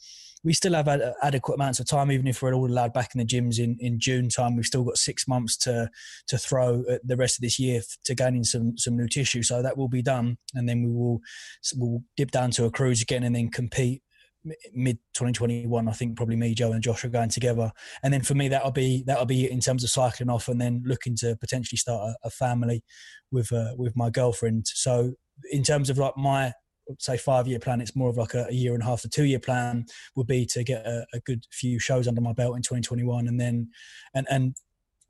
we 0.47 0.53
still 0.53 0.75
have 0.75 0.87
ad- 0.87 1.13
adequate 1.25 1.57
amounts 1.57 1.81
of 1.81 1.87
time, 1.87 2.13
even 2.13 2.29
if 2.29 2.41
we're 2.41 2.55
all 2.55 2.71
allowed 2.71 2.93
back 2.93 3.13
in 3.15 3.19
the 3.19 3.27
gyms 3.27 3.59
in, 3.59 3.77
in 3.81 3.99
June 3.99 4.29
time. 4.29 4.55
We've 4.55 4.65
still 4.65 4.85
got 4.85 4.97
six 4.97 5.27
months 5.27 5.57
to 5.59 5.91
to 6.29 6.39
throw 6.39 6.85
the 7.03 7.17
rest 7.17 7.37
of 7.37 7.43
this 7.43 7.59
year 7.59 7.83
to 8.05 8.15
gain 8.15 8.37
in 8.37 8.45
some 8.45 8.79
some 8.79 8.97
new 8.97 9.09
tissue. 9.09 9.43
So 9.43 9.61
that 9.61 9.77
will 9.77 9.89
be 9.89 10.03
done, 10.03 10.39
and 10.55 10.69
then 10.69 10.85
we 10.85 10.93
will 10.93 11.21
we'll 11.75 12.05
dip 12.17 12.31
down 12.31 12.53
to 12.53 12.65
a 12.65 12.71
cruise 12.71 13.03
again, 13.03 13.25
and 13.25 13.35
then 13.35 13.51
compete 13.51 14.03
mid 14.73 14.97
2021 15.15 15.89
i 15.89 15.91
think 15.91 16.17
probably 16.17 16.37
me 16.37 16.55
joe 16.55 16.71
and 16.71 16.81
josh 16.81 17.05
are 17.05 17.09
going 17.09 17.29
together 17.29 17.73
and 18.05 18.15
then 18.15 18.23
for 18.23 18.35
me 18.35 18.47
that'll 18.47 18.71
be 18.71 19.03
that'll 19.05 19.27
be 19.27 19.51
in 19.51 19.59
terms 19.59 19.83
of 19.83 19.91
cycling 19.91 20.31
off 20.31 20.47
and 20.47 20.61
then 20.61 20.85
looking 20.87 21.17
to 21.17 21.35
potentially 21.41 21.77
start 21.77 22.01
a, 22.09 22.29
a 22.29 22.31
family 22.31 22.81
with 23.33 23.53
uh, 23.53 23.73
with 23.77 23.97
my 23.97 24.09
girlfriend 24.09 24.65
so 24.65 25.15
in 25.51 25.65
terms 25.65 25.91
of 25.91 25.99
like 25.99 26.17
my 26.17 26.53
say 26.99 27.17
five 27.17 27.47
year 27.47 27.59
plan 27.59 27.81
it's 27.81 27.97
more 27.97 28.09
of 28.09 28.17
like 28.17 28.35
a, 28.35 28.47
a, 28.49 28.53
year 28.53 28.75
and 28.75 28.83
a 28.83 28.87
half 28.87 29.03
to 29.03 29.09
two 29.09 29.25
year 29.25 29.39
plan 29.39 29.85
would 30.15 30.27
be 30.27 30.47
to 30.47 30.63
get 30.63 30.87
a, 30.87 31.07
a 31.13 31.21
good 31.21 31.45
few 31.51 31.79
shows 31.79 32.07
under 32.07 32.21
my 32.21 32.33
belt 32.33 32.57
in 32.57 32.63
2021 32.63 33.27
and 33.29 33.41
then 33.41 33.69
and 34.15 34.27
and 34.31 34.57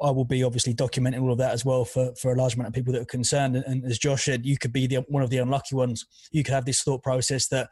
I 0.00 0.10
will 0.10 0.24
be 0.24 0.44
obviously 0.44 0.74
documenting 0.74 1.22
all 1.22 1.32
of 1.32 1.38
that 1.38 1.52
as 1.52 1.64
well 1.64 1.84
for, 1.84 2.14
for 2.20 2.32
a 2.32 2.36
large 2.36 2.54
amount 2.54 2.68
of 2.68 2.74
people 2.74 2.92
that 2.92 3.02
are 3.02 3.06
concerned. 3.06 3.56
And, 3.56 3.64
and 3.64 3.84
as 3.84 3.98
Josh 3.98 4.24
said, 4.24 4.44
you 4.44 4.58
could 4.58 4.72
be 4.72 4.86
the, 4.86 4.96
one 5.08 5.22
of 5.22 5.30
the 5.30 5.38
unlucky 5.38 5.74
ones. 5.74 6.04
You 6.32 6.44
could 6.44 6.52
have 6.52 6.66
this 6.66 6.82
thought 6.82 7.02
process 7.02 7.48
that 7.48 7.70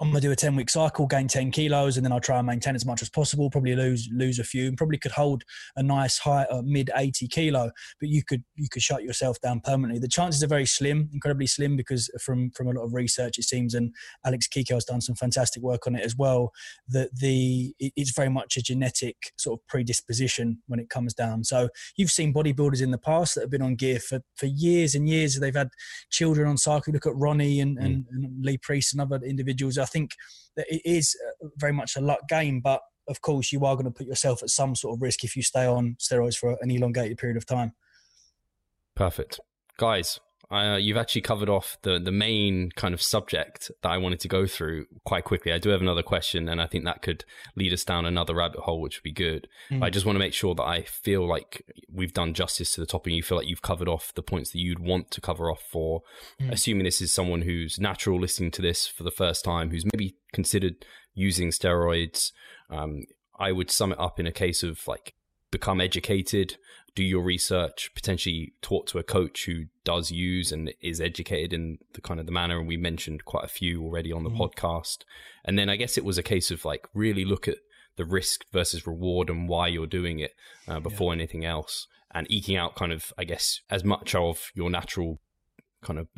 I'm 0.00 0.08
gonna 0.08 0.20
do 0.20 0.32
a 0.32 0.36
10 0.36 0.56
week 0.56 0.70
cycle, 0.70 1.06
gain 1.06 1.28
10 1.28 1.50
kilos, 1.50 1.96
and 1.96 2.04
then 2.04 2.12
I'll 2.12 2.20
try 2.20 2.38
and 2.38 2.46
maintain 2.46 2.74
as 2.74 2.84
much 2.84 3.02
as 3.02 3.10
possible. 3.10 3.50
Probably 3.50 3.74
lose 3.76 4.08
lose 4.12 4.38
a 4.38 4.44
few, 4.44 4.68
and 4.68 4.76
probably 4.76 4.98
could 4.98 5.12
hold 5.12 5.44
a 5.76 5.82
nice 5.82 6.18
high 6.18 6.44
uh, 6.44 6.62
mid 6.64 6.90
80 6.94 7.28
kilo. 7.28 7.70
But 8.00 8.08
you 8.08 8.22
could 8.24 8.42
you 8.56 8.68
could 8.70 8.82
shut 8.82 9.04
yourself 9.04 9.40
down 9.40 9.60
permanently. 9.60 10.00
The 10.00 10.08
chances 10.08 10.42
are 10.42 10.48
very 10.48 10.66
slim, 10.66 11.08
incredibly 11.12 11.46
slim, 11.46 11.76
because 11.76 12.10
from 12.20 12.50
from 12.50 12.68
a 12.68 12.72
lot 12.72 12.84
of 12.84 12.94
research 12.94 13.38
it 13.38 13.44
seems, 13.44 13.74
and 13.74 13.94
Alex 14.24 14.48
Kikel 14.48 14.74
has 14.74 14.84
done 14.84 15.00
some 15.00 15.14
fantastic 15.14 15.62
work 15.62 15.86
on 15.86 15.94
it 15.94 16.04
as 16.04 16.16
well. 16.16 16.50
That 16.88 17.14
the 17.16 17.74
it's 17.78 18.14
very 18.14 18.30
much 18.30 18.56
a 18.56 18.62
genetic 18.62 19.16
sort 19.36 19.60
of 19.60 19.66
predisposition 19.68 20.62
when 20.66 20.80
it 20.80 20.90
comes 20.90 21.14
down. 21.14 21.44
So 21.44 21.68
you've 21.96 22.10
seen 22.10 22.34
bodybuilders 22.34 22.82
in 22.82 22.90
the 22.90 22.98
past 22.98 23.34
that 23.34 23.42
have 23.42 23.50
been 23.50 23.62
on 23.62 23.76
gear 23.76 24.00
for 24.00 24.20
for 24.36 24.46
years 24.46 24.94
and 24.94 25.08
years. 25.08 25.38
They've 25.38 25.54
had 25.54 25.70
children 26.10 26.48
on 26.48 26.58
cycle. 26.58 26.92
Look 26.92 27.06
at 27.06 27.16
Ronnie 27.16 27.60
and, 27.60 27.78
mm. 27.78 27.84
and, 27.84 28.06
and 28.10 28.44
Lee 28.44 28.58
Priest 28.58 28.94
and 28.94 29.00
other 29.00 29.24
individuals 29.24 29.78
I 29.84 29.86
think 29.86 30.10
that 30.56 30.66
it 30.68 30.82
is 30.84 31.16
uh, 31.28 31.48
very 31.56 31.72
much 31.72 31.96
a 31.96 32.00
luck 32.00 32.20
game, 32.28 32.60
but 32.60 32.80
of 33.06 33.20
course 33.20 33.52
you 33.52 33.64
are 33.64 33.74
going 33.74 33.84
to 33.84 33.90
put 33.90 34.06
yourself 34.06 34.42
at 34.42 34.48
some 34.50 34.74
sort 34.74 34.96
of 34.96 35.02
risk 35.02 35.24
if 35.24 35.36
you 35.36 35.42
stay 35.42 35.66
on 35.66 35.96
steroids 36.00 36.36
for 36.36 36.56
an 36.60 36.70
elongated 36.70 37.18
period 37.18 37.36
of 37.36 37.46
time. 37.46 37.72
Perfect, 38.96 39.40
guys. 39.76 40.20
Uh, 40.54 40.76
you've 40.76 40.96
actually 40.96 41.22
covered 41.22 41.48
off 41.48 41.78
the 41.82 41.98
the 41.98 42.12
main 42.12 42.70
kind 42.76 42.94
of 42.94 43.02
subject 43.02 43.70
that 43.82 43.90
I 43.90 43.98
wanted 43.98 44.20
to 44.20 44.28
go 44.28 44.46
through 44.46 44.86
quite 45.04 45.24
quickly. 45.24 45.52
I 45.52 45.58
do 45.58 45.70
have 45.70 45.80
another 45.80 46.02
question, 46.02 46.48
and 46.48 46.60
I 46.60 46.66
think 46.66 46.84
that 46.84 47.02
could 47.02 47.24
lead 47.56 47.72
us 47.72 47.84
down 47.84 48.06
another 48.06 48.34
rabbit 48.34 48.60
hole, 48.60 48.80
which 48.80 48.98
would 48.98 49.02
be 49.02 49.12
good. 49.12 49.48
Mm. 49.70 49.82
I 49.82 49.90
just 49.90 50.06
want 50.06 50.16
to 50.16 50.20
make 50.20 50.32
sure 50.32 50.54
that 50.54 50.62
I 50.62 50.82
feel 50.82 51.26
like 51.26 51.64
we've 51.92 52.12
done 52.12 52.34
justice 52.34 52.72
to 52.74 52.80
the 52.80 52.86
topic. 52.86 53.08
And 53.08 53.16
you 53.16 53.22
feel 53.22 53.38
like 53.38 53.48
you've 53.48 53.62
covered 53.62 53.88
off 53.88 54.14
the 54.14 54.22
points 54.22 54.52
that 54.52 54.60
you'd 54.60 54.78
want 54.78 55.10
to 55.10 55.20
cover 55.20 55.50
off 55.50 55.62
for, 55.70 56.02
mm. 56.40 56.52
assuming 56.52 56.84
this 56.84 57.00
is 57.00 57.12
someone 57.12 57.42
who's 57.42 57.78
natural 57.80 58.20
listening 58.20 58.50
to 58.52 58.62
this 58.62 58.86
for 58.86 59.02
the 59.02 59.10
first 59.10 59.44
time, 59.44 59.70
who's 59.70 59.84
maybe 59.92 60.16
considered 60.32 60.84
using 61.14 61.50
steroids. 61.50 62.30
Um, 62.70 63.04
I 63.38 63.52
would 63.52 63.70
sum 63.70 63.92
it 63.92 63.98
up 63.98 64.20
in 64.20 64.26
a 64.26 64.32
case 64.32 64.62
of 64.62 64.86
like 64.86 65.14
become 65.50 65.80
educated, 65.80 66.56
do 66.94 67.02
your 67.02 67.22
research, 67.22 67.90
potentially 67.94 68.52
talk 68.62 68.86
to 68.86 68.98
a 68.98 69.02
coach 69.02 69.46
who 69.46 69.64
does 69.84 70.10
use 70.10 70.52
and 70.52 70.72
is 70.80 71.00
educated 71.00 71.52
in 71.52 71.78
the 71.94 72.00
kind 72.00 72.20
of 72.20 72.26
the 72.26 72.32
manner. 72.32 72.58
And 72.58 72.68
we 72.68 72.76
mentioned 72.76 73.24
quite 73.24 73.44
a 73.44 73.48
few 73.48 73.82
already 73.82 74.12
on 74.12 74.24
the 74.24 74.30
mm. 74.30 74.38
podcast. 74.38 74.98
And 75.44 75.58
then 75.58 75.68
I 75.68 75.76
guess 75.76 75.98
it 75.98 76.04
was 76.04 76.18
a 76.18 76.22
case 76.22 76.50
of 76.50 76.64
like 76.64 76.86
really 76.94 77.24
look 77.24 77.48
at 77.48 77.58
the 77.96 78.04
risk 78.04 78.44
versus 78.52 78.86
reward 78.86 79.30
and 79.30 79.48
why 79.48 79.68
you're 79.68 79.86
doing 79.86 80.20
it 80.20 80.32
uh, 80.68 80.80
before 80.80 81.12
yeah. 81.12 81.18
anything 81.18 81.44
else 81.44 81.86
and 82.12 82.30
eking 82.30 82.56
out 82.56 82.76
kind 82.76 82.92
of, 82.92 83.12
I 83.18 83.24
guess, 83.24 83.60
as 83.70 83.84
much 83.84 84.14
of 84.14 84.50
your 84.54 84.70
natural 84.70 85.20
kind 85.82 85.98
of 85.98 86.08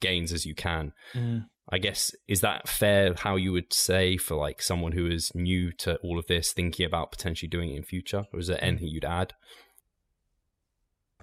gains 0.00 0.32
as 0.32 0.44
you 0.44 0.54
can. 0.54 0.92
Mm. 1.14 1.46
I 1.72 1.78
guess 1.78 2.12
is 2.26 2.40
that 2.40 2.68
fair 2.68 3.14
how 3.14 3.36
you 3.36 3.52
would 3.52 3.72
say 3.72 4.16
for 4.16 4.34
like 4.36 4.60
someone 4.60 4.92
who 4.92 5.06
is 5.06 5.30
new 5.34 5.72
to 5.78 5.96
all 5.98 6.18
of 6.18 6.26
this 6.26 6.52
thinking 6.52 6.84
about 6.84 7.12
potentially 7.12 7.48
doing 7.48 7.70
it 7.70 7.76
in 7.76 7.84
future 7.84 8.24
or 8.32 8.40
is 8.40 8.48
there 8.48 8.58
mm. 8.58 8.62
anything 8.64 8.88
you'd 8.88 9.04
add? 9.04 9.34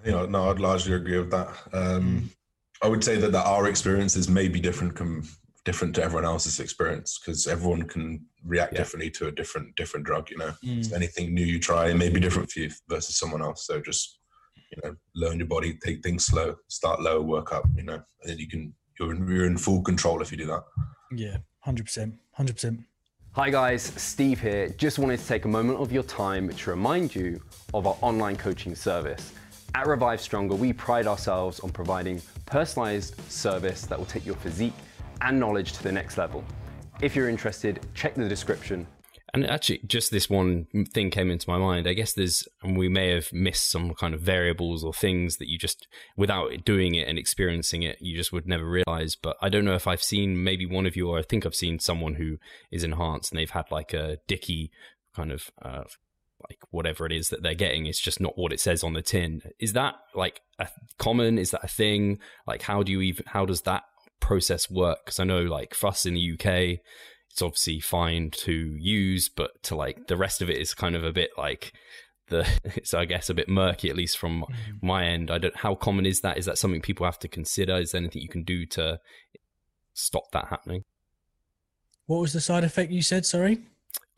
You 0.06 0.12
know, 0.12 0.26
no, 0.26 0.50
I'd 0.50 0.60
largely 0.60 0.94
agree 0.94 1.18
with 1.18 1.32
that. 1.32 1.50
Um, 1.74 2.30
I 2.84 2.88
would 2.88 3.04
say 3.04 3.18
that, 3.18 3.32
that 3.32 3.46
our 3.46 3.68
experiences 3.68 4.30
may 4.30 4.48
be 4.48 4.60
different, 4.60 4.96
com- 4.96 5.28
different 5.66 5.96
to 5.96 6.04
everyone 6.04 6.26
else's 6.26 6.60
experience 6.60 7.20
because 7.20 7.48
everyone 7.48 7.84
can 7.84 8.26
react 8.46 8.74
yeah. 8.74 8.80
differently 8.80 9.10
to 9.12 9.28
a 9.28 9.32
different 9.32 9.76
different 9.76 10.06
drug. 10.06 10.30
You 10.30 10.38
know, 10.38 10.54
mm. 10.64 10.86
so 10.86 10.96
anything 10.96 11.34
new 11.34 11.46
you 11.46 11.60
try 11.60 11.94
may 11.94 12.10
be 12.10 12.20
different 12.20 12.50
for 12.50 12.60
you 12.60 12.72
versus 12.88 13.18
someone 13.18 13.42
else. 13.42 13.66
So 13.66 13.82
just 13.82 14.20
you 14.72 14.78
know, 14.84 14.96
learn 15.16 15.40
your 15.40 15.48
body, 15.48 15.78
take 15.84 16.04
things 16.04 16.26
slow, 16.26 16.56
start 16.68 17.02
low, 17.02 17.22
work 17.22 17.52
up. 17.52 17.66
You 17.76 17.84
know, 17.84 18.02
and 18.22 18.32
then 18.32 18.38
you 18.38 18.48
can 18.48 18.74
you're 19.00 19.14
in, 19.14 19.28
you're 19.28 19.46
in 19.46 19.58
full 19.58 19.82
control 19.82 20.22
if 20.22 20.32
you 20.32 20.38
do 20.38 20.48
that. 20.48 20.64
Yeah, 21.12 21.38
hundred 21.62 21.86
percent, 21.86 22.16
hundred 22.34 22.54
percent. 22.54 22.82
Hi 23.32 23.50
guys, 23.50 23.84
Steve 23.84 24.42
here. 24.42 24.70
Just 24.70 24.98
wanted 24.98 25.20
to 25.20 25.28
take 25.28 25.46
a 25.46 25.48
moment 25.48 25.80
of 25.80 25.92
your 25.92 26.04
time 26.04 26.50
to 26.50 26.70
remind 26.70 27.14
you 27.14 27.42
of 27.74 27.86
our 27.86 27.98
online 28.02 28.36
coaching 28.36 28.74
service. 28.74 29.34
At 29.76 29.88
Revive 29.88 30.22
Stronger, 30.22 30.56
we 30.56 30.74
pride 30.74 31.08
ourselves 31.08 31.60
on 31.60 31.70
providing 31.70 32.22
personalized 32.46 33.20
service 33.32 33.82
that 33.86 33.98
will 33.98 34.06
take 34.06 34.26
your 34.26 34.36
physique 34.36 34.74
and 35.22 35.40
knowledge 35.40 35.74
to 35.74 35.84
the 35.84 35.92
next 35.92 36.18
level. 36.18 36.44
If 37.02 37.16
you're 37.16 37.30
interested, 37.30 37.86
check 37.94 38.16
the 38.16 38.28
description 38.28 38.88
and 39.34 39.46
actually, 39.46 39.82
just 39.86 40.10
this 40.10 40.30
one 40.30 40.68
thing 40.94 41.12
came 41.12 41.30
into 41.30 41.50
my 41.50 41.58
mind. 41.58 41.88
I 41.88 41.94
guess 41.94 42.14
there's, 42.14 42.48
and 42.64 42.78
we 42.78 42.88
may 42.88 43.10
have 43.10 43.32
missed 43.34 43.70
some 43.70 43.94
kind 43.94 44.14
of 44.14 44.22
variables 44.22 44.84
or 44.84 44.94
things 44.94 45.38
that 45.38 45.50
you 45.50 45.58
just, 45.58 45.88
without 46.16 46.64
doing 46.64 46.96
it 46.96 47.08
and 47.08 47.20
experiencing 47.20 47.84
it, 47.84 47.98
you 48.00 48.16
just 48.16 48.32
would 48.32 48.48
never 48.48 48.68
realize. 48.68 49.16
But 49.16 49.38
I 49.42 49.50
don't 49.50 49.66
know 49.66 49.76
if 49.76 49.86
I've 49.86 50.02
seen 50.04 50.44
maybe 50.44 50.66
one 50.66 50.86
of 50.86 50.96
you, 50.96 51.10
or 51.10 51.20
I 51.20 51.24
think 51.24 51.46
I've 51.46 51.56
seen 51.56 51.80
someone 51.80 52.16
who 52.16 52.38
is 52.72 52.84
enhanced 52.84 53.32
and 53.32 53.40
they've 53.40 53.50
had 53.50 53.70
like 53.70 53.94
a 53.94 54.18
Dicky 54.28 54.72
kind 55.14 55.32
of, 55.32 55.52
uh, 55.62 55.84
like 56.48 56.60
whatever 56.70 57.06
it 57.06 57.12
is 57.12 57.30
that 57.30 57.42
they're 57.42 57.56
getting. 57.56 57.86
It's 57.86 58.00
just 58.00 58.20
not 58.20 58.38
what 58.38 58.54
it 58.54 58.60
says 58.60 58.84
on 58.84 58.94
the 58.94 59.02
tin. 59.02 59.42
Is 59.60 59.74
that 59.74 59.96
like 60.14 60.42
a 60.60 60.68
common? 60.98 61.38
Is 61.38 61.52
that 61.52 61.64
a 61.64 61.68
thing? 61.68 62.20
Like, 62.46 62.62
how 62.62 62.84
do 62.84 62.92
you 62.92 63.02
even, 63.02 63.26
how 63.28 63.46
does 63.46 63.62
that 63.64 63.84
process 64.20 64.70
work? 64.70 65.00
Because 65.06 65.20
I 65.20 65.24
know 65.24 65.42
like 65.42 65.74
for 65.74 65.88
us 65.88 66.06
in 66.06 66.14
the 66.14 66.34
UK, 66.34 66.80
it's 67.30 67.42
obviously 67.42 67.80
fine 67.80 68.32
to 68.32 68.76
use, 68.80 69.30
but 69.30 69.62
to 69.64 69.76
like 69.76 70.08
the 70.08 70.18
rest 70.18 70.42
of 70.42 70.50
it 70.50 70.58
is 70.58 70.74
kind 70.74 70.96
of 70.96 71.04
a 71.04 71.14
bit 71.14 71.32
like 71.38 71.74
the 72.30 72.48
it's 72.64 72.94
I 72.94 73.06
guess 73.06 73.30
a 73.30 73.34
bit 73.34 73.50
murky 73.50 73.90
at 73.90 73.96
least 73.96 74.18
from 74.18 74.42
mm-hmm. 74.42 74.88
my 74.88 75.06
end. 75.06 75.32
I 75.32 75.38
don't 75.38 75.56
how 75.56 75.76
common 75.76 76.06
is 76.06 76.22
that? 76.22 76.38
Is 76.38 76.46
that 76.46 76.58
something 76.58 76.82
people 76.82 77.06
have 77.06 77.20
to 77.20 77.28
consider? 77.28 77.78
Is 77.78 77.92
there 77.92 78.00
anything 78.00 78.22
you 78.22 78.30
can 78.30 78.44
do 78.44 78.66
to 78.68 79.00
stop 79.94 80.32
that 80.32 80.48
happening? 80.48 80.84
What 82.06 82.22
was 82.22 82.34
the 82.34 82.42
side 82.42 82.64
effect 82.64 82.92
you 82.92 83.02
said? 83.02 83.26
Sorry. 83.26 83.60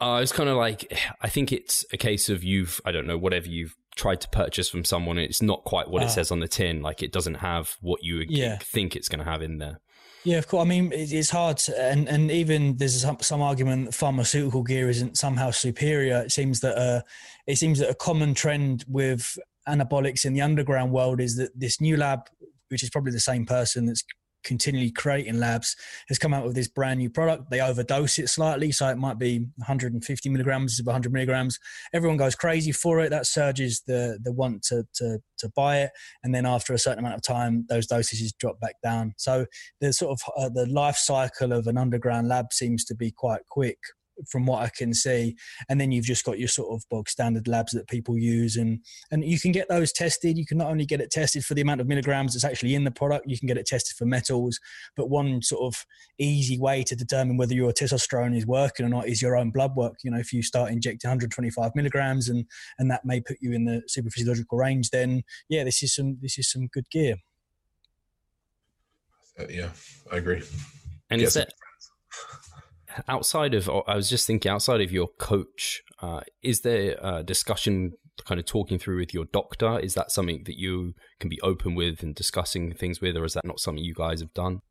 Uh, 0.01 0.19
it's 0.21 0.31
kind 0.31 0.49
of 0.49 0.57
like 0.57 0.97
I 1.21 1.29
think 1.29 1.51
it's 1.51 1.85
a 1.91 1.97
case 1.97 2.29
of 2.29 2.43
you've 2.43 2.79
I 2.85 2.91
don't 2.91 3.07
know 3.07 3.17
whatever 3.17 3.47
you've 3.47 3.75
tried 3.95 4.21
to 4.21 4.29
purchase 4.29 4.69
from 4.69 4.85
someone. 4.85 5.17
It's 5.17 5.41
not 5.41 5.63
quite 5.65 5.89
what 5.89 6.01
it 6.01 6.05
ah. 6.05 6.09
says 6.09 6.31
on 6.31 6.39
the 6.39 6.47
tin. 6.47 6.81
Like 6.81 7.03
it 7.03 7.11
doesn't 7.11 7.35
have 7.35 7.75
what 7.81 8.03
you 8.03 8.23
yeah. 8.29 8.57
think 8.57 8.95
it's 8.95 9.09
going 9.09 9.19
to 9.19 9.29
have 9.29 9.41
in 9.41 9.57
there. 9.57 9.79
Yeah, 10.23 10.37
of 10.37 10.47
course. 10.47 10.65
I 10.65 10.67
mean, 10.67 10.91
it's 10.93 11.29
hard, 11.29 11.57
to, 11.57 11.81
and 11.81 12.07
and 12.07 12.29
even 12.29 12.77
there's 12.77 13.01
some, 13.01 13.19
some 13.21 13.41
argument 13.41 13.85
that 13.85 13.95
pharmaceutical 13.95 14.63
gear 14.63 14.89
isn't 14.89 15.17
somehow 15.17 15.51
superior. 15.51 16.21
It 16.21 16.31
seems 16.31 16.59
that 16.59 16.77
uh, 16.77 17.01
it 17.47 17.57
seems 17.57 17.79
that 17.79 17.89
a 17.89 17.95
common 17.95 18.33
trend 18.33 18.83
with 18.87 19.37
anabolics 19.67 20.25
in 20.25 20.33
the 20.33 20.41
underground 20.41 20.91
world 20.91 21.21
is 21.21 21.37
that 21.37 21.57
this 21.57 21.79
new 21.79 21.95
lab, 21.95 22.21
which 22.69 22.83
is 22.83 22.89
probably 22.89 23.11
the 23.11 23.19
same 23.19 23.45
person 23.45 23.85
that's 23.85 24.03
continually 24.43 24.91
creating 24.91 25.39
labs 25.39 25.75
has 26.07 26.17
come 26.17 26.33
out 26.33 26.45
with 26.45 26.55
this 26.55 26.67
brand 26.67 26.99
new 26.99 27.09
product. 27.09 27.49
They 27.49 27.61
overdose 27.61 28.19
it 28.19 28.29
slightly 28.29 28.71
so 28.71 28.87
it 28.87 28.97
might 28.97 29.19
be 29.19 29.39
150 29.57 30.29
milligrams 30.29 30.79
of 30.79 30.85
100 30.85 31.11
milligrams. 31.11 31.59
Everyone 31.93 32.17
goes 32.17 32.35
crazy 32.35 32.71
for 32.71 32.99
it. 32.99 33.09
That 33.09 33.25
surges 33.25 33.81
the 33.85 34.19
the 34.23 34.31
want 34.31 34.63
to 34.63 34.85
to 34.95 35.19
to 35.39 35.49
buy 35.55 35.81
it. 35.81 35.91
And 36.23 36.33
then 36.33 36.45
after 36.45 36.73
a 36.73 36.79
certain 36.79 36.99
amount 36.99 37.15
of 37.15 37.21
time 37.21 37.65
those 37.69 37.87
dosages 37.87 38.31
drop 38.39 38.59
back 38.59 38.75
down. 38.83 39.13
So 39.17 39.45
the 39.81 39.93
sort 39.93 40.19
of 40.19 40.33
uh, 40.37 40.49
the 40.49 40.65
life 40.67 40.97
cycle 40.97 41.53
of 41.53 41.67
an 41.67 41.77
underground 41.77 42.27
lab 42.27 42.51
seems 42.51 42.85
to 42.85 42.95
be 42.95 43.11
quite 43.11 43.41
quick 43.49 43.77
from 44.27 44.45
what 44.45 44.61
I 44.61 44.69
can 44.75 44.93
see. 44.93 45.35
And 45.69 45.79
then 45.79 45.91
you've 45.91 46.05
just 46.05 46.25
got 46.25 46.39
your 46.39 46.47
sort 46.47 46.73
of 46.73 46.87
bog 46.89 47.09
standard 47.09 47.47
labs 47.47 47.71
that 47.73 47.87
people 47.87 48.17
use, 48.17 48.55
and 48.55 48.79
and 49.11 49.23
you 49.23 49.39
can 49.39 49.51
get 49.51 49.69
those 49.69 49.91
tested. 49.91 50.37
You 50.37 50.45
can 50.45 50.57
not 50.57 50.69
only 50.69 50.85
get 50.85 51.01
it 51.01 51.11
tested 51.11 51.45
for 51.45 51.53
the 51.53 51.61
amount 51.61 51.81
of 51.81 51.87
milligrams 51.87 52.33
that's 52.33 52.43
actually 52.43 52.75
in 52.75 52.83
the 52.83 52.91
product, 52.91 53.25
you 53.27 53.37
can 53.37 53.47
get 53.47 53.57
it 53.57 53.65
tested 53.65 53.95
for 53.97 54.05
metals. 54.05 54.59
But 54.95 55.09
one 55.09 55.41
sort 55.41 55.61
of 55.61 55.85
easy 56.17 56.59
way 56.59 56.83
to 56.83 56.95
determine 56.95 57.37
whether 57.37 57.53
your 57.53 57.71
testosterone 57.71 58.35
is 58.35 58.45
working 58.45 58.85
or 58.85 58.89
not 58.89 59.07
is 59.07 59.21
your 59.21 59.37
own 59.37 59.51
blood 59.51 59.75
work. 59.75 59.95
You 60.03 60.11
know, 60.11 60.19
if 60.19 60.33
you 60.33 60.43
start 60.43 60.71
injecting 60.71 61.07
125 61.07 61.75
milligrams, 61.75 62.29
and 62.29 62.45
and 62.77 62.89
that 62.91 63.05
may 63.05 63.21
put 63.21 63.37
you 63.41 63.53
in 63.53 63.65
the 63.65 63.81
super 63.87 64.09
physiological 64.09 64.57
range, 64.57 64.89
then 64.89 65.23
yeah, 65.49 65.63
this 65.63 65.83
is 65.83 65.95
some 65.95 66.17
this 66.21 66.37
is 66.37 66.51
some 66.51 66.67
good 66.67 66.89
gear. 66.89 67.15
Uh, 69.39 69.45
yeah, 69.49 69.69
I 70.11 70.17
agree. 70.17 70.41
And 71.09 71.21
yes. 71.21 71.29
is 71.29 71.33
that 71.35 71.53
outside 73.07 73.53
of, 73.53 73.69
I 73.87 73.95
was 73.95 74.09
just 74.09 74.27
thinking, 74.27 74.51
outside 74.51 74.81
of 74.81 74.91
your 74.91 75.07
coach, 75.07 75.83
uh, 76.01 76.21
is 76.41 76.61
there 76.61 76.97
a 77.01 77.23
discussion 77.23 77.93
kind 78.25 78.39
of 78.39 78.45
talking 78.45 78.79
through 78.79 78.99
with 78.99 79.13
your 79.13 79.25
doctor? 79.25 79.79
Is 79.79 79.93
that 79.93 80.11
something 80.11 80.43
that 80.45 80.57
you 80.57 80.93
can 81.19 81.29
be 81.29 81.39
open 81.41 81.75
with 81.75 82.03
and 82.03 82.15
discussing 82.15 82.73
things 82.73 83.01
with, 83.01 83.15
or 83.17 83.25
is 83.25 83.33
that 83.33 83.45
not 83.45 83.59
something 83.59 83.83
you 83.83 83.93
guys 83.93 84.21
have 84.21 84.33
done? 84.33 84.61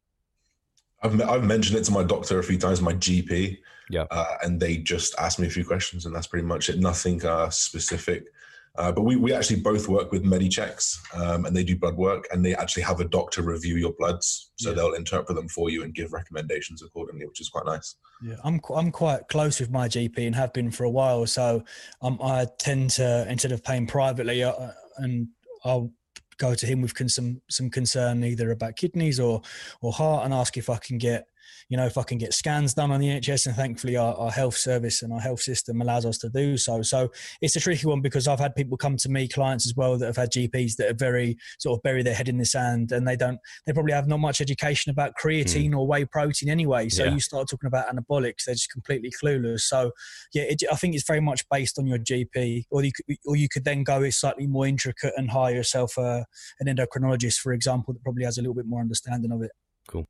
I've, 1.03 1.21
I've 1.23 1.45
mentioned 1.45 1.79
it 1.79 1.85
to 1.85 1.93
my 1.93 2.03
doctor 2.03 2.39
a 2.39 2.43
few 2.43 2.59
times, 2.59 2.81
my 2.81 2.95
GP, 2.95 3.59
yeah, 3.91 4.05
uh, 4.11 4.37
and 4.43 4.61
they 4.61 4.79
just 4.79 5.15
asked 5.19 5.39
me 5.39 5.47
a 5.47 5.51
few 5.51 5.65
questions, 5.65 6.07
and 6.07 6.15
that's 6.15 6.27
pretty 6.27 6.47
much 6.47 6.69
it. 6.69 6.79
Nothing 6.79 7.25
uh, 7.25 7.51
specific. 7.51 8.27
Uh, 8.79 8.93
but 8.93 9.03
we, 9.03 9.17
we 9.17 9.35
actually 9.35 9.61
both 9.61 9.89
work 9.89 10.13
with 10.13 10.23
MediChecks 10.23 10.99
um, 11.17 11.47
and 11.47 11.57
they 11.57 11.65
do 11.65 11.77
blood 11.77 11.97
work 11.97 12.29
and 12.31 12.45
they 12.45 12.55
actually 12.55 12.85
have 12.85 13.01
a 13.01 13.05
doctor 13.05 13.43
review 13.43 13.77
your 13.77 13.93
bloods. 13.99 14.53
So 14.57 14.71
yeah. 14.71 14.77
they'll 14.77 14.95
interpret 14.95 15.37
them 15.37 15.49
for 15.49 15.69
you 15.69 15.83
and 15.83 15.93
give 15.93 16.13
recommendations 16.13 16.81
accordingly, 16.83 17.27
which 17.27 17.41
is 17.41 17.49
quite 17.49 17.67
nice. 17.67 17.97
Yeah, 18.23 18.37
I'm, 18.45 18.61
I'm 18.73 18.93
quite 18.93 19.27
close 19.29 19.59
with 19.59 19.71
my 19.71 19.89
GP 19.89 20.25
and 20.25 20.35
have 20.37 20.53
been 20.53 20.71
for 20.71 20.85
a 20.85 20.91
while. 20.91 21.27
So 21.27 21.65
um, 22.03 22.21
I 22.23 22.47
tend 22.61 22.91
to, 22.91 23.27
instead 23.29 23.51
of 23.51 23.65
paying 23.65 23.89
privately, 23.89 24.45
uh, 24.45 24.71
and 24.99 25.27
I'll 25.65 25.93
go 26.39 26.55
to 26.55 26.65
him 26.65 26.81
with 26.81 26.95
con- 26.95 27.09
some, 27.09 27.43
some 27.51 27.71
concern 27.71 28.23
either 28.23 28.53
about 28.53 28.77
kidneys 28.77 29.19
or, 29.19 29.43
or 29.81 29.93
heart 29.93 30.25
and 30.25 30.33
ask 30.33 30.57
if 30.57 30.71
I 30.71 30.77
can 30.77 30.99
get 30.99 31.27
you 31.69 31.77
know, 31.77 31.87
if 31.87 31.99
I 31.99 32.03
can 32.03 32.19
get 32.19 32.33
scans 32.33 32.75
done 32.75 32.91
on 32.91 33.01
the 33.01 33.09
NHS, 33.09 33.47
and 33.47 33.57
thankfully 33.57 33.97
our, 33.97 34.15
our, 34.15 34.31
health 34.31 34.57
service 34.57 35.03
and 35.03 35.13
our 35.13 35.21
health 35.21 35.41
system 35.41 35.81
allows 35.81 36.07
us 36.07 36.19
to 36.19 36.29
do 36.29 36.57
so. 36.57 36.83
So 36.83 37.11
it's 37.41 37.57
a 37.57 37.61
tricky 37.61 37.87
one 37.87 38.01
because 38.01 38.29
I've 38.29 38.39
had 38.39 38.55
people 38.55 38.77
come 38.77 38.97
to 38.99 39.09
me, 39.09 39.29
clients 39.29 39.67
as 39.67 39.75
well, 39.75 39.99
that 39.99 40.07
have 40.07 40.17
had 40.17 40.31
GPs 40.31 40.77
that 40.77 40.91
are 40.91 40.95
very 40.95 41.37
sort 41.59 41.79
of 41.79 41.83
bury 41.83 42.03
their 42.03 42.15
head 42.15 42.29
in 42.29 42.39
the 42.39 42.45
sand, 42.45 42.93
and 42.93 43.07
they 43.07 43.17
don't, 43.17 43.39
they 43.67 43.73
probably 43.73 43.93
have 43.93 44.09
not 44.09 44.21
much 44.21 44.41
education 44.41 44.91
about 44.91 45.13
creatine 45.23 45.71
mm. 45.71 45.79
or 45.79 45.87
whey 45.87 46.05
protein 46.05 46.49
anyway. 46.49 46.89
So 46.89 47.05
yeah. 47.05 47.13
you 47.13 47.21
start 47.21 47.49
talking 47.49 47.67
about 47.67 47.89
anabolics, 47.89 48.45
they're 48.45 48.55
just 48.55 48.71
completely 48.71 49.11
clueless. 49.11 49.61
So 49.61 49.93
yeah, 50.33 50.45
it, 50.45 50.63
I 50.71 50.77
think 50.77 50.95
it's 50.95 51.07
very 51.07 51.21
much 51.21 51.45
based 51.51 51.79
on 51.79 51.87
your 51.87 51.99
GP, 51.99 52.65
or 52.71 52.85
you 52.85 52.93
could, 52.93 53.17
or 53.27 53.37
you 53.37 53.49
could 53.49 53.65
then 53.65 53.83
go 53.83 54.09
slightly 54.11 54.47
more 54.47 54.67
intricate 54.67 55.13
and 55.17 55.31
hire 55.31 55.55
yourself 55.55 55.99
uh, 55.99 56.25
an 56.61 56.67
endocrinologist, 56.67 57.39
for 57.39 57.53
example, 57.53 57.95
that 57.95 58.03
probably 58.03 58.25
has 58.25 58.39
a 58.39 58.43
little 58.43 58.55
bit 58.55 58.67
more 58.67 58.81
understanding 58.81 59.33
of 59.33 59.43
it. 59.43 59.51
Cool. 59.89 60.07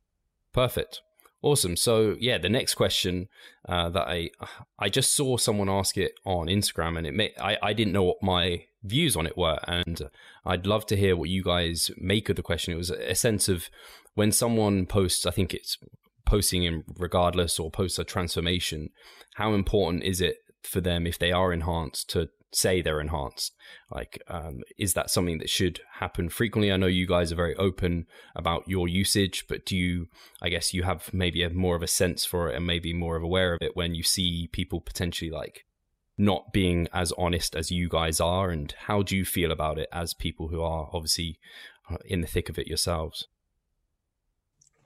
Perfect. 0.52 1.02
Awesome. 1.40 1.76
So 1.76 2.16
yeah, 2.18 2.38
the 2.38 2.48
next 2.48 2.74
question 2.74 3.28
uh, 3.68 3.88
that 3.90 4.08
I 4.08 4.30
I 4.78 4.88
just 4.88 5.14
saw 5.14 5.36
someone 5.36 5.68
ask 5.68 5.96
it 5.96 6.12
on 6.24 6.48
Instagram, 6.48 6.98
and 6.98 7.06
it 7.06 7.14
may 7.14 7.32
I 7.40 7.56
I 7.62 7.72
didn't 7.72 7.92
know 7.92 8.02
what 8.02 8.22
my 8.22 8.64
views 8.82 9.16
on 9.16 9.26
it 9.26 9.36
were, 9.36 9.58
and 9.66 10.10
I'd 10.44 10.66
love 10.66 10.84
to 10.86 10.96
hear 10.96 11.16
what 11.16 11.28
you 11.28 11.44
guys 11.44 11.90
make 11.96 12.28
of 12.28 12.36
the 12.36 12.42
question. 12.42 12.74
It 12.74 12.78
was 12.78 12.90
a 12.90 13.14
sense 13.14 13.48
of 13.48 13.70
when 14.14 14.32
someone 14.32 14.86
posts, 14.86 15.26
I 15.26 15.30
think 15.30 15.54
it's 15.54 15.78
posting 16.26 16.64
in 16.64 16.82
regardless 16.98 17.58
or 17.60 17.70
posts 17.70 18.00
a 18.00 18.04
transformation. 18.04 18.90
How 19.36 19.54
important 19.54 20.02
is 20.02 20.20
it 20.20 20.38
for 20.64 20.80
them 20.80 21.06
if 21.06 21.18
they 21.18 21.30
are 21.30 21.52
enhanced 21.52 22.10
to 22.10 22.28
say 22.52 22.80
they're 22.80 23.00
enhanced? 23.00 23.54
Like, 23.90 24.22
um, 24.28 24.62
is 24.76 24.94
that 24.94 25.10
something 25.10 25.38
that 25.38 25.50
should 25.50 25.80
happen 25.94 26.28
frequently? 26.28 26.72
I 26.72 26.76
know 26.76 26.86
you 26.86 27.06
guys 27.06 27.32
are 27.32 27.36
very 27.36 27.54
open 27.56 28.06
about 28.34 28.68
your 28.68 28.88
usage, 28.88 29.46
but 29.48 29.64
do 29.64 29.76
you, 29.76 30.08
I 30.42 30.48
guess, 30.48 30.74
you 30.74 30.82
have 30.82 31.12
maybe 31.12 31.42
a 31.42 31.50
more 31.50 31.76
of 31.76 31.82
a 31.82 31.86
sense 31.86 32.24
for 32.24 32.50
it 32.50 32.56
and 32.56 32.66
maybe 32.66 32.92
more 32.92 33.16
of 33.16 33.22
aware 33.22 33.54
of 33.54 33.62
it 33.62 33.76
when 33.76 33.94
you 33.94 34.02
see 34.02 34.48
people 34.52 34.80
potentially 34.80 35.30
like 35.30 35.64
not 36.16 36.52
being 36.52 36.88
as 36.92 37.12
honest 37.18 37.54
as 37.54 37.70
you 37.70 37.88
guys 37.88 38.20
are? 38.20 38.50
And 38.50 38.72
how 38.86 39.02
do 39.02 39.16
you 39.16 39.24
feel 39.24 39.52
about 39.52 39.78
it 39.78 39.88
as 39.92 40.14
people 40.14 40.48
who 40.48 40.62
are 40.62 40.88
obviously 40.92 41.38
uh, 41.90 41.96
in 42.04 42.20
the 42.20 42.26
thick 42.26 42.48
of 42.48 42.58
it 42.58 42.66
yourselves? 42.66 43.28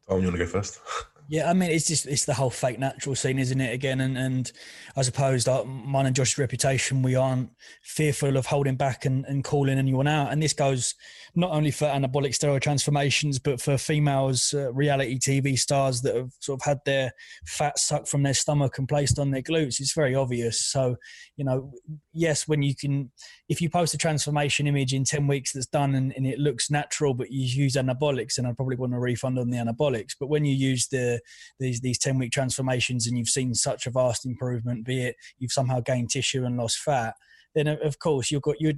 Tom, 0.08 0.18
you 0.18 0.26
want 0.26 0.36
to 0.36 0.44
go 0.44 0.50
first? 0.50 0.80
Yeah, 1.28 1.48
I 1.48 1.54
mean, 1.54 1.70
it's 1.70 1.86
just 1.86 2.06
it's 2.06 2.24
the 2.26 2.34
whole 2.34 2.50
fake 2.50 2.78
natural 2.78 3.14
scene, 3.14 3.38
isn't 3.38 3.60
it? 3.60 3.72
Again, 3.72 4.00
and 4.00 4.18
and 4.18 4.52
I 4.96 5.02
suppose 5.02 5.44
that 5.44 5.64
mine 5.66 6.06
and 6.06 6.14
Josh's 6.14 6.36
reputation, 6.36 7.00
we 7.02 7.14
aren't 7.14 7.50
fearful 7.82 8.36
of 8.36 8.44
holding 8.46 8.76
back 8.76 9.06
and, 9.06 9.24
and 9.24 9.42
calling 9.42 9.78
anyone 9.78 10.06
out. 10.06 10.32
And 10.32 10.42
this 10.42 10.52
goes 10.52 10.94
not 11.34 11.50
only 11.50 11.70
for 11.70 11.86
anabolic 11.86 12.32
steroid 12.36 12.60
transformations, 12.60 13.38
but 13.38 13.60
for 13.60 13.78
females, 13.78 14.52
uh, 14.52 14.72
reality 14.74 15.18
TV 15.18 15.58
stars 15.58 16.02
that 16.02 16.14
have 16.14 16.32
sort 16.40 16.60
of 16.60 16.64
had 16.66 16.80
their 16.84 17.12
fat 17.46 17.78
sucked 17.78 18.08
from 18.08 18.22
their 18.22 18.34
stomach 18.34 18.76
and 18.78 18.88
placed 18.88 19.18
on 19.18 19.30
their 19.30 19.42
glutes. 19.42 19.80
It's 19.80 19.94
very 19.94 20.14
obvious. 20.14 20.60
So, 20.60 20.96
you 21.36 21.44
know, 21.44 21.72
yes, 22.12 22.46
when 22.46 22.62
you 22.62 22.74
can, 22.74 23.10
if 23.48 23.62
you 23.62 23.70
post 23.70 23.94
a 23.94 23.98
transformation 23.98 24.66
image 24.66 24.92
in 24.92 25.04
10 25.04 25.26
weeks 25.26 25.52
that's 25.52 25.66
done 25.66 25.94
and, 25.94 26.12
and 26.16 26.26
it 26.26 26.38
looks 26.38 26.70
natural, 26.70 27.14
but 27.14 27.30
you 27.30 27.44
use 27.46 27.74
anabolics, 27.74 28.36
and 28.36 28.46
I 28.46 28.52
probably 28.52 28.76
want 28.76 28.94
a 28.94 28.98
refund 28.98 29.38
on 29.38 29.48
the 29.50 29.56
anabolics. 29.56 30.14
But 30.18 30.28
when 30.28 30.44
you 30.44 30.54
use 30.54 30.88
the 30.88 31.11
these 31.58 31.80
these 31.80 31.98
10 31.98 32.18
week 32.18 32.32
transformations 32.32 33.06
and 33.06 33.18
you've 33.18 33.28
seen 33.28 33.54
such 33.54 33.86
a 33.86 33.90
vast 33.90 34.26
improvement, 34.26 34.84
be 34.84 35.04
it 35.04 35.16
you've 35.38 35.52
somehow 35.52 35.80
gained 35.80 36.10
tissue 36.10 36.44
and 36.44 36.56
lost 36.56 36.78
fat, 36.78 37.14
then 37.54 37.66
of 37.66 37.98
course 37.98 38.30
you've 38.30 38.42
got 38.42 38.60
you 38.60 38.74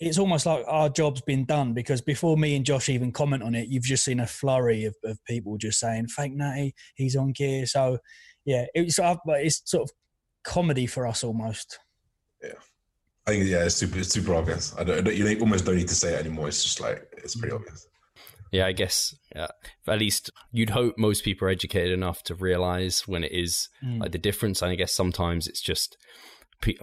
it's 0.00 0.18
almost 0.18 0.44
like 0.46 0.64
our 0.66 0.88
job's 0.88 1.20
been 1.20 1.44
done 1.44 1.72
because 1.72 2.00
before 2.00 2.36
me 2.36 2.56
and 2.56 2.64
Josh 2.64 2.88
even 2.88 3.12
comment 3.12 3.42
on 3.42 3.54
it, 3.54 3.68
you've 3.68 3.84
just 3.84 4.04
seen 4.04 4.20
a 4.20 4.26
flurry 4.26 4.84
of, 4.84 4.94
of 5.04 5.18
people 5.24 5.56
just 5.56 5.78
saying 5.78 6.08
fake 6.08 6.34
natty, 6.34 6.74
he's 6.96 7.16
on 7.16 7.32
gear. 7.32 7.64
So 7.66 7.98
yeah, 8.44 8.66
it's 8.74 8.98
uh, 8.98 9.16
it's 9.28 9.62
sort 9.64 9.84
of 9.84 9.90
comedy 10.44 10.86
for 10.86 11.06
us 11.06 11.22
almost. 11.22 11.78
Yeah. 12.42 12.52
I 13.26 13.30
think 13.30 13.46
yeah, 13.46 13.64
it's 13.64 13.76
super, 13.76 13.98
it's 13.98 14.10
super 14.10 14.34
obvious. 14.34 14.74
I 14.76 14.84
don't, 14.84 15.06
you 15.14 15.38
almost 15.40 15.64
don't 15.64 15.76
need 15.76 15.88
to 15.88 15.94
say 15.94 16.14
it 16.14 16.20
anymore. 16.20 16.48
It's 16.48 16.62
just 16.62 16.80
like 16.80 17.06
it's 17.16 17.36
pretty 17.36 17.54
obvious. 17.54 17.86
Yeah, 18.54 18.66
I 18.66 18.72
guess 18.72 19.16
yeah, 19.34 19.48
at 19.88 19.98
least 19.98 20.30
you'd 20.52 20.70
hope 20.70 20.96
most 20.96 21.24
people 21.24 21.48
are 21.48 21.50
educated 21.50 21.90
enough 21.90 22.22
to 22.24 22.36
realize 22.36 23.00
when 23.08 23.24
it 23.24 23.32
is 23.32 23.68
mm. 23.84 24.00
like 24.00 24.12
the 24.12 24.18
difference. 24.18 24.62
And 24.62 24.70
I 24.70 24.76
guess 24.76 24.92
sometimes 24.92 25.48
it's 25.48 25.60
just 25.60 25.96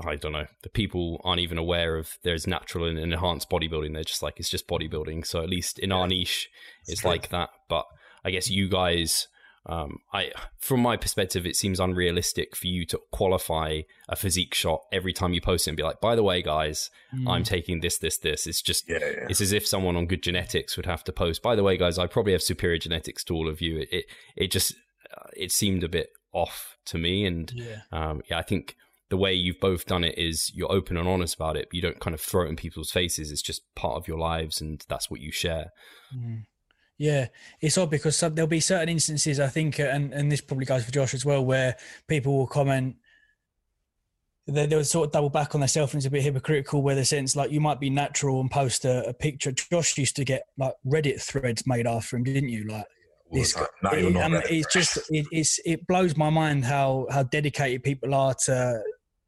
I 0.05 0.15
don't 0.17 0.33
know, 0.33 0.47
the 0.63 0.69
people 0.69 1.21
aren't 1.23 1.39
even 1.39 1.57
aware 1.57 1.97
of 1.97 2.17
there's 2.23 2.45
natural 2.45 2.85
and 2.85 2.99
enhanced 2.99 3.49
bodybuilding. 3.49 3.93
They're 3.93 4.03
just 4.03 4.21
like, 4.21 4.37
it's 4.37 4.49
just 4.49 4.67
bodybuilding. 4.67 5.25
So 5.25 5.41
at 5.41 5.49
least 5.49 5.79
in 5.79 5.93
our 5.93 6.07
niche, 6.07 6.49
it's, 6.87 7.05
like 7.05 7.29
that. 7.29 7.49
But 7.69 7.85
I 8.23 8.31
guess 8.31 8.49
you 8.49 8.67
guys, 8.67 9.29
um, 9.67 9.99
I, 10.11 10.31
from 10.57 10.81
my 10.81 10.97
perspective, 10.97 11.45
it 11.45 11.55
seems 11.55 11.79
unrealistic 11.79 12.55
for 12.55 12.67
you 12.67 12.85
to 12.87 12.99
qualify 13.11 13.81
a 14.09 14.15
physique 14.15 14.55
shot 14.55 14.81
every 14.91 15.13
time 15.13 15.33
you 15.33 15.41
post 15.41 15.67
it 15.67 15.71
and 15.71 15.77
be 15.77 15.83
like, 15.83 16.01
by 16.01 16.15
the 16.15 16.23
way, 16.23 16.41
guys, 16.41 16.89
mm. 17.13 17.29
I'm 17.29 17.43
taking 17.43 17.81
this, 17.81 17.99
this, 17.99 18.17
this. 18.17 18.47
It's 18.47 18.61
just, 18.61 18.89
yeah, 18.89 18.97
yeah. 18.99 19.27
it's 19.29 19.41
as 19.41 19.51
if 19.51 19.67
someone 19.67 19.95
on 19.95 20.07
good 20.07 20.23
genetics 20.23 20.77
would 20.77 20.87
have 20.87 21.03
to 21.05 21.11
post, 21.11 21.43
by 21.43 21.55
the 21.55 21.63
way, 21.63 21.77
guys, 21.77 21.99
I 21.99 22.07
probably 22.07 22.31
have 22.31 22.41
superior 22.41 22.79
genetics 22.79 23.23
to 23.25 23.35
all 23.35 23.47
of 23.47 23.61
you. 23.61 23.79
It, 23.79 23.89
it, 23.91 24.05
it 24.35 24.51
just, 24.51 24.73
uh, 25.15 25.29
it 25.37 25.51
seemed 25.51 25.83
a 25.83 25.89
bit 25.89 26.09
off 26.33 26.77
to 26.85 26.97
me. 26.97 27.25
And 27.25 27.51
yeah, 27.53 27.81
um, 27.91 28.21
yeah 28.29 28.39
I 28.39 28.43
think 28.43 28.75
the 29.09 29.17
way 29.17 29.33
you've 29.33 29.59
both 29.59 29.85
done 29.85 30.03
it 30.03 30.17
is 30.17 30.51
you're 30.55 30.71
open 30.71 30.97
and 30.97 31.07
honest 31.07 31.35
about 31.35 31.57
it. 31.57 31.67
you 31.71 31.81
don't 31.81 31.99
kind 31.99 32.13
of 32.13 32.21
throw 32.21 32.45
it 32.45 32.49
in 32.49 32.55
people's 32.55 32.91
faces. 32.91 33.29
It's 33.29 33.41
just 33.41 33.61
part 33.75 33.97
of 33.97 34.07
your 34.07 34.17
lives, 34.17 34.59
and 34.59 34.83
that's 34.87 35.11
what 35.11 35.19
you 35.19 35.31
share. 35.31 35.67
Mm. 36.17 36.45
Yeah, 37.01 37.29
it's 37.59 37.79
odd 37.79 37.89
because 37.89 38.15
some, 38.15 38.35
there'll 38.35 38.47
be 38.47 38.59
certain 38.59 38.87
instances 38.89 39.39
I 39.39 39.47
think, 39.47 39.79
and 39.79 40.13
and 40.13 40.31
this 40.31 40.39
probably 40.39 40.67
goes 40.67 40.85
for 40.85 40.91
Josh 40.91 41.15
as 41.15 41.25
well, 41.25 41.43
where 41.43 41.75
people 42.07 42.37
will 42.37 42.45
comment. 42.45 42.97
They, 44.45 44.67
they'll 44.67 44.83
sort 44.83 45.07
of 45.07 45.11
double 45.11 45.31
back 45.31 45.55
on 45.55 45.61
themselves 45.61 45.95
and 45.95 45.99
it's 45.99 46.05
a 46.05 46.11
bit 46.11 46.21
hypocritical 46.21 46.83
where 46.83 46.93
the 46.93 47.03
sense 47.03 47.35
like 47.35 47.49
you 47.49 47.59
might 47.59 47.79
be 47.79 47.89
natural 47.89 48.39
and 48.39 48.51
post 48.51 48.85
a, 48.85 49.03
a 49.07 49.13
picture. 49.15 49.51
Josh 49.51 49.97
used 49.97 50.15
to 50.17 50.23
get 50.23 50.43
like 50.59 50.73
Reddit 50.85 51.19
threads 51.19 51.65
made 51.65 51.87
after 51.87 52.17
him, 52.17 52.23
didn't 52.23 52.49
you? 52.49 52.67
Like 52.67 52.85
this, 53.31 53.57
it, 53.93 54.17
um, 54.17 54.35
it's 54.47 54.71
just 54.71 54.97
it, 55.09 55.25
it's 55.31 55.59
it 55.65 55.87
blows 55.87 56.15
my 56.15 56.29
mind 56.29 56.65
how 56.65 57.07
how 57.09 57.23
dedicated 57.23 57.81
people 57.83 58.13
are 58.13 58.35
to 58.45 58.79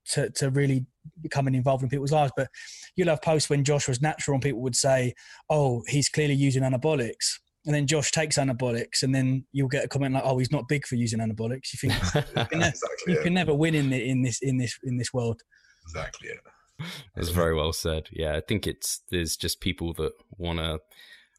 to, 0.10 0.30
to 0.30 0.52
really 0.52 0.86
becoming 1.24 1.56
involved 1.56 1.82
in 1.82 1.90
people's 1.90 2.12
lives. 2.12 2.34
But 2.38 2.50
you'll 2.96 3.10
have 3.10 3.24
posts 3.24 3.50
when 3.50 3.64
Josh 3.64 3.88
was 3.88 4.00
natural 4.00 4.36
and 4.36 4.44
people 4.44 4.62
would 4.62 4.76
say, 4.76 5.16
oh, 5.50 5.82
he's 5.88 6.10
clearly 6.10 6.36
using 6.36 6.62
anabolics. 6.62 7.40
And 7.66 7.74
then 7.74 7.88
Josh 7.88 8.11
takes 8.11 8.38
anabolics, 8.38 9.03
and 9.03 9.16
then 9.16 9.45
you'll 9.53 9.70
get 9.70 9.86
a 9.86 9.88
comment 9.88 10.14
like, 10.14 10.24
"Oh, 10.26 10.38
he's 10.38 10.51
not 10.51 10.68
big 10.68 10.86
for 10.86 10.95
using 10.95 11.20
anabolics." 11.20 11.72
You 11.74 11.89
think 11.89 11.93
you, 12.16 12.45
can, 12.45 12.61
exactly, 12.61 13.14
you 13.14 13.22
can 13.22 13.34
never 13.34 13.53
win 13.53 13.74
in 13.74 13.89
the, 13.89 14.09
in 14.09 14.22
this 14.22 14.39
in 14.41 14.57
this 14.57 14.78
in 14.84 14.97
this 14.97 15.14
world. 15.14 15.41
Exactly. 15.84 16.30
Yeah. 16.30 16.88
That's 17.16 17.30
very 17.30 17.55
well 17.55 17.72
said. 17.72 18.09
Yeah, 18.11 18.36
I 18.36 18.41
think 18.41 18.68
it's 18.68 19.01
there's 19.11 19.38
just 19.38 19.61
people 19.61 19.93
that 19.93 20.11
want 20.38 20.59
to 20.59 20.80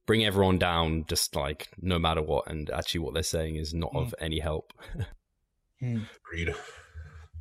bring 0.07 0.25
everyone 0.25 0.59
down, 0.59 1.05
just 1.09 1.35
like 1.37 1.69
no 1.81 1.99
matter 1.99 2.23
what, 2.23 2.49
and 2.49 2.71
actually 2.71 3.01
what 3.01 3.15
they're 3.15 3.23
saying 3.23 3.57
is 3.57 3.75
not 3.75 3.93
mm. 3.93 4.03
of 4.03 4.15
any 4.19 4.41
help. 4.41 4.73
mm. 5.83 6.07
Agreed. 6.27 6.55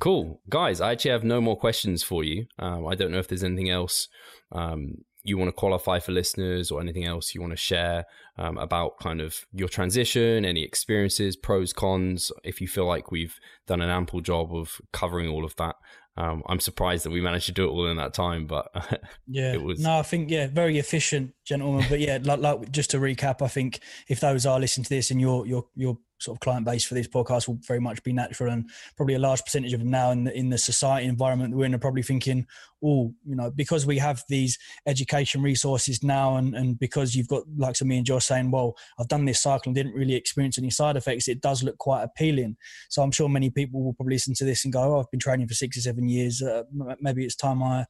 Cool. 0.00 0.40
Guys, 0.48 0.80
I 0.80 0.92
actually 0.92 1.12
have 1.12 1.24
no 1.24 1.40
more 1.40 1.56
questions 1.56 2.02
for 2.02 2.24
you. 2.24 2.46
Um, 2.58 2.86
I 2.86 2.94
don't 2.94 3.10
know 3.12 3.18
if 3.18 3.28
there's 3.28 3.44
anything 3.44 3.70
else 3.70 4.08
um, 4.52 5.04
you 5.24 5.38
want 5.38 5.48
to 5.48 5.52
qualify 5.52 5.98
for 5.98 6.12
listeners 6.12 6.70
or 6.70 6.80
anything 6.80 7.04
else 7.04 7.34
you 7.34 7.40
want 7.40 7.52
to 7.52 7.56
share 7.56 8.04
um, 8.36 8.58
about 8.58 8.98
kind 8.98 9.20
of 9.20 9.46
your 9.52 9.68
transition, 9.68 10.44
any 10.44 10.62
experiences, 10.62 11.34
pros, 11.34 11.72
cons. 11.72 12.30
If 12.44 12.60
you 12.60 12.68
feel 12.68 12.86
like 12.86 13.10
we've 13.10 13.38
done 13.66 13.80
an 13.80 13.88
ample 13.88 14.20
job 14.20 14.54
of 14.54 14.80
covering 14.92 15.28
all 15.28 15.44
of 15.44 15.56
that, 15.56 15.76
um, 16.16 16.42
I'm 16.46 16.60
surprised 16.60 17.04
that 17.04 17.10
we 17.10 17.20
managed 17.20 17.46
to 17.46 17.52
do 17.52 17.64
it 17.64 17.70
all 17.70 17.86
in 17.88 17.96
that 17.96 18.14
time, 18.14 18.46
but 18.46 18.70
yeah, 19.26 19.54
it 19.54 19.62
was. 19.62 19.80
No, 19.80 19.98
I 19.98 20.02
think 20.02 20.30
yeah, 20.30 20.46
very 20.46 20.78
efficient, 20.78 21.34
gentlemen. 21.44 21.86
But 21.88 21.98
yeah, 21.98 22.18
like, 22.22 22.38
like 22.38 22.70
just 22.70 22.90
to 22.90 22.98
recap, 22.98 23.42
I 23.42 23.48
think 23.48 23.80
if 24.06 24.20
those 24.20 24.46
are 24.46 24.60
listening 24.60 24.84
to 24.84 24.90
this 24.90 25.10
and 25.10 25.20
you're 25.20 25.44
you're 25.44 25.66
you're 25.74 25.98
sort 26.24 26.36
of 26.36 26.40
client 26.40 26.64
base 26.64 26.84
for 26.84 26.94
this 26.94 27.08
podcast 27.08 27.48
will 27.48 27.58
very 27.66 27.80
much 27.80 28.02
be 28.02 28.12
natural 28.12 28.52
and 28.52 28.68
probably 28.96 29.14
a 29.14 29.18
large 29.18 29.42
percentage 29.42 29.72
of 29.72 29.80
them 29.80 29.90
now 29.90 30.10
in 30.10 30.24
the, 30.24 30.36
in 30.36 30.50
the 30.50 30.58
society 30.58 31.06
environment 31.06 31.50
that 31.50 31.56
we're 31.56 31.64
in 31.64 31.74
are 31.74 31.78
probably 31.78 32.02
thinking 32.02 32.46
oh 32.82 33.12
you 33.24 33.34
know 33.34 33.50
because 33.50 33.86
we 33.86 33.98
have 33.98 34.22
these 34.28 34.58
education 34.86 35.42
resources 35.42 36.02
now 36.02 36.36
and, 36.36 36.54
and 36.54 36.78
because 36.78 37.14
you've 37.14 37.28
got 37.28 37.42
like 37.56 37.76
some 37.76 37.88
me 37.88 37.98
and 37.98 38.06
Josh 38.06 38.26
saying 38.26 38.50
well 38.50 38.74
I've 38.98 39.08
done 39.08 39.24
this 39.24 39.40
cycle 39.40 39.70
and 39.70 39.74
didn't 39.74 39.94
really 39.94 40.14
experience 40.14 40.58
any 40.58 40.70
side 40.70 40.96
effects 40.96 41.28
it 41.28 41.40
does 41.40 41.62
look 41.62 41.78
quite 41.78 42.02
appealing 42.02 42.56
so 42.88 43.02
I'm 43.02 43.12
sure 43.12 43.28
many 43.28 43.50
people 43.50 43.82
will 43.82 43.94
probably 43.94 44.14
listen 44.14 44.34
to 44.34 44.44
this 44.44 44.64
and 44.64 44.72
go 44.72 44.80
oh 44.80 45.00
I've 45.00 45.10
been 45.10 45.20
training 45.20 45.48
for 45.48 45.54
six 45.54 45.76
or 45.76 45.80
seven 45.80 46.08
years 46.08 46.42
uh, 46.42 46.62
maybe 47.00 47.24
it's 47.24 47.36
time 47.36 47.62
I 47.62 47.84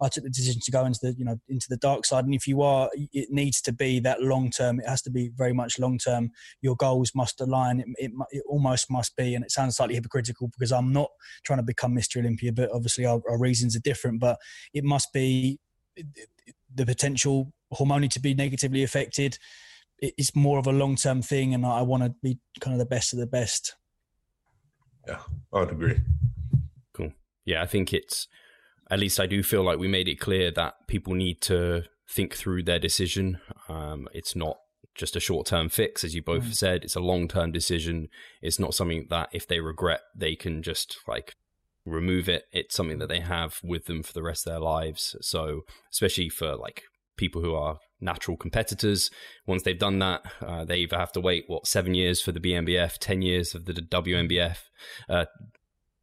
I 0.00 0.08
took 0.08 0.24
the 0.24 0.30
decision 0.30 0.60
to 0.64 0.70
go 0.70 0.84
into 0.84 0.98
the 1.02 1.14
you 1.16 1.24
know 1.24 1.38
into 1.48 1.66
the 1.68 1.76
dark 1.76 2.06
side. 2.06 2.24
And 2.24 2.34
if 2.34 2.46
you 2.46 2.62
are, 2.62 2.90
it 3.12 3.30
needs 3.30 3.60
to 3.62 3.72
be 3.72 4.00
that 4.00 4.22
long 4.22 4.50
term. 4.50 4.80
It 4.80 4.88
has 4.88 5.02
to 5.02 5.10
be 5.10 5.30
very 5.36 5.52
much 5.52 5.78
long 5.78 5.98
term. 5.98 6.30
Your 6.62 6.76
goals 6.76 7.12
must 7.14 7.40
align. 7.40 7.79
It, 7.80 7.86
it, 7.98 8.12
it, 8.30 8.42
almost 8.46 8.90
must 8.90 9.16
be. 9.16 9.34
And 9.34 9.44
it 9.44 9.50
sounds 9.50 9.76
slightly 9.76 9.94
hypocritical 9.94 10.48
because 10.48 10.72
I'm 10.72 10.92
not 10.92 11.08
trying 11.44 11.58
to 11.58 11.64
become 11.64 11.94
Mr. 11.94 12.18
Olympia, 12.18 12.52
but 12.52 12.70
obviously 12.72 13.04
our, 13.06 13.20
our 13.28 13.38
reasons 13.38 13.76
are 13.76 13.80
different. 13.80 14.20
But 14.20 14.38
it 14.72 14.84
must 14.84 15.12
be 15.12 15.58
the 16.74 16.86
potential 16.86 17.52
hormonally 17.72 18.10
to 18.10 18.20
be 18.20 18.34
negatively 18.34 18.82
affected. 18.82 19.38
It's 19.98 20.34
more 20.34 20.58
of 20.58 20.66
a 20.66 20.72
long 20.72 20.96
term 20.96 21.20
thing, 21.20 21.52
and 21.52 21.66
I 21.66 21.82
want 21.82 22.02
to 22.04 22.14
be 22.22 22.38
kind 22.60 22.74
of 22.74 22.78
the 22.78 22.86
best 22.86 23.12
of 23.12 23.18
the 23.18 23.26
best. 23.26 23.76
Yeah, 25.06 25.18
I 25.52 25.60
would 25.60 25.70
agree. 25.70 26.00
Cool. 26.94 27.12
Yeah, 27.44 27.62
I 27.62 27.66
think 27.66 27.92
it's 27.92 28.26
at 28.90 28.98
least 28.98 29.20
I 29.20 29.26
do 29.26 29.42
feel 29.42 29.62
like 29.62 29.78
we 29.78 29.88
made 29.88 30.08
it 30.08 30.18
clear 30.18 30.50
that 30.52 30.86
people 30.88 31.14
need 31.14 31.40
to 31.42 31.84
think 32.08 32.34
through 32.34 32.64
their 32.64 32.78
decision. 32.78 33.40
Um, 33.68 34.08
it's 34.12 34.34
not 34.34 34.58
just 34.94 35.16
a 35.16 35.20
short 35.20 35.46
term 35.46 35.68
fix, 35.68 36.04
as 36.04 36.14
you 36.14 36.22
both 36.22 36.44
mm. 36.44 36.54
said. 36.54 36.84
It's 36.84 36.96
a 36.96 37.00
long 37.00 37.28
term 37.28 37.52
decision. 37.52 38.08
It's 38.42 38.58
not 38.58 38.74
something 38.74 39.06
that 39.10 39.28
if 39.32 39.46
they 39.46 39.60
regret, 39.60 40.00
they 40.14 40.34
can 40.34 40.62
just 40.62 40.98
like 41.06 41.34
remove 41.84 42.28
it. 42.28 42.44
It's 42.52 42.74
something 42.74 42.98
that 42.98 43.08
they 43.08 43.20
have 43.20 43.58
with 43.62 43.86
them 43.86 44.02
for 44.02 44.12
the 44.12 44.22
rest 44.22 44.46
of 44.46 44.52
their 44.52 44.60
lives. 44.60 45.16
So, 45.20 45.62
especially 45.90 46.28
for 46.28 46.56
like 46.56 46.84
people 47.16 47.42
who 47.42 47.54
are 47.54 47.78
natural 48.00 48.36
competitors. 48.36 49.10
Once 49.46 49.62
they've 49.62 49.78
done 49.78 49.98
that, 49.98 50.22
uh, 50.40 50.64
they 50.64 50.78
either 50.78 50.96
have 50.96 51.12
to 51.12 51.20
wait 51.20 51.44
what 51.46 51.66
seven 51.66 51.94
years 51.94 52.20
for 52.20 52.32
the 52.32 52.40
BNBF, 52.40 52.96
ten 52.98 53.22
years 53.22 53.54
of 53.54 53.66
the 53.66 53.74
WNBF, 53.74 54.56
uh, 55.08 55.26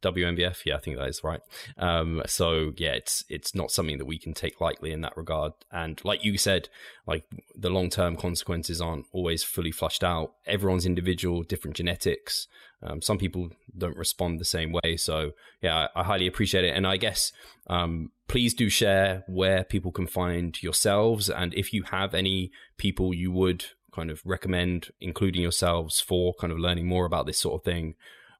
WNBF. 0.02 0.64
Yeah, 0.64 0.76
I 0.76 0.78
think 0.78 0.96
that 0.96 1.08
is 1.08 1.24
right. 1.24 1.40
Um, 1.76 2.22
so 2.26 2.72
yeah, 2.76 2.92
it's 2.92 3.24
it's 3.28 3.54
not 3.54 3.70
something 3.70 3.98
that 3.98 4.06
we 4.06 4.18
can 4.18 4.34
take 4.34 4.60
lightly 4.60 4.92
in 4.92 5.00
that 5.02 5.16
regard. 5.16 5.52
And 5.72 6.02
like 6.04 6.24
you 6.24 6.38
said, 6.38 6.68
like 7.06 7.24
the 7.56 7.70
long 7.70 7.90
term 7.90 8.16
consequences 8.16 8.80
aren't 8.80 9.06
always 9.12 9.42
fully 9.42 9.72
flushed 9.72 10.04
out. 10.04 10.34
Everyone's 10.46 10.86
individual, 10.86 11.42
different 11.42 11.76
genetics. 11.76 12.46
Um, 12.80 13.02
some 13.02 13.18
people 13.18 13.50
don't 13.76 13.96
respond 13.96 14.38
the 14.38 14.44
same 14.44 14.72
way. 14.72 14.96
So 14.96 15.32
yeah, 15.60 15.88
I, 15.94 16.00
I 16.00 16.04
highly 16.04 16.26
appreciate 16.26 16.64
it. 16.64 16.76
And 16.76 16.86
I 16.86 16.96
guess 16.96 17.32
um, 17.66 18.12
please 18.28 18.54
do 18.54 18.68
share 18.68 19.24
where 19.26 19.64
people 19.64 19.90
can 19.90 20.06
find 20.06 20.62
yourselves, 20.62 21.28
and 21.28 21.52
if 21.54 21.72
you 21.72 21.84
have 21.84 22.14
any 22.14 22.52
people 22.76 23.12
you 23.12 23.32
would 23.32 23.66
kind 23.92 24.10
of 24.10 24.22
recommend, 24.24 24.90
including 25.00 25.42
yourselves, 25.42 26.00
for 26.00 26.34
kind 26.34 26.52
of 26.52 26.58
learning 26.58 26.86
more 26.86 27.04
about 27.04 27.26
this 27.26 27.38
sort 27.38 27.60
of 27.60 27.64
thing 27.64 27.94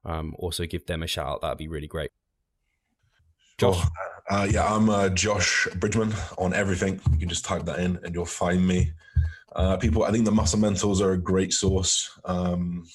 um, 0.09 0.35
also 0.39 0.65
give 0.65 0.85
them 0.85 1.03
a 1.03 1.07
shout 1.07 1.27
out. 1.27 1.41
That'd 1.41 1.57
be 1.57 1.67
really 1.67 1.87
great. 1.87 2.11
Josh. 3.57 3.85
Uh, 4.29 4.47
yeah, 4.49 4.73
I'm 4.73 4.89
uh, 4.89 5.09
Josh 5.09 5.67
Bridgman 5.75 6.13
on 6.37 6.53
everything. 6.53 7.01
You 7.11 7.17
can 7.17 7.29
just 7.29 7.45
type 7.45 7.65
that 7.65 7.79
in 7.79 7.99
and 8.03 8.13
you'll 8.13 8.25
find 8.25 8.65
me. 8.65 8.93
Uh, 9.55 9.75
people, 9.77 10.03
I 10.03 10.11
think 10.11 10.25
the 10.25 10.31
Muscle 10.31 10.59
Mentors 10.59 11.01
are 11.01 11.13
a 11.13 11.17
great 11.17 11.51
source. 11.51 12.17
Um, 12.25 12.87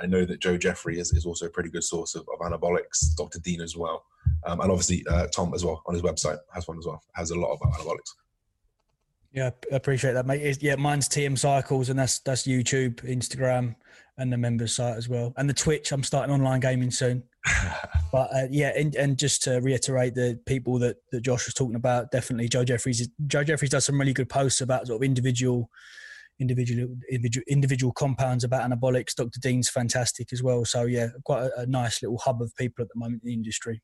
I 0.00 0.06
know 0.06 0.24
that 0.24 0.40
Joe 0.40 0.56
Jeffries 0.56 0.98
is, 0.98 1.12
is 1.12 1.26
also 1.26 1.46
a 1.46 1.50
pretty 1.50 1.68
good 1.68 1.82
source 1.82 2.14
of, 2.14 2.26
of 2.32 2.38
anabolics. 2.40 3.14
Dr. 3.16 3.40
Dean 3.40 3.60
as 3.60 3.76
well, 3.76 4.04
um, 4.44 4.60
and 4.60 4.70
obviously 4.70 5.04
uh, 5.10 5.26
Tom 5.26 5.52
as 5.52 5.64
well 5.64 5.82
on 5.86 5.94
his 5.94 6.02
website 6.02 6.38
has 6.54 6.68
one 6.68 6.78
as 6.78 6.86
well. 6.86 7.02
Has 7.14 7.32
a 7.32 7.38
lot 7.38 7.52
about 7.54 7.72
anabolics. 7.74 8.14
Yeah, 9.32 9.50
I 9.72 9.76
appreciate 9.76 10.12
that, 10.12 10.26
mate. 10.26 10.40
It's, 10.40 10.62
yeah, 10.62 10.76
mine's 10.76 11.08
TM 11.08 11.36
Cycles, 11.36 11.88
and 11.88 11.98
that's 11.98 12.20
that's 12.20 12.44
YouTube, 12.44 13.02
Instagram, 13.02 13.74
and 14.18 14.32
the 14.32 14.36
members 14.36 14.76
site 14.76 14.96
as 14.96 15.08
well, 15.08 15.32
and 15.36 15.48
the 15.48 15.54
Twitch. 15.54 15.92
I'm 15.92 16.02
starting 16.02 16.34
online 16.34 16.60
gaming 16.60 16.90
soon. 16.90 17.22
but 18.12 18.34
uh, 18.34 18.46
yeah, 18.50 18.72
and, 18.76 18.94
and 18.96 19.18
just 19.18 19.42
to 19.42 19.60
reiterate 19.60 20.14
the 20.14 20.38
people 20.46 20.78
that, 20.80 20.96
that 21.12 21.20
Josh 21.20 21.46
was 21.46 21.54
talking 21.54 21.76
about, 21.76 22.10
definitely 22.10 22.48
Joe 22.48 22.64
Jeffries. 22.64 23.08
Joe 23.26 23.44
Jeffries 23.44 23.70
does 23.70 23.84
some 23.84 23.98
really 23.98 24.12
good 24.12 24.28
posts 24.28 24.60
about 24.60 24.86
sort 24.86 25.00
of 25.00 25.04
individual, 25.04 25.70
individual, 26.40 26.96
individual, 27.10 27.44
individual 27.48 27.92
compounds 27.92 28.44
about 28.44 28.68
anabolics. 28.68 29.14
Dr. 29.14 29.38
Dean's 29.40 29.68
fantastic 29.68 30.32
as 30.32 30.42
well. 30.42 30.64
So 30.64 30.84
yeah, 30.84 31.08
quite 31.24 31.44
a, 31.44 31.60
a 31.60 31.66
nice 31.66 32.02
little 32.02 32.18
hub 32.18 32.42
of 32.42 32.54
people 32.56 32.82
at 32.82 32.88
the 32.92 32.98
moment 32.98 33.22
in 33.22 33.28
the 33.28 33.34
industry. 33.34 33.82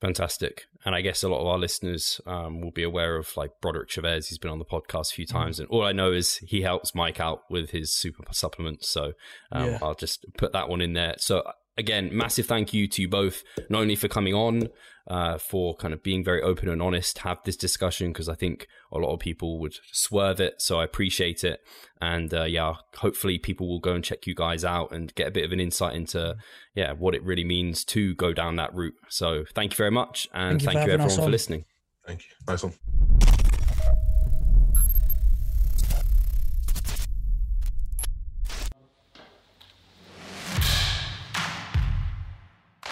Fantastic. 0.00 0.64
And 0.84 0.94
I 0.94 1.02
guess 1.02 1.22
a 1.22 1.28
lot 1.28 1.40
of 1.40 1.46
our 1.46 1.58
listeners 1.58 2.20
um, 2.26 2.62
will 2.62 2.70
be 2.70 2.82
aware 2.82 3.16
of 3.16 3.36
like 3.36 3.60
Broderick 3.60 3.90
Chavez. 3.90 4.28
He's 4.28 4.38
been 4.38 4.50
on 4.50 4.58
the 4.58 4.64
podcast 4.64 5.12
a 5.12 5.14
few 5.14 5.26
mm. 5.26 5.32
times. 5.32 5.56
Mm. 5.56 5.60
And 5.60 5.68
all 5.68 5.84
I 5.84 5.92
know 5.92 6.12
is 6.12 6.36
he 6.38 6.62
helps 6.62 6.94
Mike 6.94 7.20
out 7.20 7.42
with 7.50 7.70
his 7.70 7.92
super 7.92 8.24
supplements. 8.32 8.88
So 8.88 9.12
um, 9.52 9.70
yeah. 9.70 9.78
I'll 9.82 9.94
just 9.94 10.24
put 10.38 10.52
that 10.52 10.68
one 10.70 10.80
in 10.80 10.94
there. 10.94 11.16
So 11.18 11.42
again, 11.76 12.10
massive 12.12 12.46
thank 12.46 12.72
you 12.72 12.88
to 12.88 13.02
you 13.02 13.08
both, 13.08 13.42
not 13.68 13.82
only 13.82 13.96
for 13.96 14.08
coming 14.08 14.34
on, 14.34 14.68
uh, 15.10 15.36
for 15.36 15.74
kind 15.74 15.92
of 15.92 16.02
being 16.02 16.24
very 16.24 16.40
open 16.40 16.68
and 16.68 16.80
honest, 16.80 17.18
have 17.18 17.38
this 17.44 17.56
discussion, 17.56 18.12
because 18.12 18.28
I 18.28 18.36
think 18.36 18.68
a 18.92 18.98
lot 18.98 19.12
of 19.12 19.18
people 19.18 19.58
would 19.58 19.74
swerve 19.92 20.40
it. 20.40 20.62
So 20.62 20.78
I 20.78 20.84
appreciate 20.84 21.42
it. 21.42 21.60
And 22.00 22.32
uh, 22.32 22.44
yeah, 22.44 22.74
hopefully 22.96 23.36
people 23.38 23.68
will 23.68 23.80
go 23.80 23.92
and 23.92 24.04
check 24.04 24.26
you 24.26 24.34
guys 24.34 24.64
out 24.64 24.92
and 24.92 25.12
get 25.16 25.26
a 25.26 25.32
bit 25.32 25.44
of 25.44 25.50
an 25.50 25.58
insight 25.58 25.96
into, 25.96 26.36
yeah, 26.74 26.92
what 26.92 27.16
it 27.16 27.24
really 27.24 27.44
means 27.44 27.84
to 27.86 28.14
go 28.14 28.32
down 28.32 28.54
that 28.56 28.72
route. 28.72 28.94
So 29.08 29.44
thank 29.52 29.72
you 29.72 29.76
very 29.76 29.90
much. 29.90 30.28
And 30.32 30.62
thank 30.62 30.62
you, 30.62 30.66
thank 30.66 30.86
you 30.86 30.92
everyone 30.94 31.16
for 31.16 31.28
listening. 31.28 31.64
Thank 32.06 32.20
you. 32.20 32.30
Nice 32.46 32.62
one. 32.62 33.19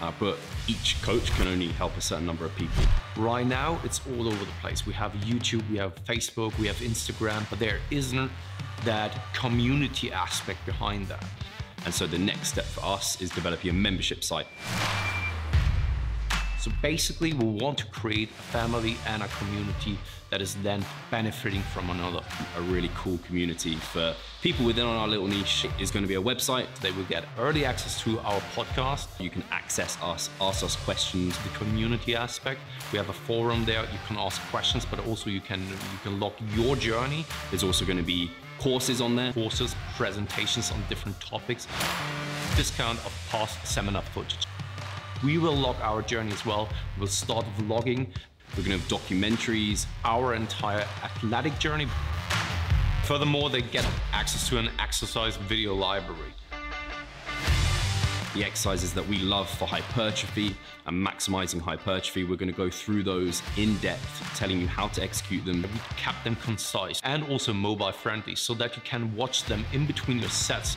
Uh, 0.00 0.12
but 0.20 0.36
each 0.68 1.00
coach 1.02 1.30
can 1.32 1.48
only 1.48 1.68
help 1.68 1.96
a 1.96 2.00
certain 2.00 2.26
number 2.26 2.44
of 2.44 2.54
people. 2.56 2.82
Right 3.16 3.46
now, 3.46 3.80
it's 3.82 4.00
all 4.08 4.28
over 4.28 4.44
the 4.44 4.52
place. 4.60 4.86
We 4.86 4.92
have 4.92 5.12
YouTube, 5.12 5.68
we 5.70 5.78
have 5.78 5.94
Facebook, 6.04 6.56
we 6.58 6.66
have 6.66 6.76
Instagram, 6.76 7.48
but 7.48 7.58
there 7.58 7.80
isn't 7.90 8.30
that 8.84 9.18
community 9.34 10.12
aspect 10.12 10.64
behind 10.66 11.06
that. 11.08 11.24
And 11.84 11.94
so 11.94 12.06
the 12.06 12.18
next 12.18 12.48
step 12.48 12.64
for 12.64 12.84
us 12.84 13.20
is 13.22 13.30
developing 13.30 13.70
a 13.70 13.72
membership 13.72 14.22
site. 14.22 14.46
So 16.66 16.72
basically, 16.82 17.32
we 17.32 17.44
want 17.44 17.78
to 17.78 17.86
create 17.86 18.28
a 18.28 18.42
family 18.42 18.96
and 19.06 19.22
a 19.22 19.28
community 19.38 19.96
that 20.30 20.42
is 20.42 20.56
then 20.64 20.84
benefiting 21.12 21.60
from 21.72 21.90
another. 21.90 22.22
A 22.56 22.62
really 22.62 22.90
cool 22.96 23.18
community 23.18 23.76
for 23.76 24.16
people 24.42 24.66
within 24.66 24.84
our 24.84 25.06
little 25.06 25.28
niche 25.28 25.68
is 25.78 25.92
going 25.92 26.02
to 26.02 26.08
be 26.08 26.16
a 26.16 26.20
website. 26.20 26.66
They 26.80 26.90
will 26.90 27.04
get 27.04 27.24
early 27.38 27.64
access 27.64 28.00
to 28.00 28.18
our 28.18 28.40
podcast. 28.56 29.06
You 29.20 29.30
can 29.30 29.44
access 29.52 29.96
us, 30.02 30.28
ask 30.40 30.64
us 30.64 30.74
questions. 30.74 31.38
The 31.44 31.50
community 31.50 32.16
aspect, 32.16 32.58
we 32.90 32.98
have 32.98 33.10
a 33.10 33.18
forum 33.28 33.64
there. 33.64 33.82
You 33.82 34.00
can 34.08 34.16
ask 34.18 34.42
questions, 34.50 34.84
but 34.84 34.98
also 35.06 35.30
you 35.30 35.40
can 35.40 35.60
you 35.60 35.98
can 36.02 36.18
log 36.18 36.32
your 36.56 36.74
journey. 36.74 37.24
There's 37.50 37.62
also 37.62 37.84
going 37.84 37.98
to 37.98 38.02
be 38.02 38.32
courses 38.58 39.00
on 39.00 39.14
there. 39.14 39.32
Courses, 39.32 39.76
presentations 39.96 40.72
on 40.72 40.82
different 40.88 41.20
topics, 41.20 41.68
discount 42.56 42.98
of 43.06 43.12
past 43.30 43.64
seminar 43.64 44.02
footage. 44.02 44.48
We 45.26 45.38
will 45.38 45.56
log 45.56 45.74
our 45.80 46.02
journey 46.02 46.30
as 46.30 46.46
well. 46.46 46.68
We'll 46.98 47.08
start 47.08 47.44
vlogging. 47.58 48.06
We're 48.56 48.62
to 48.62 48.70
have 48.70 48.82
documentaries. 48.82 49.84
Our 50.04 50.36
entire 50.36 50.86
athletic 51.02 51.58
journey. 51.58 51.88
Furthermore, 53.02 53.50
they 53.50 53.62
get 53.62 53.84
access 54.12 54.48
to 54.50 54.58
an 54.58 54.70
exercise 54.78 55.36
video 55.36 55.74
library 55.74 56.32
the 58.34 58.44
exercises 58.44 58.92
that 58.92 59.08
we 59.08 59.18
love 59.20 59.48
for 59.48 59.66
hypertrophy 59.66 60.54
and 60.84 61.06
maximizing 61.06 61.58
hypertrophy. 61.58 62.22
We're 62.22 62.36
to 62.36 62.52
go 62.52 62.68
through 62.68 63.02
those 63.02 63.42
in 63.56 63.78
depth, 63.78 64.36
telling 64.36 64.60
you 64.60 64.66
how 64.66 64.88
to 64.88 65.02
execute 65.02 65.42
them. 65.46 65.62
We 65.62 65.80
kept 65.96 66.22
them 66.22 66.36
concise 66.36 67.00
and 67.02 67.24
also 67.30 67.54
mobile 67.54 67.92
friendly 67.92 68.34
so 68.34 68.52
that 68.54 68.76
you 68.76 68.82
can 68.84 69.16
watch 69.16 69.44
them 69.44 69.64
in 69.72 69.86
between 69.86 70.18
your 70.18 70.28
sets. 70.28 70.76